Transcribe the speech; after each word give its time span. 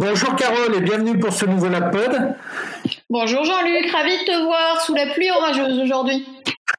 Bonjour 0.00 0.34
Carole 0.34 0.74
et 0.76 0.80
bienvenue 0.80 1.18
pour 1.18 1.30
ce 1.30 1.44
nouvel 1.44 1.72
Pod. 1.90 2.34
Bonjour 3.10 3.44
Jean-Luc, 3.44 3.92
ravi 3.92 4.12
de 4.12 4.24
te 4.24 4.44
voir 4.44 4.80
sous 4.80 4.94
la 4.94 5.08
pluie 5.08 5.30
orageuse 5.30 5.78
aujourd'hui. 5.78 6.26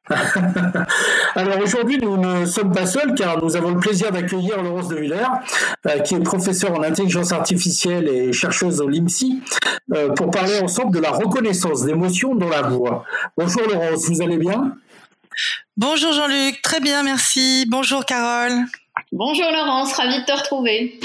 Alors 1.35 1.59
aujourd'hui, 1.59 1.99
nous 1.99 2.17
ne 2.17 2.47
sommes 2.47 2.71
pas 2.71 2.87
seuls 2.87 3.13
car 3.13 3.37
nous 3.43 3.55
avons 3.55 3.75
le 3.75 3.79
plaisir 3.79 4.11
d'accueillir 4.11 4.63
Laurence 4.63 4.87
de 4.87 4.95
Villers, 4.95 5.27
euh, 5.85 5.99
qui 5.99 6.15
est 6.15 6.19
professeure 6.19 6.73
en 6.73 6.81
intelligence 6.81 7.31
artificielle 7.31 8.07
et 8.07 8.33
chercheuse 8.33 8.81
au 8.81 8.87
LIMSI, 8.87 9.43
euh, 9.93 10.09
pour 10.13 10.31
parler 10.31 10.59
ensemble 10.59 10.91
de 10.91 10.99
la 10.99 11.11
reconnaissance 11.11 11.85
d'émotions 11.85 12.33
dans 12.33 12.49
la 12.49 12.63
voix. 12.63 13.05
Bonjour 13.37 13.61
Laurence, 13.67 14.09
vous 14.09 14.23
allez 14.23 14.37
bien? 14.37 14.75
Bonjour 15.77 16.11
Jean-Luc, 16.11 16.59
très 16.63 16.79
bien, 16.79 17.03
merci. 17.03 17.67
Bonjour 17.69 18.03
Carole. 18.03 18.65
Bonjour 19.11 19.51
Laurence, 19.51 19.93
ravi 19.93 20.21
de 20.21 20.25
te 20.25 20.31
retrouver. 20.31 20.99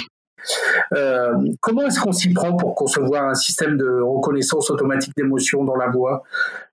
Euh, 0.92 1.34
comment 1.60 1.86
est-ce 1.86 2.00
qu'on 2.00 2.12
s'y 2.12 2.32
prend 2.32 2.56
pour 2.56 2.74
concevoir 2.74 3.24
un 3.28 3.34
système 3.34 3.76
de 3.76 4.00
reconnaissance 4.00 4.70
automatique 4.70 5.12
d'émotions 5.16 5.64
dans 5.64 5.76
la 5.76 5.88
voix 5.88 6.22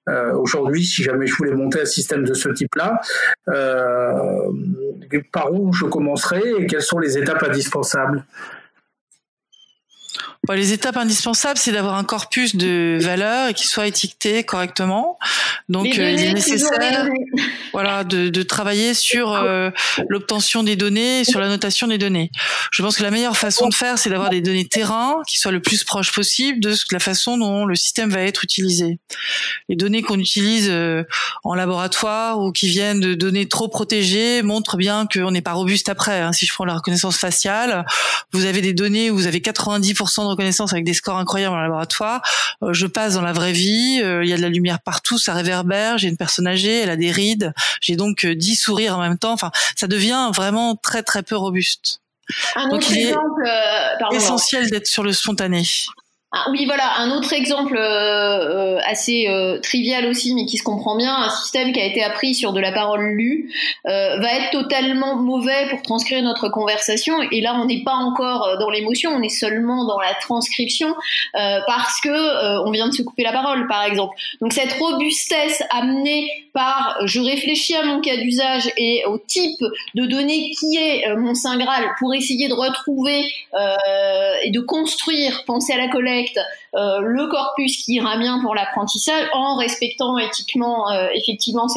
euh, 0.10 0.34
Aujourd'hui, 0.34 0.84
si 0.84 1.04
jamais 1.04 1.28
je 1.28 1.36
voulais 1.36 1.54
monter 1.54 1.82
un 1.82 1.86
système 1.86 2.24
de 2.24 2.34
ce 2.34 2.50
type-là, 2.50 3.00
euh, 3.50 4.52
par 5.32 5.54
où 5.54 5.74
je 5.74 5.86
commencerai 5.86 6.42
et 6.60 6.66
quelles 6.68 6.82
sont 6.82 7.00
les 7.00 7.18
étapes 7.18 7.44
indispensables? 7.44 8.24
Les 10.52 10.74
étapes 10.74 10.98
indispensables, 10.98 11.58
c'est 11.58 11.72
d'avoir 11.72 11.96
un 11.96 12.04
corpus 12.04 12.58
de 12.58 12.98
valeurs 13.02 13.48
et 13.48 13.54
qui 13.54 13.66
soit 13.66 13.88
étiqueté 13.88 14.44
correctement. 14.44 15.18
Donc, 15.70 15.88
euh, 15.98 16.12
il 16.12 16.20
est 16.20 16.34
nécessaire, 16.34 17.08
voilà, 17.72 18.04
de, 18.04 18.28
de, 18.28 18.44
travailler 18.44 18.94
sur 18.94 19.32
euh, 19.32 19.70
l'obtention 20.10 20.64
des 20.64 20.76
données, 20.76 21.24
sur 21.24 21.40
la 21.40 21.48
notation 21.48 21.88
des 21.88 21.98
données. 21.98 22.30
Je 22.72 22.84
pense 22.84 22.98
que 22.98 23.04
la 23.04 23.12
meilleure 23.12 23.38
façon 23.38 23.70
de 23.70 23.74
faire, 23.74 23.98
c'est 23.98 24.10
d'avoir 24.10 24.30
des 24.30 24.42
données 24.42 24.68
terrain 24.68 25.22
qui 25.30 25.40
soient 25.40 25.54
le 25.54 25.62
plus 25.62 25.86
proche 25.86 26.12
possible 26.12 26.60
de 26.60 26.76
la 26.92 27.00
façon 27.00 27.38
dont 27.38 27.66
le 27.66 27.76
système 27.76 28.10
va 28.10 28.22
être 28.22 28.44
utilisé. 28.44 29.00
Les 29.70 29.78
données 29.78 30.02
qu'on 30.02 30.20
utilise 30.20 30.68
euh, 30.70 31.04
en 31.46 31.56
laboratoire 31.56 32.42
ou 32.42 32.52
qui 32.52 32.68
viennent 32.68 33.00
de 33.00 33.14
données 33.14 33.48
trop 33.48 33.70
protégées 33.70 34.42
montrent 34.42 34.76
bien 34.76 35.08
qu'on 35.08 35.32
n'est 35.32 35.42
pas 35.42 35.54
robuste 35.54 35.88
après. 35.88 36.20
Hein. 36.20 36.34
Si 36.34 36.46
je 36.46 36.54
prends 36.54 36.66
la 36.66 36.76
reconnaissance 36.76 37.18
faciale, 37.18 37.86
vous 38.34 38.46
avez 38.46 38.60
des 38.60 38.74
données 38.74 39.10
où 39.10 39.16
vous 39.16 39.28
avez 39.28 39.40
90% 39.40 40.24
de 40.24 40.33
reconnaissance 40.34 40.74
avec 40.74 40.86
des 40.86 40.94
scores 40.94 41.18
incroyables 41.18 41.56
en 41.56 41.62
laboratoire. 41.62 42.22
Euh, 42.62 42.74
je 42.74 42.88
passe 42.88 43.14
dans 43.14 43.22
la 43.22 43.34
vraie 43.34 43.52
vie, 43.52 44.02
euh, 44.04 44.24
il 44.24 44.30
y 44.30 44.34
a 44.34 44.38
de 44.38 44.42
la 44.42 44.50
lumière 44.50 44.80
partout, 44.80 45.18
ça 45.18 45.34
réverbère, 45.34 45.98
j'ai 45.98 46.10
une 46.10 46.18
personne 46.18 46.48
âgée, 46.48 46.80
elle 46.80 46.90
a 46.90 46.98
des 46.98 47.12
rides, 47.12 47.54
j'ai 47.82 47.96
donc 47.96 48.26
10 48.26 48.52
euh, 48.52 48.56
sourires 48.56 48.98
en 48.98 49.02
même 49.02 49.18
temps. 49.18 49.34
Enfin, 49.34 49.52
ça 49.76 49.88
devient 49.88 50.32
vraiment 50.34 50.76
très 50.76 51.04
très 51.04 51.24
peu 51.24 51.36
robuste. 51.36 52.02
donc 52.70 52.90
il 52.90 53.08
est 53.08 53.16
essentiel 54.12 54.70
d'être 54.70 54.88
sur 54.88 55.04
le 55.04 55.14
spontané. 55.14 55.64
Ah, 56.36 56.48
oui, 56.50 56.66
voilà, 56.66 56.98
un 56.98 57.12
autre 57.12 57.32
exemple 57.32 57.78
euh, 57.78 58.78
euh, 58.78 58.80
assez 58.88 59.28
euh, 59.28 59.60
trivial 59.60 60.08
aussi, 60.08 60.34
mais 60.34 60.48
qui 60.48 60.58
se 60.58 60.64
comprend 60.64 60.96
bien, 60.96 61.16
un 61.16 61.30
système 61.30 61.72
qui 61.72 61.80
a 61.80 61.86
été 61.86 62.04
appris 62.04 62.34
sur 62.34 62.54
de 62.54 62.60
la 62.60 62.72
parole 62.72 63.04
lue 63.04 63.54
va 63.86 64.34
être 64.34 64.50
totalement 64.52 65.16
mauvais 65.16 65.68
pour 65.70 65.84
transcrire 65.84 66.24
notre 66.24 66.50
conversation. 66.50 67.22
Et 67.32 67.40
là, 67.40 67.54
on 67.62 67.66
n'est 67.66 67.84
pas 67.84 67.94
encore 67.94 68.58
dans 68.60 68.72
l'émotion, 68.72 69.12
on 69.12 69.22
est 69.22 69.30
seulement 69.30 69.86
dans 69.86 70.00
la 70.00 70.16
transcription 70.16 70.96
parce 71.34 72.02
que 72.02 72.66
on 72.66 72.72
vient 72.72 72.88
de 72.88 72.94
se 72.94 73.04
couper 73.04 73.24
la 73.24 73.32
parole, 73.32 73.68
par 73.68 73.84
exemple. 73.84 74.16
Donc 74.42 74.54
cette 74.54 74.74
robustesse 74.74 75.62
amenée 75.70 76.28
par 76.54 76.98
je 77.06 77.20
réfléchis 77.20 77.76
à 77.76 77.84
mon 77.84 78.00
cas 78.02 78.18
d'usage 78.18 78.72
et 78.78 79.04
au 79.06 79.18
type 79.18 79.64
de 79.96 80.06
données 80.06 80.52
qui 80.60 80.78
est 80.78 81.16
mon 81.16 81.36
saint 81.36 81.58
graal 81.58 81.84
pour 82.00 82.14
essayer 82.14 82.48
de 82.48 82.54
retrouver 82.54 83.26
et 84.44 84.52
de 84.52 84.60
construire, 84.62 85.44
penser 85.46 85.74
à 85.74 85.78
la 85.78 85.90
euh, 86.76 87.00
le 87.00 87.28
corpus 87.28 87.84
qui 87.84 87.94
ira 87.94 88.18
bien 88.18 88.40
pour 88.42 88.56
l'apprentissage 88.56 89.28
en 89.34 89.56
respectant 89.56 90.18
éthiquement 90.18 90.90
euh, 90.92 91.08
effectivement 91.14 91.68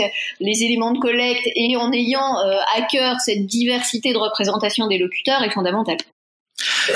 les 0.41 0.63
éléments 0.63 0.93
de 0.93 0.99
collecte 0.99 1.49
et 1.55 1.77
en 1.77 1.93
ayant 1.93 2.39
euh, 2.39 2.57
à 2.77 2.83
cœur 2.83 3.21
cette 3.21 3.47
diversité 3.47 4.13
de 4.13 4.19
représentation 4.19 4.87
des 4.87 4.99
locuteurs 4.99 5.43
est 5.43 5.51
fondamental. 5.51 5.97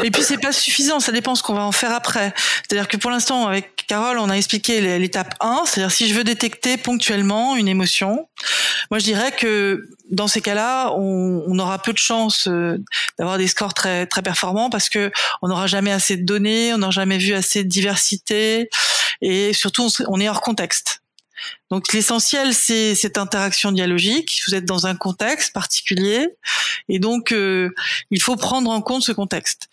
Et 0.03 0.11
puis 0.11 0.23
c'est 0.23 0.39
pas 0.39 0.53
suffisant, 0.53 1.01
ça 1.01 1.13
dépend 1.13 1.35
ce 1.35 1.43
qu'on 1.43 1.55
va 1.55 1.63
en 1.63 1.73
faire 1.73 1.93
après. 1.93 2.33
C'est-à-dire 2.63 2.89
que 2.89 2.97
pour 2.97 3.11
l'instant 3.11 3.47
avec 3.47 3.87
Carole, 3.87 4.19
on 4.19 4.31
a 4.31 4.35
expliqué 4.35 4.99
l'étape 4.99 5.35
1, 5.41 5.65
c'est-à-dire 5.67 5.93
si 5.93 6.09
je 6.09 6.15
veux 6.15 6.25
détecter 6.25 6.77
ponctuellement 6.77 7.57
une 7.57 7.69
émotion, 7.69 8.29
moi 8.91 8.99
je 8.99 9.05
dirais 9.05 9.33
que 9.33 9.89
dans 10.11 10.29
ces 10.29 10.41
cas-là, 10.41 10.93
on, 10.95 11.59
aura 11.59 11.79
peu 11.79 11.93
de 11.93 11.99
chances 11.99 12.49
euh, 12.49 12.83
d'avoir 13.19 13.37
des 13.37 13.47
scores 13.47 13.75
très 13.75 14.07
très 14.07 14.23
performants 14.23 14.71
parce 14.71 14.89
que 14.89 15.13
on 15.43 15.49
n'aura 15.49 15.67
jamais 15.67 15.93
assez 15.93 16.17
de 16.17 16.25
données, 16.25 16.73
on 16.73 16.79
n'aura 16.79 16.91
jamais 16.91 17.19
vu 17.19 17.35
assez 17.35 17.63
de 17.63 17.69
diversité 17.69 18.71
et 19.21 19.53
surtout 19.53 19.89
on 20.09 20.21
est 20.21 20.29
hors 20.29 20.41
contexte. 20.41 21.03
Donc 21.71 21.93
l'essentiel, 21.93 22.55
c'est 22.55 22.95
cette 22.95 23.19
interaction 23.19 23.73
dialogique. 23.73 24.43
Vous 24.47 24.55
êtes 24.55 24.65
dans 24.65 24.87
un 24.87 24.95
contexte 24.95 25.53
particulier, 25.53 26.29
et 26.89 26.99
donc 26.99 27.33
euh, 27.33 27.71
il 28.11 28.21
faut 28.21 28.37
prendre 28.37 28.71
en 28.71 28.83
compte 28.83 29.03
ce 29.03 29.13
contexte 29.13 29.69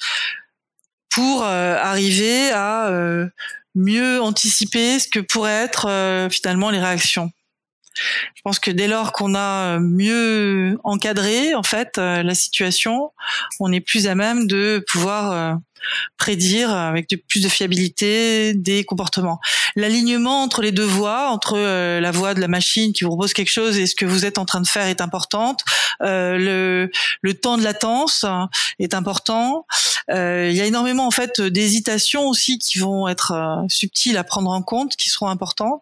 pour 1.09 1.44
euh, 1.44 1.75
arriver 1.78 2.51
à 2.51 2.88
euh, 2.88 3.28
mieux 3.75 4.22
anticiper 4.22 5.00
ce 5.00 5.07
que 5.07 5.19
pourraient 5.19 5.63
être 5.63 6.28
finalement 6.31 6.69
les 6.69 6.79
réactions. 6.79 7.31
Je 8.35 8.41
pense 8.44 8.59
que 8.59 8.69
dès 8.69 8.88
lors 8.88 9.11
qu'on 9.11 9.34
a 9.34 9.79
mieux 9.79 10.78
encadré 10.84 11.55
en 11.55 11.63
fait 11.63 11.97
la 11.97 12.35
situation, 12.35 13.11
on 13.59 13.72
est 13.72 13.79
plus 13.79 14.07
à 14.07 14.13
même 14.13 14.45
de 14.45 14.84
pouvoir 14.88 15.57
prédire 16.17 16.71
avec 16.71 17.13
plus 17.27 17.41
de 17.41 17.49
fiabilité 17.49 18.53
des 18.53 18.83
comportements. 18.83 19.39
L'alignement 19.75 20.43
entre 20.43 20.61
les 20.61 20.71
deux 20.71 20.83
voix, 20.85 21.29
entre 21.29 21.53
euh, 21.57 21.99
la 21.99 22.11
voix 22.11 22.33
de 22.33 22.41
la 22.41 22.47
machine 22.47 22.93
qui 22.93 23.03
vous 23.03 23.11
propose 23.11 23.33
quelque 23.33 23.51
chose 23.51 23.77
et 23.77 23.87
ce 23.87 23.95
que 23.95 24.05
vous 24.05 24.25
êtes 24.25 24.37
en 24.37 24.45
train 24.45 24.61
de 24.61 24.67
faire 24.67 24.87
est 24.87 25.01
importante. 25.01 25.61
Euh, 26.01 26.37
le, 26.37 26.91
le 27.21 27.33
temps 27.33 27.57
de 27.57 27.63
latence 27.63 28.25
est 28.79 28.93
important. 28.93 29.66
Euh, 30.09 30.47
il 30.49 30.55
y 30.55 30.61
a 30.61 30.66
énormément 30.66 31.05
en 31.05 31.11
fait 31.11 31.41
d'hésitations 31.41 32.27
aussi 32.27 32.59
qui 32.59 32.79
vont 32.79 33.07
être 33.07 33.66
subtiles 33.69 34.17
à 34.17 34.23
prendre 34.23 34.49
en 34.49 34.61
compte, 34.61 34.95
qui 34.95 35.09
seront 35.09 35.27
importantes. 35.27 35.81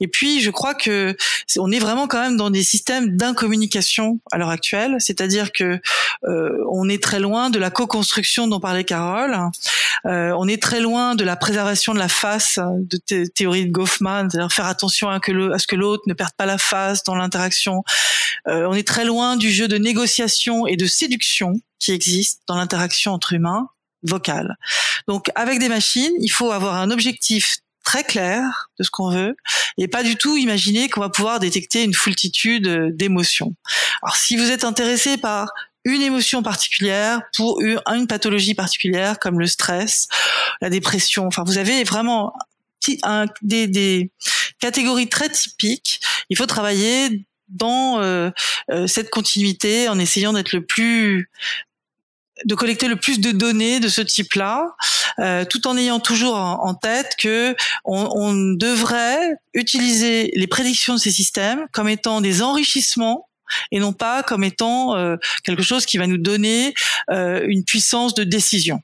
Et 0.00 0.08
puis, 0.08 0.40
je 0.40 0.50
crois 0.50 0.74
que 0.74 1.16
on 1.58 1.70
est 1.72 1.78
vraiment 1.78 2.06
quand 2.06 2.20
même 2.20 2.36
dans 2.36 2.50
des 2.50 2.62
systèmes 2.62 3.16
d'incommunication 3.16 4.20
à 4.32 4.38
l'heure 4.38 4.50
actuelle, 4.50 4.96
c'est-à-dire 4.98 5.52
que 5.52 5.80
euh, 6.24 6.64
on 6.70 6.88
est 6.88 7.02
très 7.02 7.20
loin 7.20 7.50
de 7.50 7.58
la 7.58 7.70
co-construction 7.70 8.48
dont 8.48 8.60
parlait 8.60 8.84
Carole. 8.84 9.36
Euh, 10.06 10.34
on 10.38 10.48
est 10.48 10.62
très 10.62 10.80
loin 10.80 11.14
de 11.14 11.24
la 11.24 11.36
préservation 11.36 11.94
de 11.94 11.98
la 11.98 12.08
face 12.08 12.58
de 12.58 13.24
théorie 13.26 13.66
de 13.66 13.72
Goffman, 13.72 14.28
c'est-à-dire 14.30 14.52
faire 14.52 14.66
attention 14.66 15.08
à 15.08 15.20
ce 15.20 15.66
que 15.66 15.76
l'autre 15.76 16.02
ne 16.06 16.14
perde 16.14 16.32
pas 16.36 16.46
la 16.46 16.58
face 16.58 17.02
dans 17.04 17.14
l'interaction. 17.14 17.82
Euh, 18.48 18.66
on 18.68 18.74
est 18.74 18.86
très 18.86 19.04
loin 19.04 19.36
du 19.36 19.50
jeu 19.50 19.68
de 19.68 19.78
négociation 19.78 20.66
et 20.66 20.76
de 20.76 20.86
séduction 20.86 21.54
qui 21.78 21.92
existe 21.92 22.42
dans 22.46 22.56
l'interaction 22.56 23.12
entre 23.12 23.32
humains 23.32 23.68
vocale. 24.02 24.56
Donc 25.08 25.30
avec 25.34 25.58
des 25.58 25.68
machines, 25.68 26.12
il 26.20 26.28
faut 26.28 26.52
avoir 26.52 26.76
un 26.76 26.90
objectif 26.90 27.58
très 27.86 28.04
clair 28.04 28.68
de 28.78 28.84
ce 28.84 28.90
qu'on 28.90 29.10
veut 29.10 29.36
et 29.78 29.88
pas 29.88 30.02
du 30.02 30.16
tout 30.16 30.36
imaginer 30.36 30.90
qu'on 30.90 31.00
va 31.00 31.08
pouvoir 31.08 31.38
détecter 31.40 31.84
une 31.84 31.94
foultitude 31.94 32.94
d'émotions. 32.94 33.54
Alors 34.02 34.16
si 34.16 34.36
vous 34.36 34.50
êtes 34.50 34.64
intéressé 34.64 35.16
par 35.16 35.48
une 35.84 36.02
émotion 36.02 36.42
particulière 36.42 37.22
pour 37.36 37.60
une 37.62 38.06
pathologie 38.08 38.54
particulière 38.54 39.20
comme 39.20 39.38
le 39.38 39.46
stress, 39.46 40.08
la 40.60 40.68
dépression, 40.68 41.26
enfin 41.26 41.44
vous 41.46 41.58
avez 41.58 41.84
vraiment 41.84 42.34
des 43.42 44.10
catégories 44.58 45.08
très 45.08 45.28
typiques. 45.28 46.00
Il 46.28 46.36
faut 46.36 46.46
travailler 46.46 47.24
dans 47.48 48.00
euh, 48.00 48.30
euh, 48.70 48.86
cette 48.86 49.10
continuité 49.10 49.88
en 49.88 49.98
essayant 49.98 50.32
d'être 50.32 50.52
le 50.52 50.64
plus 50.64 51.30
de 52.44 52.54
collecter 52.54 52.88
le 52.88 52.96
plus 52.96 53.20
de 53.20 53.32
données 53.32 53.80
de 53.80 53.88
ce 53.88 54.02
type-là, 54.02 54.74
euh, 55.18 55.44
tout 55.44 55.66
en 55.66 55.76
ayant 55.76 56.00
toujours 56.00 56.36
en, 56.36 56.74
tête 56.74 57.14
que 57.18 57.56
on, 57.84 58.08
on, 58.14 58.52
devrait 58.54 59.36
utiliser 59.54 60.30
les 60.34 60.46
prédictions 60.46 60.94
de 60.94 60.98
ces 60.98 61.10
systèmes 61.10 61.66
comme 61.72 61.88
étant 61.88 62.20
des 62.20 62.42
enrichissements 62.42 63.28
et 63.70 63.78
non 63.78 63.92
pas 63.92 64.22
comme 64.22 64.44
étant 64.44 64.96
euh, 64.96 65.16
quelque 65.44 65.62
chose 65.62 65.86
qui 65.86 65.98
va 65.98 66.06
nous 66.06 66.18
donner 66.18 66.74
euh, 67.10 67.44
une 67.46 67.64
puissance 67.64 68.14
de 68.14 68.24
décision 68.24 68.82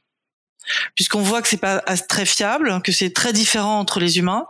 puisqu'on 0.94 1.22
voit 1.22 1.42
que 1.42 1.48
c'est 1.48 1.56
pas 1.56 1.80
très 2.08 2.24
fiable, 2.24 2.80
que 2.82 2.92
c'est 2.92 3.10
très 3.10 3.32
différent 3.32 3.80
entre 3.80 4.00
les 4.00 4.18
humains. 4.18 4.46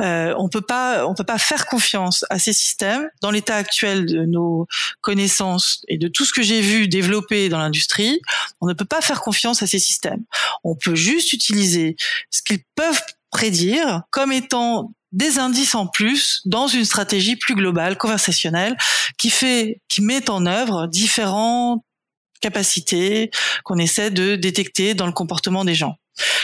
Euh, 0.00 0.34
on 0.38 0.48
peut 0.48 0.60
pas, 0.60 1.06
on 1.06 1.14
peut 1.14 1.24
pas 1.24 1.38
faire 1.38 1.66
confiance 1.66 2.24
à 2.30 2.38
ces 2.38 2.52
systèmes 2.52 3.08
dans 3.20 3.30
l'état 3.30 3.56
actuel 3.56 4.06
de 4.06 4.24
nos 4.24 4.66
connaissances 5.00 5.82
et 5.88 5.98
de 5.98 6.08
tout 6.08 6.24
ce 6.24 6.32
que 6.32 6.42
j'ai 6.42 6.60
vu 6.60 6.88
développer 6.88 7.48
dans 7.48 7.58
l'industrie. 7.58 8.20
On 8.60 8.66
ne 8.66 8.74
peut 8.74 8.84
pas 8.84 9.00
faire 9.00 9.20
confiance 9.20 9.62
à 9.62 9.66
ces 9.66 9.78
systèmes. 9.78 10.24
On 10.64 10.74
peut 10.74 10.94
juste 10.94 11.32
utiliser 11.32 11.96
ce 12.30 12.42
qu'ils 12.42 12.62
peuvent 12.74 13.02
prédire 13.30 14.02
comme 14.10 14.32
étant 14.32 14.92
des 15.12 15.38
indices 15.38 15.74
en 15.74 15.86
plus 15.86 16.40
dans 16.46 16.66
une 16.66 16.84
stratégie 16.84 17.36
plus 17.36 17.54
globale, 17.54 17.98
conversationnelle, 17.98 18.76
qui 19.18 19.30
fait, 19.30 19.80
qui 19.88 20.00
met 20.00 20.30
en 20.30 20.46
œuvre 20.46 20.86
différents 20.86 21.84
capacités 22.40 23.30
qu'on 23.64 23.78
essaie 23.78 24.10
de 24.10 24.36
détecter 24.36 24.94
dans 24.94 25.06
le 25.06 25.12
comportement 25.12 25.64
des 25.64 25.74
gens. 25.74 25.96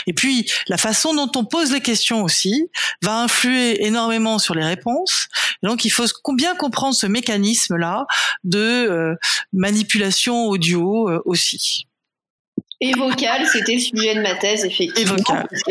Et 0.07 0.13
puis, 0.13 0.49
la 0.67 0.77
façon 0.77 1.13
dont 1.13 1.31
on 1.35 1.45
pose 1.45 1.71
les 1.71 1.81
questions 1.81 2.23
aussi 2.23 2.69
va 3.03 3.21
influer 3.21 3.85
énormément 3.85 4.39
sur 4.39 4.55
les 4.55 4.65
réponses. 4.65 5.27
donc, 5.63 5.85
il 5.85 5.89
faut 5.89 6.05
bien 6.33 6.55
comprendre 6.55 6.95
ce 6.95 7.07
mécanisme-là 7.07 8.05
de 8.43 8.59
euh, 8.59 9.15
manipulation 9.53 10.47
audio 10.47 11.09
euh, 11.09 11.21
aussi. 11.25 11.88
Et 12.81 12.93
vocal, 12.93 13.45
c'était 13.51 13.73
le 13.73 13.79
sujet 13.79 14.15
de 14.15 14.21
ma 14.21 14.35
thèse, 14.35 14.63
effectivement. 14.63 15.15
Et 15.15 15.17
vocal. 15.17 15.45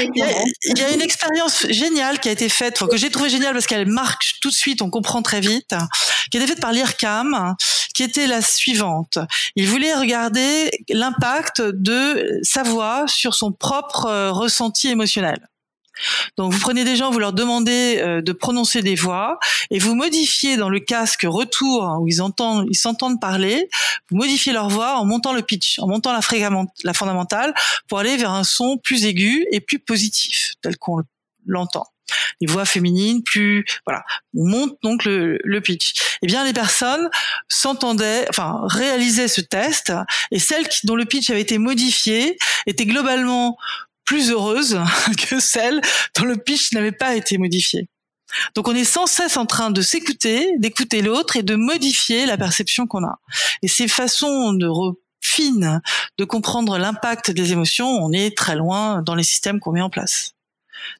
il, 0.00 0.78
y 0.78 0.82
a, 0.82 0.90
une 0.92 1.00
expérience 1.00 1.66
géniale 1.70 2.18
qui 2.20 2.28
a 2.28 2.32
été 2.32 2.50
faite, 2.50 2.78
que 2.86 2.96
j'ai 2.98 3.08
trouvé 3.08 3.30
géniale 3.30 3.54
parce 3.54 3.66
qu'elle 3.66 3.86
marque 3.86 4.34
tout 4.42 4.50
de 4.50 4.54
suite, 4.54 4.82
on 4.82 4.90
comprend 4.90 5.22
très 5.22 5.40
vite, 5.40 5.74
qui 6.30 6.36
a 6.36 6.40
été 6.42 6.46
faite 6.52 6.60
par 6.60 6.72
l'IRCAM, 6.72 7.56
qui 7.94 8.02
était 8.02 8.26
la 8.26 8.42
suivante. 8.42 9.18
Il 9.56 9.66
voulait 9.66 9.94
regarder 9.94 10.70
l'impact 10.90 11.62
de 11.62 12.38
sa 12.42 12.62
voix 12.62 13.04
sur 13.06 13.34
son 13.34 13.50
propre 13.50 14.06
euh, 14.06 14.30
ressenti 14.30 14.88
émotionnel. 14.88 15.38
Donc 16.36 16.52
vous 16.52 16.60
prenez 16.60 16.84
des 16.84 16.96
gens, 16.96 17.10
vous 17.10 17.18
leur 17.18 17.32
demandez 17.32 17.98
euh, 18.00 18.22
de 18.22 18.32
prononcer 18.32 18.82
des 18.82 18.94
voix 18.94 19.38
et 19.70 19.78
vous 19.78 19.94
modifiez 19.94 20.56
dans 20.56 20.68
le 20.68 20.80
casque 20.80 21.24
retour 21.26 21.98
où 22.00 22.08
ils 22.08 22.22
entendent, 22.22 22.66
ils 22.70 22.76
s'entendent 22.76 23.20
parler, 23.20 23.68
vous 24.10 24.16
modifiez 24.16 24.52
leur 24.52 24.68
voix 24.68 24.96
en 24.96 25.04
montant 25.04 25.32
le 25.32 25.42
pitch, 25.42 25.78
en 25.78 25.88
montant 25.88 26.12
la, 26.12 26.20
la 26.84 26.94
fondamentale 26.94 27.54
pour 27.88 27.98
aller 27.98 28.16
vers 28.16 28.30
un 28.30 28.44
son 28.44 28.78
plus 28.78 29.04
aigu 29.04 29.46
et 29.52 29.60
plus 29.60 29.78
positif 29.78 30.54
tel 30.62 30.76
qu'on 30.78 31.02
l'entend. 31.46 31.86
Les 32.40 32.46
voix 32.46 32.64
féminines 32.64 33.22
plus 33.22 33.66
voilà 33.86 34.02
on 34.34 34.46
monte 34.46 34.78
donc 34.82 35.04
le, 35.04 35.38
le 35.44 35.60
pitch. 35.60 35.92
Eh 36.22 36.26
bien 36.26 36.44
les 36.44 36.54
personnes 36.54 37.10
s'entendaient 37.48 38.26
enfin 38.30 38.60
réalisaient 38.64 39.28
ce 39.28 39.42
test 39.42 39.92
et 40.30 40.38
celles 40.38 40.66
dont 40.84 40.96
le 40.96 41.04
pitch 41.04 41.28
avait 41.30 41.42
été 41.42 41.58
modifié 41.58 42.38
étaient 42.66 42.86
globalement 42.86 43.58
plus 44.08 44.30
heureuse 44.30 44.80
que 45.28 45.38
celle 45.38 45.82
dont 46.16 46.24
le 46.24 46.38
pitch 46.38 46.72
n'avait 46.72 46.92
pas 46.92 47.14
été 47.14 47.36
modifié. 47.36 47.90
Donc 48.54 48.66
on 48.66 48.74
est 48.74 48.84
sans 48.84 49.06
cesse 49.06 49.36
en 49.36 49.44
train 49.44 49.70
de 49.70 49.82
s'écouter, 49.82 50.48
d'écouter 50.58 51.02
l'autre 51.02 51.36
et 51.36 51.42
de 51.42 51.54
modifier 51.56 52.24
la 52.24 52.38
perception 52.38 52.86
qu'on 52.86 53.04
a. 53.04 53.18
Et 53.62 53.68
ces 53.68 53.86
façons 53.86 54.54
de 54.54 54.70
fines 55.20 55.82
de 56.16 56.24
comprendre 56.24 56.78
l'impact 56.78 57.30
des 57.30 57.52
émotions, 57.52 57.86
on 57.86 58.12
est 58.12 58.34
très 58.34 58.56
loin 58.56 59.02
dans 59.02 59.14
les 59.14 59.24
systèmes 59.24 59.60
qu'on 59.60 59.72
met 59.72 59.82
en 59.82 59.90
place. 59.90 60.32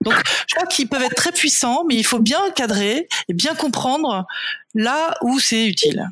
Donc 0.03 0.15
je 0.47 0.57
crois 0.57 0.67
qu'ils 0.67 0.89
peuvent 0.89 1.03
être 1.03 1.15
très 1.15 1.33
puissants, 1.33 1.85
mais 1.89 1.95
il 1.95 2.05
faut 2.05 2.19
bien 2.19 2.51
cadrer 2.51 3.09
et 3.29 3.33
bien 3.33 3.55
comprendre 3.55 4.27
là 4.75 5.17
où 5.23 5.39
c'est 5.39 5.67
utile. 5.67 6.07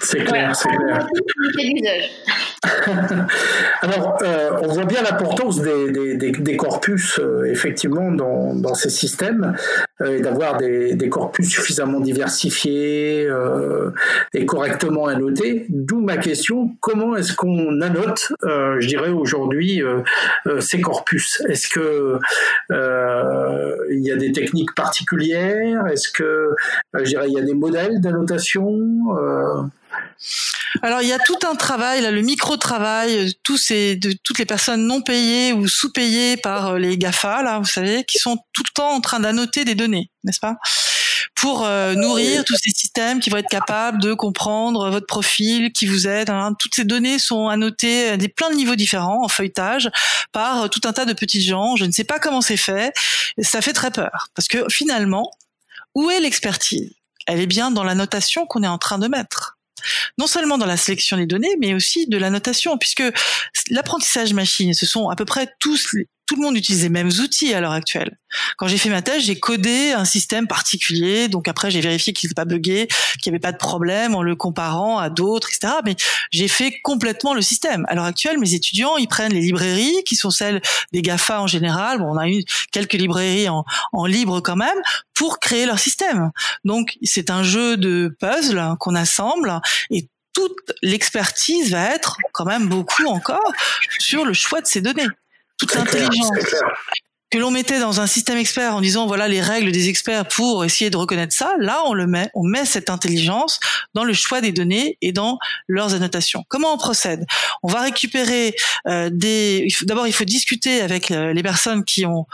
C'est 0.00 0.24
clair, 0.24 0.54
c'est 0.54 0.68
clair. 0.68 1.06
Alors, 3.82 4.18
euh, 4.22 4.50
on 4.62 4.68
voit 4.68 4.84
bien 4.84 5.02
l'importance 5.02 5.60
des, 5.60 6.16
des, 6.16 6.56
corpus, 6.56 7.18
euh, 7.18 7.44
effectivement, 7.44 8.10
dans, 8.10 8.54
dans, 8.54 8.74
ces 8.74 8.90
systèmes, 8.90 9.54
euh, 10.00 10.18
et 10.18 10.20
d'avoir 10.20 10.56
des, 10.56 11.08
corpus 11.08 11.48
suffisamment 11.48 12.00
diversifiés 12.00 13.28
et 14.34 14.46
correctement 14.46 15.06
annotés. 15.06 15.66
D'où 15.68 16.00
ma 16.00 16.16
question, 16.16 16.76
comment 16.80 17.16
est-ce 17.16 17.34
qu'on 17.34 17.80
annote, 17.80 18.32
je 18.42 18.86
dirais 18.86 19.10
aujourd'hui, 19.10 19.82
ces 20.60 20.80
corpus? 20.80 21.42
Est-ce 21.48 21.68
que 21.68 22.18
il 23.90 24.04
y 24.04 24.10
a 24.10 24.16
des 24.16 24.32
techniques 24.32 24.74
particulières? 24.74 25.86
Est-ce 25.86 26.10
que, 26.10 26.54
je 26.94 27.04
dirais, 27.04 27.26
il 27.28 27.34
y 27.34 27.38
a 27.38 27.44
des 27.44 27.54
modèles 27.54 28.00
d'annotation 28.00 28.76
alors 30.82 31.02
il 31.02 31.08
y 31.08 31.12
a 31.12 31.18
tout 31.18 31.38
un 31.48 31.54
travail, 31.54 32.02
là, 32.02 32.10
le 32.10 32.22
micro-travail, 32.22 33.32
tous 33.42 33.56
ces, 33.56 33.96
de 33.96 34.12
toutes 34.24 34.38
les 34.38 34.44
personnes 34.44 34.86
non 34.86 35.00
payées 35.00 35.52
ou 35.52 35.66
sous-payées 35.66 36.36
par 36.36 36.68
euh, 36.68 36.78
les 36.78 36.98
GAFA, 36.98 37.42
là, 37.42 37.58
vous 37.58 37.64
savez, 37.64 38.04
qui 38.04 38.18
sont 38.18 38.36
tout 38.52 38.62
le 38.66 38.72
temps 38.74 38.90
en 38.90 39.00
train 39.00 39.20
d'annoter 39.20 39.64
des 39.64 39.74
données, 39.74 40.10
n'est-ce 40.24 40.40
pas? 40.40 40.56
Pour 41.34 41.64
euh, 41.64 41.94
nourrir 41.94 42.44
tous 42.44 42.56
ces 42.56 42.70
systèmes 42.70 43.20
qui 43.20 43.30
vont 43.30 43.36
être 43.36 43.48
capables 43.48 44.00
de 44.00 44.12
comprendre 44.12 44.90
votre 44.90 45.06
profil, 45.06 45.72
qui 45.72 45.86
vous 45.86 46.08
êtes. 46.08 46.30
Hein. 46.30 46.54
Toutes 46.58 46.74
ces 46.74 46.84
données 46.84 47.18
sont 47.18 47.48
annotées 47.48 48.08
à 48.10 48.16
des 48.16 48.28
plein 48.28 48.50
de 48.50 48.56
niveaux 48.56 48.74
différents 48.74 49.24
en 49.24 49.28
feuilletage 49.28 49.88
par 50.32 50.62
euh, 50.62 50.68
tout 50.68 50.80
un 50.84 50.92
tas 50.92 51.04
de 51.04 51.12
petits 51.12 51.42
gens. 51.42 51.76
Je 51.76 51.84
ne 51.84 51.92
sais 51.92 52.04
pas 52.04 52.18
comment 52.18 52.40
c'est 52.40 52.56
fait. 52.56 52.92
Ça 53.40 53.60
fait 53.60 53.72
très 53.72 53.92
peur 53.92 54.28
parce 54.34 54.48
que 54.48 54.64
finalement, 54.68 55.30
où 55.94 56.10
est 56.10 56.20
l'expertise? 56.20 56.92
Elle 57.26 57.40
est 57.40 57.46
bien 57.46 57.70
dans 57.70 57.84
la 57.84 57.94
notation 57.94 58.46
qu'on 58.46 58.62
est 58.62 58.68
en 58.68 58.78
train 58.78 58.98
de 58.98 59.06
mettre 59.06 59.57
non 60.18 60.26
seulement 60.26 60.58
dans 60.58 60.66
la 60.66 60.76
sélection 60.76 61.16
des 61.16 61.26
données, 61.26 61.56
mais 61.58 61.74
aussi 61.74 62.06
de 62.06 62.18
la 62.18 62.30
notation, 62.30 62.78
puisque 62.78 63.04
l'apprentissage 63.70 64.34
machine, 64.34 64.74
ce 64.74 64.86
sont 64.86 65.08
à 65.08 65.16
peu 65.16 65.24
près 65.24 65.48
tous 65.58 65.92
tout 66.28 66.36
le 66.36 66.42
monde 66.42 66.56
utilise 66.58 66.82
les 66.82 66.90
mêmes 66.90 67.08
outils 67.08 67.54
à 67.54 67.60
l'heure 67.60 67.72
actuelle. 67.72 68.18
Quand 68.58 68.68
j'ai 68.68 68.76
fait 68.76 68.90
ma 68.90 69.00
thèse, 69.00 69.22
j'ai 69.22 69.40
codé 69.40 69.92
un 69.92 70.04
système 70.04 70.46
particulier, 70.46 71.28
donc 71.28 71.48
après 71.48 71.70
j'ai 71.70 71.80
vérifié 71.80 72.12
qu'il 72.12 72.28
n'était 72.28 72.34
pas 72.34 72.44
buggé, 72.44 72.86
qu'il 73.22 73.32
n'y 73.32 73.36
avait 73.36 73.40
pas 73.40 73.52
de 73.52 73.56
problème 73.56 74.14
en 74.14 74.22
le 74.22 74.36
comparant 74.36 74.98
à 74.98 75.08
d'autres, 75.08 75.48
etc. 75.48 75.72
Mais 75.86 75.96
j'ai 76.30 76.46
fait 76.46 76.80
complètement 76.82 77.32
le 77.32 77.40
système. 77.40 77.86
À 77.88 77.94
l'heure 77.94 78.04
actuelle, 78.04 78.38
mes 78.38 78.52
étudiants, 78.52 78.98
ils 78.98 79.08
prennent 79.08 79.32
les 79.32 79.40
librairies 79.40 80.04
qui 80.04 80.16
sont 80.16 80.28
celles 80.30 80.60
des 80.92 81.00
GAFA 81.00 81.40
en 81.40 81.46
général. 81.46 81.98
Bon, 81.98 82.12
on 82.12 82.18
a 82.18 82.28
eu 82.28 82.44
quelques 82.72 82.92
librairies 82.92 83.48
en, 83.48 83.64
en 83.94 84.04
libre 84.04 84.40
quand 84.40 84.56
même 84.56 84.78
pour 85.14 85.40
créer 85.40 85.64
leur 85.64 85.78
système. 85.78 86.30
Donc 86.62 86.98
c'est 87.02 87.30
un 87.30 87.42
jeu 87.42 87.78
de 87.78 88.14
puzzle 88.20 88.76
qu'on 88.78 88.94
assemble 88.94 89.62
et 89.90 90.10
toute 90.34 90.52
l'expertise 90.82 91.70
va 91.70 91.94
être 91.94 92.18
quand 92.32 92.44
même 92.44 92.68
beaucoup 92.68 93.06
encore 93.06 93.50
sur 93.98 94.26
le 94.26 94.34
choix 94.34 94.60
de 94.60 94.66
ces 94.66 94.82
données 94.82 95.08
toute 95.58 95.74
l'intelligence 95.74 96.30
que 97.30 97.38
l'on 97.38 97.50
mettait 97.50 97.78
dans 97.78 98.00
un 98.00 98.06
système 98.06 98.38
expert 98.38 98.74
en 98.74 98.80
disant 98.80 99.06
voilà 99.06 99.28
les 99.28 99.40
règles 99.40 99.70
des 99.70 99.88
experts 99.88 100.26
pour 100.28 100.64
essayer 100.64 100.88
de 100.88 100.96
reconnaître 100.96 101.34
ça, 101.34 101.54
là 101.58 101.82
on 101.84 101.92
le 101.92 102.06
met, 102.06 102.30
on 102.34 102.42
met 102.42 102.64
cette 102.64 102.88
intelligence 102.88 103.60
dans 103.94 104.04
le 104.04 104.14
choix 104.14 104.40
des 104.40 104.52
données 104.52 104.96
et 105.02 105.12
dans 105.12 105.38
leurs 105.66 105.94
annotations. 105.94 106.44
Comment 106.48 106.72
on 106.72 106.78
procède? 106.78 107.26
On 107.62 107.68
va 107.68 107.82
récupérer 107.82 108.54
euh, 108.86 109.10
des. 109.12 109.68
D'abord, 109.82 110.06
il 110.06 110.12
faut 110.12 110.24
discuter 110.24 110.80
avec 110.80 111.10
euh, 111.10 111.32
les 111.32 111.42
personnes 111.42 111.84
qui 111.84 112.06
ont 112.06 112.26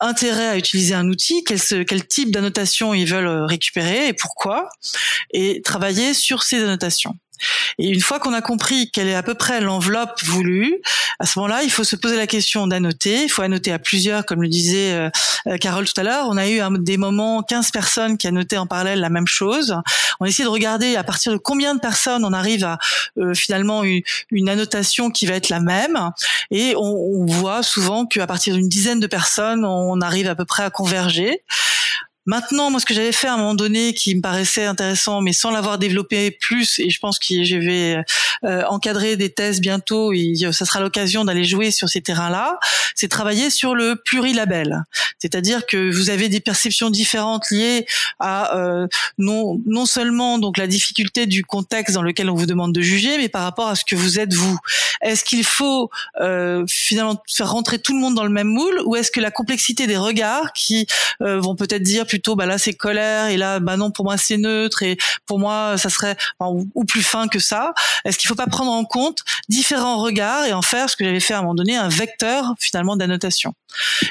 intérêt 0.00 0.48
à 0.48 0.56
utiliser 0.56 0.94
un 0.94 1.08
outil, 1.08 1.44
quel, 1.44 1.60
quel 1.86 2.06
type 2.06 2.32
d'annotation 2.32 2.94
ils 2.94 3.06
veulent 3.06 3.26
euh, 3.26 3.46
récupérer 3.46 4.08
et 4.08 4.12
pourquoi, 4.12 4.68
et 5.32 5.62
travailler 5.62 6.14
sur 6.14 6.42
ces 6.42 6.62
annotations. 6.62 7.14
Et 7.78 7.88
une 7.88 8.00
fois 8.00 8.18
qu'on 8.18 8.32
a 8.32 8.40
compris 8.40 8.90
quelle 8.90 9.08
est 9.08 9.14
à 9.14 9.22
peu 9.22 9.34
près 9.34 9.60
l'enveloppe 9.60 10.22
voulue, 10.24 10.80
à 11.18 11.26
ce 11.26 11.38
moment-là, 11.38 11.62
il 11.62 11.70
faut 11.70 11.84
se 11.84 11.96
poser 11.96 12.16
la 12.16 12.26
question 12.26 12.66
d'annoter. 12.66 13.24
Il 13.24 13.28
faut 13.28 13.42
annoter 13.42 13.72
à 13.72 13.78
plusieurs, 13.78 14.24
comme 14.26 14.42
le 14.42 14.48
disait 14.48 14.92
euh, 14.92 15.10
euh, 15.46 15.56
Carole 15.56 15.86
tout 15.86 16.00
à 16.00 16.02
l'heure. 16.02 16.26
On 16.28 16.36
a 16.36 16.48
eu 16.48 16.60
des 16.78 16.96
moments, 16.96 17.42
15 17.42 17.70
personnes 17.70 18.18
qui 18.18 18.26
annotaient 18.26 18.56
en 18.58 18.66
parallèle 18.66 19.00
la 19.00 19.10
même 19.10 19.26
chose. 19.26 19.76
On 20.20 20.24
essaie 20.24 20.42
de 20.42 20.48
regarder 20.48 20.96
à 20.96 21.04
partir 21.04 21.32
de 21.32 21.38
combien 21.38 21.74
de 21.74 21.80
personnes 21.80 22.24
on 22.24 22.32
arrive 22.32 22.64
à 22.64 22.78
euh, 23.18 23.34
finalement 23.34 23.84
une, 23.84 24.02
une, 24.30 24.48
annotation 24.48 25.10
qui 25.10 25.26
va 25.26 25.34
être 25.34 25.48
la 25.48 25.60
même. 25.60 26.10
Et 26.50 26.74
on, 26.76 26.82
on 26.82 27.26
voit 27.26 27.62
souvent 27.62 28.06
qu'à 28.06 28.26
partir 28.26 28.54
d'une 28.54 28.68
dizaine 28.68 29.00
de 29.00 29.06
personnes, 29.06 29.64
on 29.64 30.00
arrive 30.00 30.28
à 30.28 30.34
peu 30.34 30.44
près 30.44 30.62
à 30.62 30.70
converger. 30.70 31.42
Maintenant, 32.24 32.70
moi, 32.70 32.78
ce 32.78 32.86
que 32.86 32.94
j'avais 32.94 33.10
fait 33.10 33.26
à 33.26 33.34
un 33.34 33.36
moment 33.36 33.56
donné, 33.56 33.94
qui 33.94 34.14
me 34.14 34.20
paraissait 34.20 34.64
intéressant, 34.64 35.20
mais 35.20 35.32
sans 35.32 35.50
l'avoir 35.50 35.78
développé 35.78 36.30
plus, 36.30 36.78
et 36.78 36.88
je 36.88 37.00
pense 37.00 37.18
que 37.18 37.42
je 37.42 37.56
vais 37.56 38.04
euh, 38.44 38.62
encadrer 38.68 39.16
des 39.16 39.28
thèses 39.28 39.60
bientôt, 39.60 40.12
et 40.12 40.34
ça 40.52 40.64
sera 40.64 40.80
l'occasion 40.80 41.24
d'aller 41.24 41.44
jouer 41.44 41.72
sur 41.72 41.88
ces 41.88 42.00
terrains-là, 42.00 42.60
c'est 42.94 43.08
travailler 43.08 43.50
sur 43.50 43.74
le 43.74 43.96
plurilabel. 43.96 44.84
C'est-à-dire 45.18 45.66
que 45.66 45.90
vous 45.90 46.10
avez 46.10 46.28
des 46.28 46.38
perceptions 46.38 46.90
différentes 46.90 47.50
liées 47.50 47.86
à 48.20 48.56
euh, 48.56 48.86
non, 49.18 49.60
non 49.66 49.86
seulement 49.86 50.38
donc 50.38 50.58
la 50.58 50.68
difficulté 50.68 51.26
du 51.26 51.44
contexte 51.44 51.94
dans 51.94 52.02
lequel 52.02 52.30
on 52.30 52.34
vous 52.34 52.46
demande 52.46 52.72
de 52.72 52.82
juger, 52.82 53.18
mais 53.18 53.28
par 53.28 53.42
rapport 53.42 53.66
à 53.66 53.74
ce 53.74 53.84
que 53.84 53.96
vous 53.96 54.20
êtes 54.20 54.32
vous. 54.32 54.58
Est-ce 55.00 55.24
qu'il 55.24 55.44
faut 55.44 55.90
euh, 56.20 56.64
finalement 56.68 57.20
faire 57.28 57.50
rentrer 57.50 57.80
tout 57.80 57.94
le 57.94 58.00
monde 58.00 58.14
dans 58.14 58.24
le 58.24 58.30
même 58.30 58.46
moule, 58.46 58.80
ou 58.86 58.94
est-ce 58.94 59.10
que 59.10 59.20
la 59.20 59.32
complexité 59.32 59.88
des 59.88 59.96
regards 59.96 60.52
qui 60.52 60.86
vont 61.20 61.54
peut-être 61.54 61.82
dire 61.82 62.06
plutôt 62.12 62.36
bah 62.36 62.44
là 62.44 62.58
c'est 62.58 62.74
colère 62.74 63.28
et 63.28 63.38
là 63.38 63.58
bah 63.58 63.78
non 63.78 63.90
pour 63.90 64.04
moi 64.04 64.18
c'est 64.18 64.36
neutre 64.36 64.82
et 64.82 64.98
pour 65.24 65.38
moi 65.38 65.78
ça 65.78 65.88
serait 65.88 66.14
ou, 66.40 66.84
plus 66.84 67.02
fin 67.02 67.26
que 67.26 67.38
ça. 67.38 67.72
Est-ce 68.04 68.18
qu'il 68.18 68.28
faut 68.28 68.34
pas 68.34 68.48
prendre 68.48 68.70
en 68.70 68.84
compte 68.84 69.20
différents 69.48 69.96
regards 69.96 70.44
et 70.44 70.52
en 70.52 70.60
faire 70.60 70.90
ce 70.90 70.96
que 70.96 71.06
j'avais 71.06 71.20
fait 71.20 71.32
à 71.32 71.38
un 71.38 71.40
moment 71.40 71.54
donné 71.54 71.74
un 71.74 71.88
vecteur 71.88 72.52
finalement 72.60 72.96
d'annotation? 72.96 73.54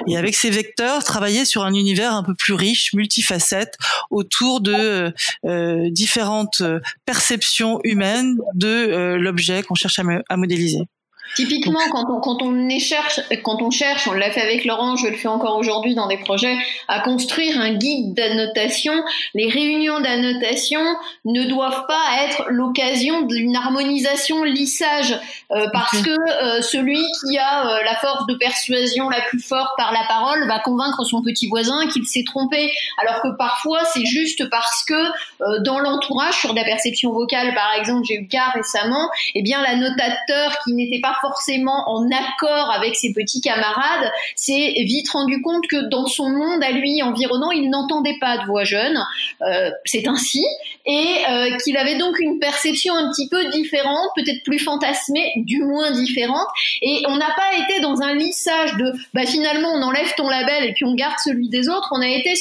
Et 0.07 0.17
avec 0.17 0.33
ces 0.33 0.49
vecteurs 0.49 1.03
travailler 1.03 1.45
sur 1.45 1.63
un 1.63 1.75
univers 1.75 2.15
un 2.15 2.23
peu 2.23 2.33
plus 2.33 2.53
riche, 2.53 2.91
multifacette 2.93 3.77
autour 4.09 4.61
de 4.61 5.13
euh, 5.45 5.89
différentes 5.91 6.63
perceptions 7.05 7.81
humaines 7.83 8.39
de 8.55 8.67
euh, 8.67 9.17
l'objet 9.17 9.61
qu'on 9.61 9.75
cherche 9.75 9.99
à 9.99 10.37
modéliser. 10.37 10.87
Typiquement, 11.35 11.79
quand 11.91 12.05
on, 12.09 12.19
quand 12.19 12.41
on 12.41 12.69
cherche, 12.79 13.21
quand 13.43 13.61
on 13.61 13.71
cherche, 13.71 14.07
on 14.07 14.13
l'a 14.13 14.31
fait 14.31 14.41
avec 14.41 14.65
Laurent, 14.65 14.95
je 14.95 15.07
le 15.07 15.15
fais 15.15 15.27
encore 15.27 15.57
aujourd'hui 15.57 15.95
dans 15.95 16.07
des 16.07 16.17
projets, 16.17 16.57
à 16.87 16.99
construire 16.99 17.59
un 17.59 17.73
guide 17.73 18.13
d'annotation, 18.13 18.93
les 19.33 19.47
réunions 19.47 19.99
d'annotation 20.01 20.81
ne 21.25 21.45
doivent 21.45 21.85
pas 21.87 22.25
être 22.25 22.45
l'occasion 22.49 23.21
d'une 23.21 23.55
harmonisation 23.55 24.43
lissage, 24.43 25.17
euh, 25.51 25.67
parce 25.71 26.01
que 26.01 26.09
euh, 26.09 26.61
celui 26.61 26.99
qui 27.21 27.37
a 27.37 27.67
euh, 27.67 27.83
la 27.83 27.95
force 27.95 28.25
de 28.27 28.35
persuasion 28.35 29.09
la 29.09 29.21
plus 29.21 29.39
forte 29.39 29.71
par 29.77 29.91
la 29.93 30.03
parole 30.07 30.47
va 30.47 30.59
convaincre 30.59 31.03
son 31.05 31.21
petit 31.21 31.47
voisin 31.47 31.87
qu'il 31.87 32.05
s'est 32.05 32.23
trompé, 32.25 32.71
alors 32.97 33.21
que 33.21 33.29
parfois 33.37 33.83
c'est 33.85 34.05
juste 34.05 34.49
parce 34.49 34.83
que 34.83 35.61
dans 35.63 35.79
l'entourage, 35.79 36.35
sur 36.35 36.53
la 36.53 36.63
perception 36.63 37.11
vocale 37.11 37.53
par 37.53 37.73
exemple, 37.79 38.03
j'ai 38.07 38.15
eu 38.15 38.21
le 38.21 38.27
cas 38.27 38.49
récemment, 38.53 39.09
eh 39.35 39.41
bien 39.41 39.61
l'annotateur 39.61 40.57
qui 40.63 40.73
n'était 40.73 40.99
pas 40.99 41.13
forcément 41.21 41.83
en 41.87 42.05
accord 42.07 42.71
avec 42.71 42.95
ses 42.95 43.13
petits 43.13 43.41
camarades 43.41 44.11
s'est 44.35 44.73
vite 44.85 45.09
rendu 45.09 45.41
compte 45.41 45.65
que 45.67 45.89
dans 45.89 46.05
son 46.05 46.29
monde 46.29 46.63
à 46.63 46.71
lui 46.71 47.01
environnant, 47.03 47.51
il 47.51 47.69
n'entendait 47.69 48.17
pas 48.19 48.37
de 48.37 48.45
voix 48.45 48.63
jeune. 48.63 48.97
Euh, 49.41 49.69
c'est 49.85 50.07
ainsi. 50.07 50.45
Et 50.85 51.07
euh, 51.29 51.57
qu'il 51.63 51.77
avait 51.77 51.97
donc 51.97 52.19
une 52.19 52.39
perception 52.39 52.95
un 52.95 53.11
petit 53.11 53.29
peu 53.29 53.49
différente, 53.51 54.09
peut-être 54.15 54.43
plus 54.43 54.59
fantasmée, 54.59 55.31
du 55.37 55.63
moins 55.63 55.91
différente. 55.91 56.47
Et 56.81 57.03
on 57.07 57.17
n'a 57.17 57.33
pas 57.35 57.63
été 57.63 57.79
dans 57.81 58.01
un 58.01 58.15
lissage 58.15 58.75
de 58.77 58.91
bah 59.13 59.25
finalement 59.25 59.69
on 59.73 59.81
enlève 59.83 60.13
ton 60.15 60.27
label 60.27 60.65
et 60.65 60.73
puis 60.73 60.85
on 60.85 60.95
garde 60.95 61.17
celui 61.23 61.49
des 61.49 61.69
autres. 61.69 61.89
On 61.91 62.01
a 62.01 62.07
été 62.07 62.33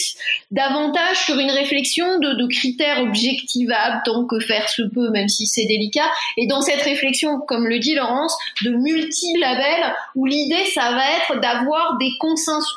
davantage 0.50 1.24
sur 1.26 1.38
une 1.38 1.50
réflexion 1.50 2.18
de, 2.18 2.32
de 2.34 2.46
critères 2.46 3.02
objectivables 3.02 4.00
tant 4.04 4.24
que 4.24 4.40
faire 4.40 4.68
se 4.68 4.82
peut, 4.82 5.10
même 5.10 5.28
si 5.28 5.46
c'est 5.46 5.66
délicat. 5.66 6.10
Et 6.36 6.46
dans 6.46 6.60
cette 6.60 6.82
réflexion, 6.82 7.40
comme 7.40 7.66
le 7.66 7.78
dit 7.78 7.94
Laurence, 7.94 8.36
de 8.64 8.69
multi-labels 8.78 9.94
où 10.14 10.26
l'idée, 10.26 10.64
ça 10.74 10.92
va 10.92 11.02
être 11.16 11.40
d'avoir 11.40 11.98
des, 11.98 12.10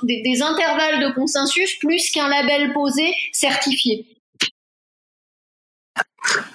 des, 0.03 0.21
des 0.23 0.41
intervalles 0.41 0.99
de 0.99 1.13
consensus 1.13 1.77
plus 1.79 2.11
qu'un 2.11 2.29
label 2.29 2.73
posé 2.73 3.13
certifié. 3.31 4.05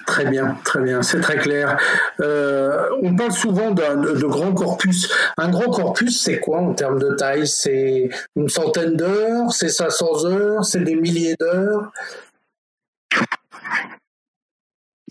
Très 0.07 0.25
bien, 0.25 0.57
très 0.65 0.81
bien, 0.81 1.01
c'est 1.03 1.21
très 1.21 1.37
clair. 1.37 1.77
Euh, 2.19 2.89
on 3.03 3.15
parle 3.15 3.31
souvent 3.31 3.71
de, 3.71 4.19
de 4.19 4.25
grands 4.25 4.53
corpus. 4.53 5.09
Un 5.37 5.49
grand 5.49 5.69
corpus, 5.71 6.21
c'est 6.21 6.39
quoi 6.39 6.59
en 6.59 6.73
termes 6.73 6.99
de 6.99 7.13
taille? 7.15 7.47
C'est 7.47 8.09
une 8.35 8.49
centaine 8.49 8.95
d'heures? 8.95 9.51
C'est 9.51 9.69
500 9.69 10.25
heures? 10.25 10.65
C'est 10.65 10.83
des 10.83 10.95
milliers 10.95 11.35
d'heures? 11.39 11.91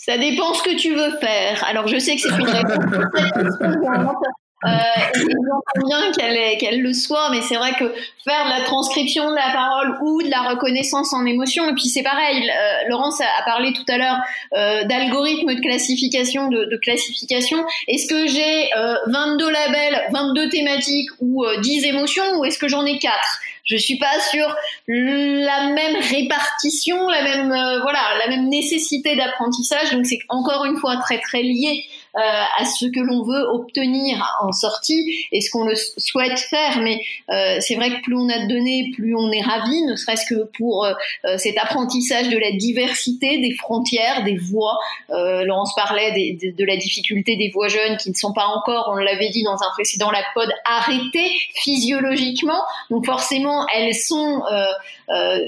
Ça 0.08 0.16
dépend 0.16 0.54
ce 0.54 0.62
que 0.62 0.74
tu 0.76 0.94
veux 0.94 1.10
faire. 1.18 1.62
Alors, 1.68 1.86
je 1.86 1.98
sais 1.98 2.16
que 2.16 2.22
c'est 2.22 2.30
une 2.30 2.48
réponse. 2.48 2.78
Euh, 4.64 4.68
j'entends 5.14 5.86
bien 5.86 6.56
qu'elle 6.58 6.82
le 6.82 6.92
soit, 6.92 7.30
mais 7.30 7.40
c'est 7.42 7.54
vrai 7.54 7.72
que 7.78 7.94
faire 8.24 8.44
de 8.44 8.50
la 8.50 8.64
transcription 8.64 9.30
de 9.30 9.36
la 9.36 9.52
parole 9.52 9.98
ou 10.02 10.22
de 10.22 10.28
la 10.28 10.42
reconnaissance 10.50 11.12
en 11.12 11.24
émotion, 11.26 11.68
et 11.68 11.74
puis 11.74 11.88
c'est 11.88 12.02
pareil, 12.02 12.50
euh, 12.50 12.88
Laurence 12.88 13.20
a, 13.20 13.44
parlé 13.44 13.72
tout 13.72 13.84
à 13.88 13.98
l'heure 13.98 14.18
euh, 14.56 14.84
d'algorithmes 14.84 15.54
de 15.54 15.60
classification, 15.60 16.48
de, 16.48 16.64
de 16.64 16.76
classification. 16.76 17.64
Est-ce 17.86 18.08
que 18.08 18.26
j'ai 18.26 18.70
euh, 18.76 18.96
22 19.06 19.48
labels, 19.48 20.02
22 20.12 20.48
thématiques 20.48 21.10
ou 21.20 21.44
10 21.62 21.84
euh, 21.84 21.88
émotions, 21.88 22.38
ou 22.38 22.44
est-ce 22.44 22.58
que 22.58 22.68
j'en 22.68 22.84
ai 22.84 22.98
4 22.98 23.40
je 23.68 23.76
suis 23.76 23.98
pas 23.98 24.18
sur 24.30 24.46
la 24.88 25.68
même 25.68 25.96
répartition, 25.96 27.06
la 27.08 27.22
même 27.22 27.52
euh, 27.52 27.80
voilà, 27.82 28.00
la 28.24 28.28
même 28.28 28.48
nécessité 28.48 29.14
d'apprentissage. 29.14 29.92
Donc 29.92 30.06
c'est 30.06 30.20
encore 30.28 30.64
une 30.64 30.76
fois 30.76 30.96
très 30.96 31.20
très 31.20 31.42
lié 31.42 31.84
euh, 31.84 31.97
à 32.18 32.64
ce 32.64 32.86
que 32.86 33.00
l'on 33.00 33.22
veut 33.22 33.44
obtenir 33.52 34.36
en 34.42 34.52
sortie 34.52 35.26
et 35.32 35.40
ce 35.40 35.50
qu'on 35.50 35.64
le 35.64 35.74
souhaite 35.74 36.38
faire. 36.38 36.80
Mais 36.82 37.00
euh, 37.30 37.56
c'est 37.60 37.74
vrai 37.76 37.90
que 37.90 38.02
plus 38.02 38.16
on 38.16 38.28
a 38.28 38.44
de 38.44 38.48
données, 38.48 38.90
plus 38.94 39.14
on 39.14 39.30
est 39.30 39.42
ravi, 39.42 39.82
ne 39.82 39.96
serait-ce 39.96 40.26
que 40.26 40.44
pour 40.56 40.84
euh, 40.84 40.94
cet 41.36 41.58
apprentissage 41.58 42.28
de 42.28 42.38
la 42.38 42.52
diversité 42.52 43.38
des 43.38 43.54
frontières, 43.54 44.24
des 44.24 44.36
voix. 44.36 44.78
Laurence 45.08 45.74
parlait 45.74 46.12
des, 46.12 46.52
de, 46.52 46.64
la 46.64 46.76
difficulté 46.76 47.36
des 47.36 47.50
voix 47.50 47.68
jeunes 47.68 47.96
qui 47.96 48.10
ne 48.10 48.14
sont 48.14 48.32
pas 48.32 48.46
encore, 48.46 48.90
on 48.92 48.96
l'avait 48.96 49.30
dit 49.30 49.42
dans 49.42 49.54
un 49.54 49.70
précédent 49.72 50.10
la 50.10 50.22
pod, 50.34 50.48
arrêtées 50.64 51.30
physiologiquement. 51.54 52.60
Donc 52.90 53.06
forcément, 53.06 53.66
elles 53.74 53.94
sont 53.94 54.42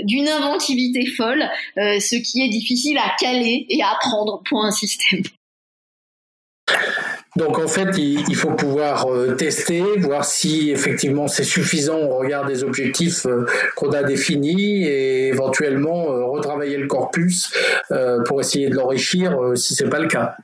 d'une 0.04 0.28
inventivité 0.28 1.06
folle, 1.06 1.48
ce 1.76 2.16
qui 2.16 2.42
est 2.42 2.48
difficile 2.48 2.98
à 2.98 3.14
caler 3.18 3.66
et 3.68 3.82
à 3.82 3.90
apprendre 3.92 4.42
pour 4.44 4.64
un 4.64 4.70
système. 4.70 5.22
Donc 7.36 7.58
en 7.58 7.68
fait, 7.68 7.96
il, 7.96 8.34
faut 8.34 8.50
pouvoir 8.50 9.06
euh, 9.06 9.34
tester, 9.36 9.82
voir 9.98 10.24
si 10.24 10.70
effectivement 10.70 11.28
c'est 11.28 11.44
suffisant 11.44 11.98
au 11.98 12.18
regard 12.18 12.44
des 12.44 12.64
objectifs 12.64 13.24
euh, 13.26 13.46
qu'on 13.76 13.90
a 13.90 14.02
définis 14.02 14.84
et 14.84 15.28
éventuellement 15.28 16.10
euh, 16.10 16.24
retravailler 16.24 16.76
le 16.76 16.88
corpus 16.88 17.52
pour 18.26 18.40
essayer 18.40 18.68
de 18.68 18.74
l'enrichir 18.74 19.36
si 19.54 19.74
c'est 19.74 19.88
pas 19.88 20.00
le 20.00 20.08
cas. 20.08 20.34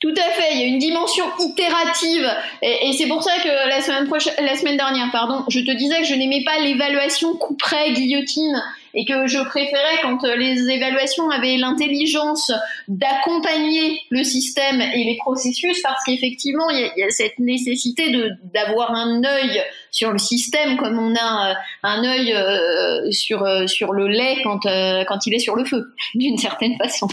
Tout 0.00 0.14
à 0.16 0.30
fait, 0.30 0.54
il 0.54 0.60
y 0.60 0.62
a 0.62 0.66
une 0.66 0.78
dimension 0.78 1.24
itérative 1.40 2.28
et, 2.62 2.92
c'est 2.96 3.08
pour 3.08 3.22
ça 3.22 3.32
que 3.42 3.68
la 3.68 3.80
semaine 3.80 4.08
la 4.38 4.56
semaine 4.56 4.76
dernière, 4.76 5.08
pardon, 5.10 5.44
je 5.48 5.58
te 5.58 5.76
disais 5.76 5.98
que 6.00 6.06
je 6.06 6.14
n'aimais 6.14 6.44
pas 6.44 6.60
l'évaluation 6.60 7.34
couperet 7.36 7.92
guillotine 7.92 8.62
et 8.98 9.04
que 9.04 9.28
je 9.28 9.38
préférais 9.44 10.00
quand 10.02 10.24
euh, 10.24 10.34
les 10.34 10.68
évaluations 10.68 11.30
avaient 11.30 11.56
l'intelligence 11.56 12.50
d'accompagner 12.88 14.00
le 14.10 14.24
système 14.24 14.80
et 14.80 15.04
les 15.04 15.16
processus 15.18 15.80
parce 15.82 16.02
qu'effectivement 16.04 16.68
il 16.68 16.90
y, 16.96 17.02
a 17.04 17.10
cette 17.10 17.38
nécessité 17.38 18.12
d'avoir 18.52 18.92
un 18.92 19.22
œil 19.22 19.62
sur 19.92 20.10
le 20.10 20.18
système 20.18 20.76
comme 20.76 20.98
on 20.98 21.14
a 21.14 21.50
euh, 21.50 21.54
un 21.84 22.04
œil 22.04 22.34
euh, 22.34 23.12
sur 23.12 23.46
sur 23.68 23.92
le 23.92 24.08
lait 24.08 24.38
quand 24.42 24.62
quand 25.06 25.26
il 25.26 25.34
est 25.34 25.38
sur 25.38 25.54
le 25.54 25.64
feu 25.64 25.94
d'une 26.16 26.36
certaine 26.36 26.76
façon. 26.76 27.06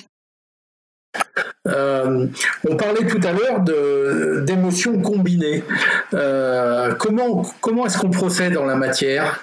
On 1.65 2.75
parlait 2.77 3.07
tout 3.07 3.21
à 3.23 3.31
l'heure 3.31 3.61
d'émotions 4.43 4.99
combinées. 5.01 5.63
Comment 6.11 7.43
comment 7.61 7.85
est-ce 7.85 7.99
qu'on 7.99 8.09
procède 8.09 8.57
en 8.57 8.65
la 8.65 8.75
matière? 8.75 9.39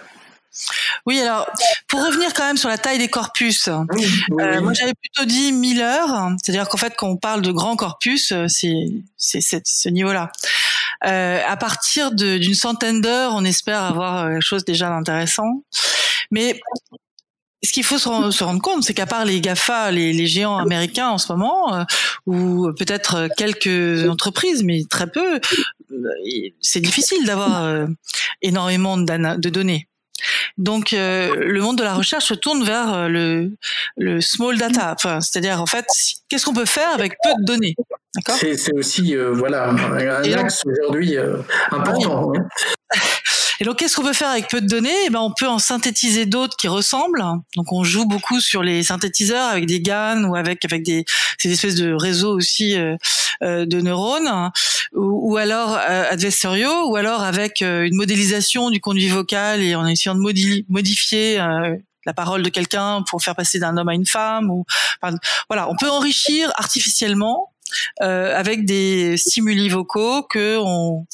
Oui, 1.06 1.20
alors 1.20 1.48
pour 1.88 2.04
revenir 2.04 2.32
quand 2.34 2.44
même 2.44 2.56
sur 2.56 2.68
la 2.68 2.78
taille 2.78 2.98
des 2.98 3.08
corpus, 3.08 3.68
euh, 3.68 4.60
moi 4.60 4.72
j'avais 4.72 4.94
plutôt 4.94 5.24
dit 5.24 5.52
1000 5.52 5.80
heures, 5.80 6.30
c'est-à-dire 6.42 6.68
qu'en 6.68 6.78
fait 6.78 6.94
quand 6.96 7.08
on 7.08 7.16
parle 7.16 7.42
de 7.42 7.52
grand 7.52 7.76
corpus, 7.76 8.32
c'est 8.48 8.86
c'est 9.16 9.66
ce 9.66 9.88
niveau-là. 9.88 10.30
à 11.00 11.56
partir 11.56 12.12
d'une 12.12 12.54
centaine 12.54 13.00
d'heures, 13.00 13.32
on 13.34 13.44
espère 13.44 13.82
avoir 13.82 14.28
quelque 14.28 14.42
chose 14.42 14.64
déjà 14.64 14.88
d'intéressant. 14.88 15.62
Mais 16.30 16.60
ce 17.64 17.72
qu'il 17.72 17.84
faut 17.84 17.98
se, 17.98 18.42
rendre 18.42 18.60
compte, 18.60 18.82
c'est 18.82 18.94
qu'à 18.94 19.06
part 19.06 19.24
les 19.24 19.40
GAFA, 19.40 19.90
les, 19.92 20.26
géants 20.26 20.58
américains 20.58 21.08
en 21.08 21.18
ce 21.18 21.32
moment, 21.32 21.74
euh, 21.74 21.84
ou 22.26 22.72
peut-être 22.72 23.28
quelques 23.36 24.08
entreprises, 24.08 24.62
mais 24.64 24.82
très 24.90 25.06
peu, 25.06 25.36
euh, 25.36 25.96
c'est 26.60 26.80
difficile 26.80 27.24
d'avoir 27.24 27.62
euh, 27.62 27.86
énormément 28.42 28.96
de, 28.96 29.48
données. 29.48 29.86
Donc, 30.58 30.92
le 30.92 31.58
monde 31.60 31.78
de 31.78 31.82
la 31.82 31.94
recherche 31.94 32.26
se 32.26 32.34
tourne 32.34 32.62
vers 32.64 33.08
le, 33.08 33.50
le 33.96 34.20
small 34.20 34.58
data, 34.58 34.92
enfin, 34.94 35.20
c'est-à-dire 35.20 35.60
en 35.60 35.66
fait, 35.66 35.86
qu'est-ce 36.28 36.44
qu'on 36.44 36.54
peut 36.54 36.66
faire 36.66 36.90
avec 36.94 37.14
peu 37.22 37.30
de 37.40 37.44
données 37.44 37.74
C'est 38.28 38.72
aussi 38.74 39.16
voilà 39.16 39.70
un 39.70 40.32
axe 40.32 40.62
aujourd'hui 40.66 41.16
important. 41.70 42.32
Et 43.62 43.64
donc, 43.64 43.76
qu'est-ce 43.76 43.94
qu'on 43.94 44.02
peut 44.02 44.12
faire 44.12 44.30
avec 44.30 44.48
peu 44.48 44.60
de 44.60 44.66
données? 44.66 44.90
Eh 45.06 45.10
ben, 45.10 45.20
On 45.20 45.30
peut 45.30 45.46
en 45.46 45.60
synthétiser 45.60 46.26
d'autres 46.26 46.56
qui 46.56 46.66
ressemblent. 46.66 47.22
Donc, 47.54 47.72
on 47.72 47.84
joue 47.84 48.06
beaucoup 48.06 48.40
sur 48.40 48.60
les 48.60 48.82
synthétiseurs 48.82 49.46
avec 49.46 49.66
des 49.66 49.80
GAN 49.80 50.24
ou 50.24 50.34
avec 50.34 50.64
avec 50.64 50.82
des 50.82 51.04
ces 51.38 51.52
espèces 51.52 51.76
de 51.76 51.92
réseaux 51.92 52.34
aussi 52.36 52.76
euh, 52.76 52.96
euh 53.44 53.64
de 53.64 53.80
neurones, 53.80 54.50
ou, 54.94 55.36
alors 55.36 55.76
euh, 55.76 56.10
adversariaux, 56.10 56.90
ou 56.90 56.96
alors 56.96 57.22
avec 57.22 57.62
euh, 57.62 57.84
une 57.84 57.94
modélisation 57.94 58.68
du 58.68 58.80
conduit 58.80 59.06
vocal 59.06 59.62
et 59.62 59.76
en 59.76 59.86
essayant 59.86 60.16
de 60.16 60.64
modifier 60.68 61.38
euh, 61.38 61.76
la 62.04 62.14
parole 62.14 62.42
de 62.42 62.48
quelqu'un 62.48 63.04
pour 63.08 63.22
faire 63.22 63.36
passer 63.36 63.60
d'un 63.60 63.76
homme 63.76 63.88
à 63.88 63.94
une 63.94 64.06
femme. 64.06 64.50
Ou, 64.50 64.64
voilà, 65.48 65.70
on 65.70 65.76
peut 65.76 65.88
enrichir 65.88 66.50
artificiellement 66.56 67.51
euh, 68.02 68.36
avec 68.36 68.64
des 68.64 69.16
stimuli 69.16 69.68
vocaux 69.68 70.22
que 70.22 70.58
on, 70.58 71.06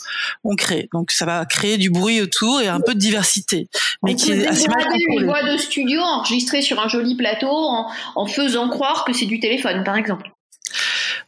on 0.44 0.56
crée. 0.56 0.88
Donc 0.92 1.10
ça 1.10 1.26
va 1.26 1.44
créer 1.44 1.76
du 1.76 1.90
bruit 1.90 2.20
autour 2.20 2.60
et 2.60 2.68
un 2.68 2.80
peu 2.80 2.94
de 2.94 2.98
diversité, 2.98 3.68
mais 4.02 4.14
qui 4.14 4.32
est 4.32 4.46
assez 4.46 4.68
mal 4.68 4.86
une 5.08 5.24
voix 5.24 5.42
de 5.42 5.56
studio 5.56 6.00
enregistrée 6.00 6.62
sur 6.62 6.80
un 6.80 6.88
joli 6.88 7.16
plateau 7.16 7.50
en, 7.50 7.88
en 8.14 8.26
faisant 8.26 8.68
croire 8.68 9.04
que 9.04 9.12
c'est 9.12 9.26
du 9.26 9.40
téléphone, 9.40 9.84
par 9.84 9.96
exemple. 9.96 10.30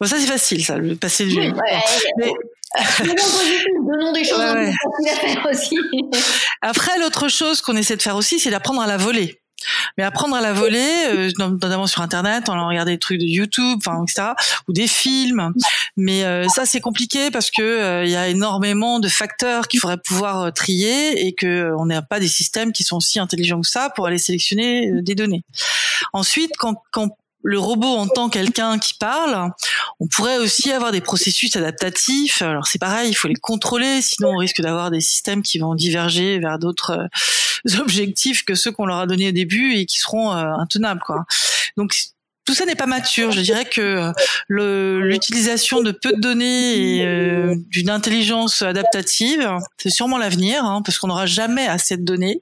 Bon, 0.00 0.06
ça 0.06 0.16
c'est 0.18 0.26
facile, 0.26 0.64
ça, 0.64 0.78
le 0.78 0.96
passer 0.96 1.26
du. 1.26 1.38
Oui, 1.38 1.52
mais... 2.18 2.30
Donnons 2.78 4.12
des 4.12 4.24
choses 4.24 4.38
ouais, 4.38 4.68
ouais. 4.68 5.50
aussi. 5.50 5.76
Après, 6.62 6.98
l'autre 7.00 7.28
chose 7.28 7.60
qu'on 7.62 7.76
essaie 7.76 7.96
de 7.96 8.02
faire 8.02 8.14
aussi, 8.14 8.38
c'est 8.38 8.50
d'apprendre 8.50 8.80
à 8.80 8.86
la 8.86 8.96
voler. 8.96 9.39
Mais 9.96 10.04
apprendre 10.04 10.34
à 10.36 10.40
la 10.40 10.52
voler, 10.52 11.06
euh, 11.08 11.30
notamment 11.38 11.86
sur 11.86 12.02
Internet, 12.02 12.44
on 12.48 12.52
a 12.52 12.66
regardé 12.66 12.92
des 12.92 12.98
trucs 12.98 13.18
de 13.18 13.26
YouTube, 13.26 13.78
enfin 13.78 14.02
etc., 14.02 14.28
ou 14.68 14.72
des 14.72 14.86
films. 14.86 15.52
Mais 15.96 16.24
euh, 16.24 16.48
ça 16.48 16.66
c'est 16.66 16.80
compliqué 16.80 17.30
parce 17.30 17.50
que 17.50 17.62
euh, 17.62 18.04
il 18.04 18.10
y 18.10 18.16
a 18.16 18.28
énormément 18.28 19.00
de 19.00 19.08
facteurs 19.08 19.68
qu'il 19.68 19.80
faudrait 19.80 19.98
pouvoir 19.98 20.52
trier 20.52 21.26
et 21.26 21.32
que 21.32 21.72
on 21.78 21.86
n'a 21.86 22.02
pas 22.02 22.20
des 22.20 22.28
systèmes 22.28 22.72
qui 22.72 22.84
sont 22.84 22.96
aussi 22.96 23.18
intelligents 23.18 23.60
que 23.60 23.68
ça 23.68 23.90
pour 23.90 24.06
aller 24.06 24.18
sélectionner 24.18 25.02
des 25.02 25.14
données. 25.14 25.42
Ensuite, 26.12 26.52
quand, 26.58 26.82
quand 26.90 27.16
le 27.42 27.58
robot 27.58 27.86
entend 27.86 28.28
quelqu'un 28.28 28.78
qui 28.78 28.94
parle, 28.94 29.50
on 29.98 30.06
pourrait 30.06 30.38
aussi 30.38 30.70
avoir 30.72 30.92
des 30.92 31.00
processus 31.00 31.56
adaptatifs. 31.56 32.42
Alors 32.42 32.66
c'est 32.66 32.78
pareil, 32.78 33.10
il 33.10 33.14
faut 33.14 33.28
les 33.28 33.34
contrôler, 33.34 34.02
sinon 34.02 34.30
on 34.30 34.36
risque 34.36 34.60
d'avoir 34.60 34.90
des 34.90 35.00
systèmes 35.00 35.42
qui 35.42 35.58
vont 35.58 35.74
diverger 35.74 36.38
vers 36.38 36.58
d'autres 36.58 37.08
euh, 37.66 37.78
objectifs 37.80 38.44
que 38.44 38.54
ceux 38.54 38.72
qu'on 38.72 38.86
leur 38.86 38.98
a 38.98 39.06
donnés 39.06 39.28
au 39.28 39.32
début 39.32 39.74
et 39.74 39.86
qui 39.86 39.98
seront 39.98 40.32
euh, 40.32 40.52
intenables. 40.54 41.00
Quoi. 41.04 41.24
Donc 41.76 41.94
tout 42.50 42.56
ça 42.56 42.66
n'est 42.66 42.74
pas 42.74 42.86
mature. 42.86 43.30
Je 43.30 43.42
dirais 43.42 43.64
que 43.64 44.10
l'utilisation 44.48 45.82
de 45.82 45.92
peu 45.92 46.12
de 46.12 46.20
données 46.20 46.96
et 46.96 47.06
euh, 47.06 47.54
d'une 47.68 47.88
intelligence 47.88 48.62
adaptative, 48.62 49.48
c'est 49.78 49.88
sûrement 49.88 50.18
l'avenir, 50.18 50.64
hein, 50.64 50.82
parce 50.84 50.98
qu'on 50.98 51.06
n'aura 51.06 51.26
jamais 51.26 51.68
assez 51.68 51.96
de 51.96 52.02
données 52.02 52.40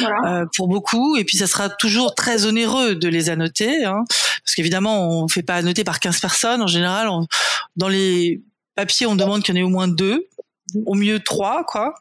euh, 0.00 0.44
pour 0.56 0.66
beaucoup, 0.66 1.16
et 1.16 1.22
puis 1.22 1.36
ça 1.36 1.46
sera 1.46 1.68
toujours 1.68 2.16
très 2.16 2.46
onéreux 2.46 2.96
de 2.96 3.06
les 3.06 3.30
annoter, 3.30 3.84
hein, 3.84 4.02
parce 4.44 4.56
qu'évidemment, 4.56 5.20
on 5.20 5.22
ne 5.26 5.28
fait 5.28 5.44
pas 5.44 5.54
annoter 5.54 5.84
par 5.84 6.00
15 6.00 6.18
personnes. 6.18 6.60
En 6.60 6.66
général, 6.66 7.08
dans 7.76 7.88
les 7.88 8.42
papiers, 8.74 9.06
on 9.06 9.14
demande 9.14 9.44
qu'il 9.44 9.54
y 9.54 9.58
en 9.58 9.60
ait 9.60 9.64
au 9.64 9.68
moins 9.68 9.86
deux, 9.86 10.26
au 10.86 10.94
mieux 10.94 11.20
trois, 11.20 11.64
quoi. 11.64 11.94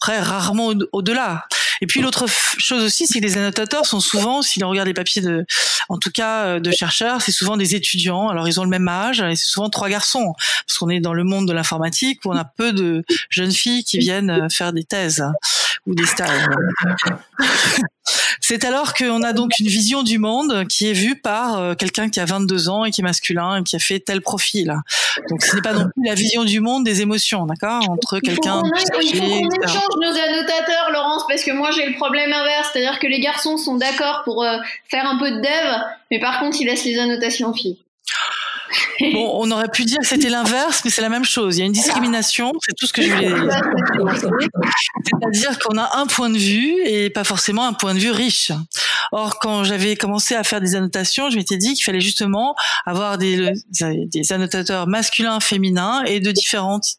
Après, 0.00 0.20
rarement 0.20 0.72
au-delà. 0.92 1.46
Et 1.80 1.86
puis 1.86 2.00
l'autre 2.00 2.26
chose 2.58 2.84
aussi, 2.84 3.06
c'est 3.06 3.20
que 3.20 3.24
les 3.24 3.36
annotateurs 3.36 3.86
sont 3.86 4.00
souvent, 4.00 4.42
si 4.42 4.60
l'on 4.60 4.68
regarde 4.68 4.88
les 4.88 4.94
papiers 4.94 5.22
de, 5.22 5.44
en 5.88 5.98
tout 5.98 6.10
cas 6.10 6.44
euh, 6.44 6.60
de 6.60 6.70
chercheurs, 6.70 7.20
c'est 7.20 7.32
souvent 7.32 7.56
des 7.56 7.74
étudiants. 7.74 8.28
Alors 8.28 8.48
ils 8.48 8.60
ont 8.60 8.64
le 8.64 8.70
même 8.70 8.88
âge 8.88 9.20
et 9.20 9.36
c'est 9.36 9.46
souvent 9.46 9.70
trois 9.70 9.88
garçons, 9.88 10.34
parce 10.66 10.78
qu'on 10.78 10.88
est 10.88 11.00
dans 11.00 11.14
le 11.14 11.24
monde 11.24 11.48
de 11.48 11.52
l'informatique 11.52 12.20
où 12.24 12.30
on 12.30 12.36
a 12.36 12.44
peu 12.44 12.72
de 12.72 13.04
jeunes 13.28 13.52
filles 13.52 13.84
qui 13.84 13.98
viennent 13.98 14.30
euh, 14.30 14.48
faire 14.48 14.72
des 14.72 14.84
thèses 14.84 15.24
ou 15.86 15.94
des 15.94 16.06
stages. 16.06 16.48
C'est 18.40 18.64
alors 18.66 18.92
qu'on 18.92 19.22
a 19.22 19.32
donc 19.32 19.58
une 19.58 19.68
vision 19.68 20.02
du 20.02 20.18
monde 20.18 20.66
qui 20.68 20.90
est 20.90 20.92
vue 20.92 21.16
par 21.16 21.58
euh, 21.58 21.74
quelqu'un 21.74 22.10
qui 22.10 22.20
a 22.20 22.26
22 22.26 22.68
ans 22.68 22.84
et 22.84 22.90
qui 22.90 23.00
est 23.00 23.04
masculin 23.04 23.56
et 23.56 23.62
qui 23.62 23.74
a 23.74 23.78
fait 23.78 24.00
tel 24.00 24.20
profil. 24.20 24.74
Donc 25.30 25.42
ce 25.42 25.56
n'est 25.56 25.62
pas 25.62 25.72
non 25.72 25.84
plus 25.84 26.06
la 26.06 26.14
vision 26.14 26.44
du 26.44 26.60
monde 26.60 26.84
des 26.84 27.00
émotions, 27.00 27.46
d'accord? 27.46 27.88
Entre 27.88 28.20
quelqu'un... 28.20 28.62
Il 29.00 29.16
faut 29.16 29.22
qu'on 29.22 29.62
échange 29.62 29.96
nos 29.98 30.10
annotateurs, 30.10 30.90
Laurence, 30.92 31.22
parce 31.26 31.42
que 31.42 31.52
moi 31.52 31.70
j'ai 31.70 31.86
le 31.86 31.94
problème 31.94 32.34
inverse, 32.34 32.68
c'est-à-dire 32.72 32.98
que 32.98 33.06
les 33.06 33.20
garçons 33.20 33.56
sont 33.56 33.76
d'accord 33.76 34.22
pour 34.24 34.44
euh, 34.44 34.58
faire 34.90 35.06
un 35.06 35.18
peu 35.18 35.30
de 35.30 35.40
dev, 35.40 35.82
mais 36.10 36.20
par 36.20 36.40
contre 36.40 36.58
ils 36.60 36.66
laissent 36.66 36.84
les 36.84 36.98
annotations 36.98 37.48
aux 37.48 37.54
filles. 37.54 37.78
Bon, 39.12 39.30
on 39.40 39.50
aurait 39.50 39.68
pu 39.68 39.84
dire 39.84 39.98
que 39.98 40.06
c'était 40.06 40.30
l'inverse, 40.30 40.82
mais 40.84 40.90
c'est 40.90 41.02
la 41.02 41.08
même 41.08 41.24
chose. 41.24 41.56
Il 41.56 41.60
y 41.60 41.62
a 41.62 41.66
une 41.66 41.72
discrimination, 41.72 42.52
c'est 42.64 42.74
tout 42.76 42.86
ce 42.86 42.92
que 42.92 43.02
je 43.02 43.10
voulais 43.10 43.28
dire. 43.28 43.60
C'est-à-dire 45.04 45.58
qu'on 45.58 45.78
a 45.78 45.98
un 45.98 46.06
point 46.06 46.30
de 46.30 46.38
vue 46.38 46.76
et 46.84 47.10
pas 47.10 47.24
forcément 47.24 47.66
un 47.66 47.72
point 47.72 47.94
de 47.94 47.98
vue 47.98 48.10
riche. 48.10 48.52
Or, 49.12 49.38
quand 49.38 49.64
j'avais 49.64 49.96
commencé 49.96 50.34
à 50.34 50.44
faire 50.44 50.60
des 50.60 50.74
annotations, 50.74 51.30
je 51.30 51.36
m'étais 51.36 51.56
dit 51.56 51.74
qu'il 51.74 51.84
fallait 51.84 52.00
justement 52.00 52.54
avoir 52.86 53.18
des, 53.18 53.52
des 53.80 54.32
annotateurs 54.32 54.86
masculins, 54.86 55.40
féminins 55.40 56.02
et 56.04 56.20
de 56.20 56.32
différentes 56.32 56.96